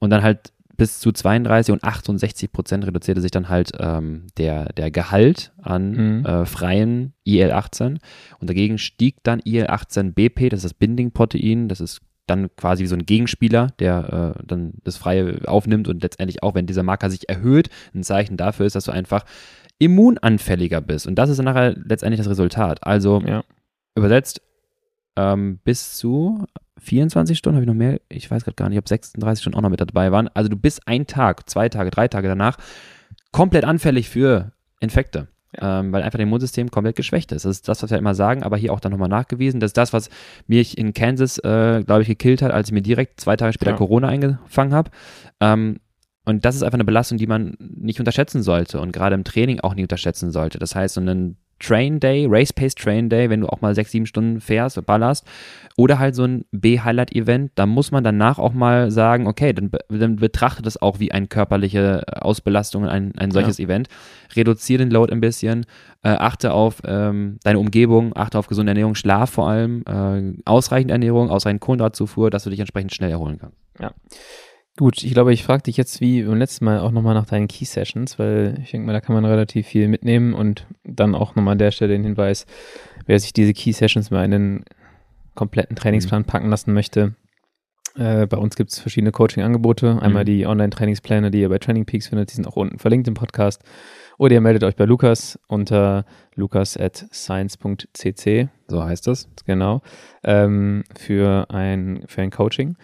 [0.00, 4.72] Und dann halt bis zu 32 und 68 Prozent reduzierte sich dann halt ähm, der,
[4.74, 6.26] der Gehalt an Mhm.
[6.26, 7.98] äh, freien IL-18.
[8.40, 12.96] Und dagegen stieg dann IL-18BP, das ist das Binding-Protein, das ist dann quasi wie so
[12.96, 17.28] ein Gegenspieler, der äh, dann das Freie aufnimmt und letztendlich auch, wenn dieser Marker sich
[17.28, 19.24] erhöht, ein Zeichen dafür ist, dass du einfach
[19.78, 21.06] immunanfälliger bist.
[21.06, 22.84] Und das ist dann nachher letztendlich das Resultat.
[22.86, 23.44] Also Ja.
[23.94, 24.40] übersetzt
[25.16, 26.44] ähm, bis zu
[26.78, 29.62] 24 Stunden, habe ich noch mehr, ich weiß gerade gar nicht, ob 36 Stunden auch
[29.62, 30.28] noch mit dabei waren.
[30.34, 32.58] Also du bist ein Tag, zwei Tage, drei Tage danach
[33.32, 35.28] komplett anfällig für Infekte.
[35.58, 35.80] ja.
[35.80, 37.44] ähm, weil einfach dein Immunsystem komplett geschwächt ist.
[37.44, 39.60] Das ist das, was wir immer sagen, aber hier auch dann nochmal nachgewiesen.
[39.60, 40.10] Das ist das, was
[40.46, 43.72] mich in Kansas, äh, glaube ich, gekillt hat, als ich mir direkt zwei Tage später
[43.72, 43.76] ja.
[43.76, 44.90] Corona eingefangen habe.
[45.40, 45.80] Ähm,
[46.24, 49.60] und das ist einfach eine Belastung, die man nicht unterschätzen sollte und gerade im Training
[49.60, 50.58] auch nicht unterschätzen sollte.
[50.58, 53.90] Das heißt, so einen Train Day, Race Pace Train Day, wenn du auch mal sechs,
[53.90, 55.26] sieben Stunden fährst, ballerst,
[55.76, 60.16] oder halt so ein B-Highlight-Event, da muss man danach auch mal sagen, okay, dann, dann
[60.16, 63.64] betrachtet es auch wie eine körperliche Ausbelastung, ein, ein solches ja.
[63.66, 63.88] Event.
[64.34, 65.66] Reduziere den Load ein bisschen,
[66.02, 70.90] äh, achte auf ähm, deine Umgebung, achte auf gesunde Ernährung, Schlaf vor allem, äh, ausreichend
[70.90, 73.56] Ernährung, ausreichend Kohlenhydratzufuhr, dass du dich entsprechend schnell erholen kannst.
[73.80, 73.92] Ja.
[74.78, 77.48] Gut, ich glaube, ich frage dich jetzt wie beim letzten Mal auch nochmal nach deinen
[77.48, 81.34] Key Sessions, weil ich denke mal, da kann man relativ viel mitnehmen und dann auch
[81.34, 82.44] nochmal an der Stelle den Hinweis,
[83.06, 84.64] wer sich diese Key Sessions mal in den
[85.34, 86.26] kompletten Trainingsplan mhm.
[86.26, 87.14] packen lassen möchte.
[87.96, 90.02] Äh, bei uns gibt es verschiedene Coaching-Angebote.
[90.02, 90.26] Einmal mhm.
[90.26, 93.62] die Online-Trainingspläne, die ihr bei Training Peaks findet, die sind auch unten verlinkt im Podcast.
[94.18, 96.04] Oder ihr meldet euch bei Lukas unter
[96.34, 98.48] lukas.science.cc.
[98.68, 99.30] So heißt das.
[99.46, 99.80] Genau.
[100.22, 102.76] Ähm, für, ein, für ein Coaching.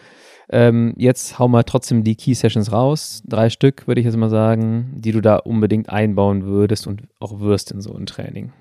[0.53, 3.23] Ähm, jetzt hau mal trotzdem die Key Sessions raus.
[3.27, 7.41] Drei Stück, würde ich jetzt mal sagen, die du da unbedingt einbauen würdest und auch
[7.41, 8.53] wirst in so ein Training.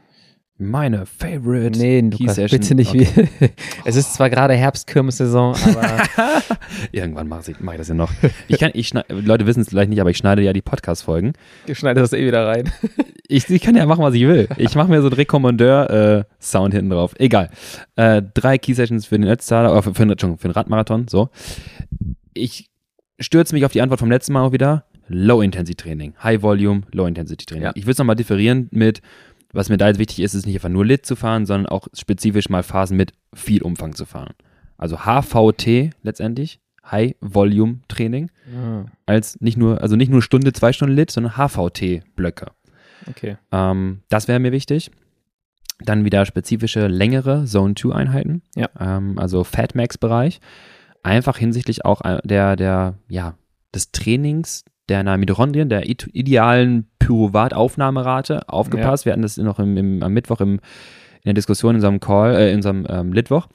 [0.61, 2.59] Meine Favorite nee, Key Lukas, Session.
[2.59, 3.29] Bitte nicht okay.
[3.39, 3.49] wie.
[3.85, 6.03] es ist zwar gerade Herbstkirmes-Saison, aber.
[6.91, 8.11] Irgendwann mache ich, mach ich das ja noch.
[8.47, 11.33] Ich kann, ich Leute wissen es vielleicht nicht, aber ich schneide ja die Podcast-Folgen.
[11.65, 12.71] Ich schneide das eh wieder rein.
[13.27, 14.47] ich, ich kann ja machen, was ich will.
[14.57, 17.15] Ich mache mir so einen Rekommandeur-Sound äh, hinten drauf.
[17.17, 17.49] Egal.
[17.95, 21.31] Äh, drei Key Sessions für den Netztaler, oder für, für, für, für den Radmarathon, so
[22.33, 22.69] ich
[23.19, 24.85] stürze mich auf die Antwort vom letzten Mal auch wieder.
[25.07, 26.15] Low-Intensity-Training.
[26.23, 27.63] High-Volume, Low-Intensity-Training.
[27.63, 27.71] Ja.
[27.75, 29.01] Ich will es nochmal differieren mit,
[29.51, 31.87] was mir da jetzt wichtig ist, ist nicht einfach nur Lit zu fahren, sondern auch
[31.93, 34.33] spezifisch mal Phasen mit viel Umfang zu fahren.
[34.77, 36.59] Also HVT letztendlich,
[36.89, 38.85] High-Volume-Training, ah.
[39.05, 42.47] als nicht nur, also nicht nur Stunde, zwei Stunden Lit, sondern HVT-Blöcke.
[43.09, 43.37] Okay.
[43.51, 44.91] Ähm, das wäre mir wichtig.
[45.83, 48.43] Dann wieder spezifische, längere Zone-2-Einheiten.
[48.55, 48.69] Ja.
[48.79, 50.39] Ähm, also Fatmax-Bereich
[51.03, 53.35] einfach hinsichtlich auch äh, der, der, ja,
[53.73, 59.05] des Trainings der Mitochondrien, der idealen Pyruvat-Aufnahmerate aufgepasst.
[59.05, 59.09] Ja.
[59.09, 60.59] Wir hatten das noch im, im, am Mittwoch im, in
[61.25, 63.47] der Diskussion in unserem Call, äh, in unserem ähm, Litwoch.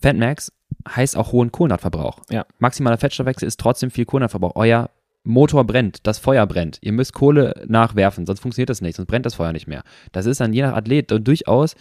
[0.00, 0.52] Fatmax
[0.88, 2.20] heißt auch hohen Kohlenhydratverbrauch.
[2.30, 2.46] Ja.
[2.58, 4.56] Maximaler Fettstoffwechsel ist trotzdem viel Kohlenhydratverbrauch.
[4.56, 4.90] Euer
[5.24, 6.78] Motor brennt, das Feuer brennt.
[6.80, 9.82] Ihr müsst Kohle nachwerfen, sonst funktioniert das nicht, sonst brennt das Feuer nicht mehr.
[10.12, 11.74] Das ist dann je nach Athlet durchaus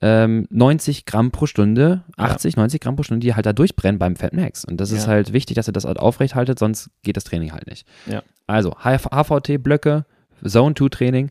[0.00, 2.60] ähm, 90 Gramm pro Stunde, 80, ja.
[2.60, 4.64] 90 Gramm pro Stunde, die halt da durchbrennen beim Fat Max.
[4.64, 4.98] Und das ja.
[4.98, 7.86] ist halt wichtig, dass ihr das halt aufrecht haltet, sonst geht das Training halt nicht.
[8.06, 8.22] Ja.
[8.46, 10.04] Also HVT-Blöcke,
[10.46, 11.30] Zone-2-Training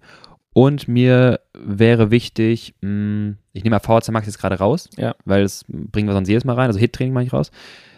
[0.53, 5.16] und mir wäre wichtig, mh, hm, ich nehme mal VHC Max jetzt gerade raus, ja.
[5.26, 7.51] weil das bringen wir sonst jedes Mal rein, also Hit-Training mache ich raus,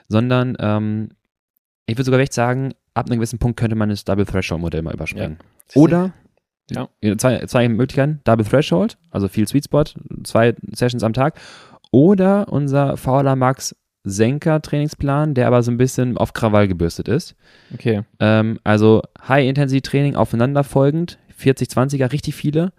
[0.08, 1.10] sondern ähm,
[1.86, 4.82] ich würde sogar echt sagen, ab einem gewissen Punkt könnte man das Double Threshold Modell
[4.82, 5.38] mal überspringen.
[5.74, 5.82] Ja.
[5.82, 6.14] Oder
[6.72, 6.90] ja.
[7.18, 8.22] Zwei, zwei Möglichkeiten.
[8.24, 9.84] Double Threshold, also viel Sweet Spot,
[10.24, 11.40] zwei Sessions am Tag.
[11.92, 17.36] Oder unser Fauler Max Senker Trainingsplan, der aber so ein bisschen auf Krawall gebürstet ist.
[17.74, 18.04] Okay.
[18.20, 22.72] Ähm, also High-Intensity-Training aufeinanderfolgend, 40-20er, richtig viele,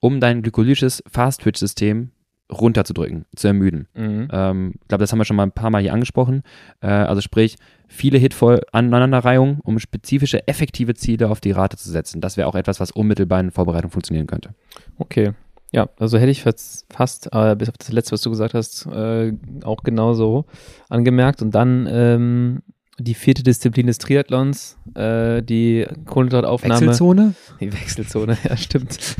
[0.00, 2.10] um dein glykolytisches Fast-Twitch-System
[2.50, 3.86] runterzudrücken, zu ermüden.
[3.94, 4.28] Mhm.
[4.32, 6.42] Ähm, ich glaube, das haben wir schon mal ein paar Mal hier angesprochen.
[6.80, 7.56] Äh, also sprich,
[7.88, 12.20] viele hitvoll Aneinanderreihungen, um spezifische, effektive Ziele auf die Rate zu setzen.
[12.20, 14.50] Das wäre auch etwas, was unmittelbar in Vorbereitung funktionieren könnte.
[14.98, 15.32] Okay.
[15.72, 19.32] Ja, also hätte ich fast, äh, bis auf das letzte, was du gesagt hast, äh,
[19.62, 20.46] auch genauso
[20.88, 21.42] angemerkt.
[21.42, 22.62] Und dann ähm,
[23.00, 26.80] die vierte Disziplin des Triathlons, äh, die Kohlenhydrataufnahme.
[26.80, 27.34] Wechselzone?
[27.60, 29.16] Die Wechselzone, ja, stimmt.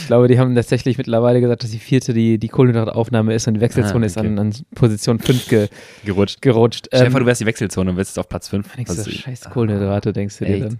[0.00, 3.54] ich glaube, die haben tatsächlich mittlerweile gesagt, dass die vierte die, die Kohlenhydrataufnahme ist und
[3.54, 4.06] die Wechselzone ah, okay.
[4.06, 5.68] ist an, an, Position 5 ge
[6.04, 6.42] gerutscht.
[6.42, 6.88] gerutscht.
[6.92, 8.68] Ähm, du wärst die Wechselzone und bist auf Platz 5.
[8.86, 10.78] Also, scheiß Kohlenhydrate, denkst du dir dann.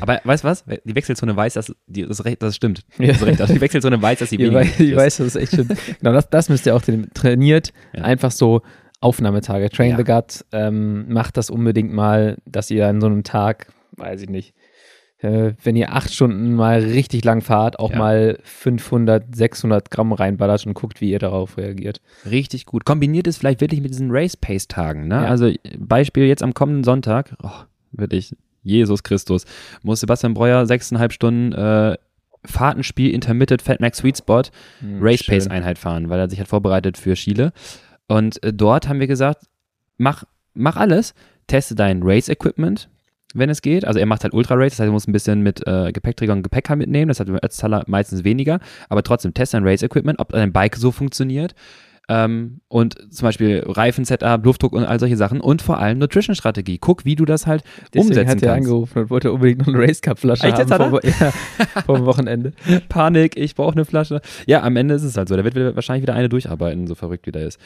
[0.00, 0.64] Aber weißt du was?
[0.84, 2.84] Die Wechselzone weiß, dass die, das, das stimmt.
[2.98, 3.08] Ja.
[3.08, 3.40] Das recht.
[3.40, 4.78] Also die Wechselzone weiß, dass sie weniger ist.
[4.78, 5.72] Die weiß, dass es echt stimmt.
[6.00, 6.82] genau, das, das müsst ihr auch
[7.14, 7.72] trainiert.
[7.94, 8.02] Ja.
[8.02, 8.62] Einfach so
[9.00, 9.70] Aufnahmetage.
[9.70, 9.96] Train ja.
[9.96, 14.28] the Gut, ähm, macht das unbedingt mal, dass ihr an so einem Tag, weiß ich
[14.28, 14.54] nicht,
[15.22, 17.98] äh, wenn ihr acht Stunden mal richtig lang fahrt, auch ja.
[17.98, 22.00] mal 500, 600 Gramm reinballert und guckt, wie ihr darauf reagiert.
[22.28, 22.84] Richtig gut.
[22.84, 25.08] Kombiniert es vielleicht wirklich mit diesen Race-Pace-Tagen.
[25.08, 25.16] Ne?
[25.16, 25.24] Ja.
[25.24, 27.50] Also Beispiel jetzt am kommenden Sonntag, oh,
[27.92, 29.44] wirklich, Jesus Christus,
[29.82, 31.96] muss Sebastian Breuer sechseinhalb Stunden äh,
[32.44, 34.42] Fahrtenspiel Intermittent Fat Max Sweet Spot
[34.80, 37.52] hm, Race Pace Einheit fahren, weil er sich hat vorbereitet für Chile.
[38.10, 39.44] Und äh, dort haben wir gesagt,
[39.96, 41.14] mach, mach alles,
[41.46, 42.88] teste dein Race-Equipment,
[43.34, 43.84] wenn es geht.
[43.84, 46.42] Also er macht halt Ultra-Race, das heißt, er muss ein bisschen mit äh, Gepäckträger und
[46.42, 47.06] Gepäck mitnehmen.
[47.06, 48.58] Das hat beim Ötztaler meistens weniger.
[48.88, 51.54] Aber trotzdem, teste dein Race-Equipment, ob dein Bike so funktioniert.
[52.08, 56.78] Ähm, und zum Beispiel Reifen-Setup, Luftdruck und all solche Sachen und vor allem Nutrition-Strategie.
[56.78, 57.62] Guck, wie du das halt
[57.94, 58.66] Deswegen umsetzen hat er kannst.
[58.66, 61.30] angerufen und wollte unbedingt noch eine Race Cup Flasche Echt jetzt, haben vor, ja,
[61.86, 62.52] vor dem Wochenende.
[62.88, 64.20] Panik, ich brauche eine Flasche.
[64.48, 65.36] Ja, am Ende ist es halt so.
[65.36, 67.60] Der wird wahrscheinlich wieder eine durcharbeiten, so verrückt wie der ist.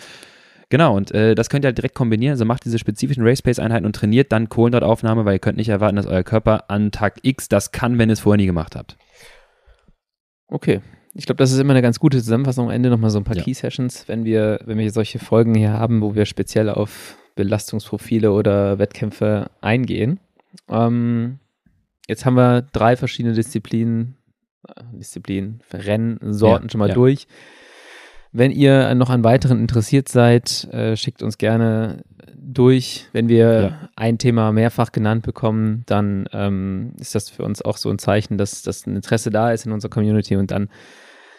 [0.71, 2.33] Genau, und äh, das könnt ihr halt direkt kombinieren.
[2.33, 6.07] Also macht diese spezifischen Race-Pace-Einheiten und trainiert dann Kohlenhydrataufnahme, weil ihr könnt nicht erwarten, dass
[6.07, 8.97] euer Körper an Tag X das kann, wenn ihr es vorher nie gemacht habt.
[10.49, 10.81] Okay.
[11.15, 12.67] Ich glaube, das ist immer eine ganz gute Zusammenfassung.
[12.67, 13.43] Am Ende nochmal so ein paar Ja.
[13.45, 18.79] Key-Sessions, wenn wir, wenn wir solche Folgen hier haben, wo wir speziell auf Belastungsprofile oder
[18.79, 20.19] Wettkämpfe eingehen.
[20.69, 21.39] Ähm,
[22.09, 24.17] jetzt haben wir drei verschiedene Disziplinen,
[24.69, 26.95] äh, Disziplinen, Rennen, Sorten Ja, schon mal ja.
[26.95, 27.27] durch.
[28.37, 32.03] Wenn ihr noch an weiteren interessiert seid, äh, schickt uns gerne
[32.37, 33.07] durch.
[33.13, 33.89] Wenn wir Ja.
[33.97, 38.37] ein Thema mehrfach genannt bekommen, dann ähm, ist das für uns auch so ein Zeichen,
[38.37, 40.69] dass, dass ein Interesse da ist in unserer Community und dann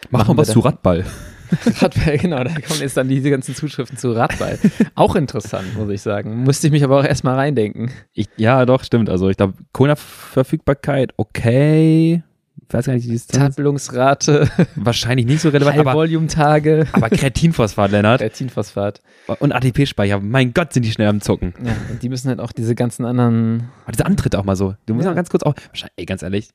[0.09, 0.59] Mach Machen mal was zu.
[0.59, 1.03] Radball.
[1.79, 4.57] Radball, genau, da kommen jetzt dann diese ganzen Zuschriften zu Radball.
[4.93, 6.43] Auch interessant, muss ich sagen.
[6.43, 7.91] Musste ich mich aber auch erstmal reindenken.
[8.13, 9.09] Ich, ja, doch, stimmt.
[9.09, 12.23] Also ich glaube, Kohlenverfügbarkeit, okay.
[12.67, 13.55] Ich weiß gar nicht, die Distanz.
[13.55, 18.21] Tappelungsrate, Wahrscheinlich nicht so relevant, aber, High-Volume-Tage, aber Kreatinphosphat, Lennart.
[18.21, 19.01] Kreatinphosphat.
[19.39, 20.19] Und ATP-Speicher.
[20.19, 21.53] Mein Gott, sind die schnell am Zucken.
[21.63, 23.69] Ja, und die müssen halt auch diese ganzen anderen.
[23.83, 24.75] Aber diese Antritte auch mal so.
[24.87, 25.11] Du musst Ja.
[25.11, 25.53] mal ganz kurz auch.
[25.69, 26.49] Wahrscheinlich, ey, ganz ehrlich,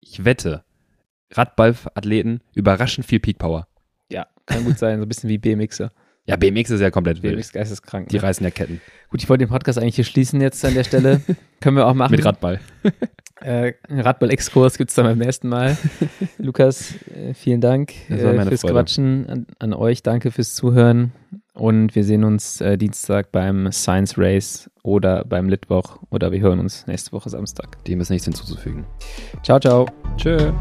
[0.00, 0.64] ich wette,
[1.32, 3.66] Radballathleten überraschend viel Peak Power.
[4.10, 5.90] Ja, kann gut sein, so ein bisschen wie BMXer.
[6.26, 7.34] Ja, BMX ist ja komplett wild.
[7.34, 8.08] BMX geisteskrank.
[8.08, 8.22] Die Ne?
[8.22, 8.80] reißen ja Ketten.
[9.10, 11.20] Gut, ich wollte den Podcast eigentlich hier schließen jetzt an der Stelle.
[11.60, 12.12] Können wir auch machen.
[12.12, 12.60] Mit Radball.
[13.42, 15.76] Äh, Radball-Exkurs gibt es dann beim nächsten Mal.
[16.38, 18.74] Lukas, äh, vielen Dank äh, fürs Freude.
[18.74, 19.26] Quatschen.
[19.28, 21.12] An, an euch danke fürs Zuhören.
[21.54, 26.60] Und wir sehen uns äh, Dienstag beim Science Race oder beim Litwoch oder wir hören
[26.60, 27.84] uns nächste Woche Samstag.
[27.84, 28.86] Dem ist nichts hinzuzufügen.
[29.42, 29.86] Ciao, ciao.
[30.16, 30.52] Tschö.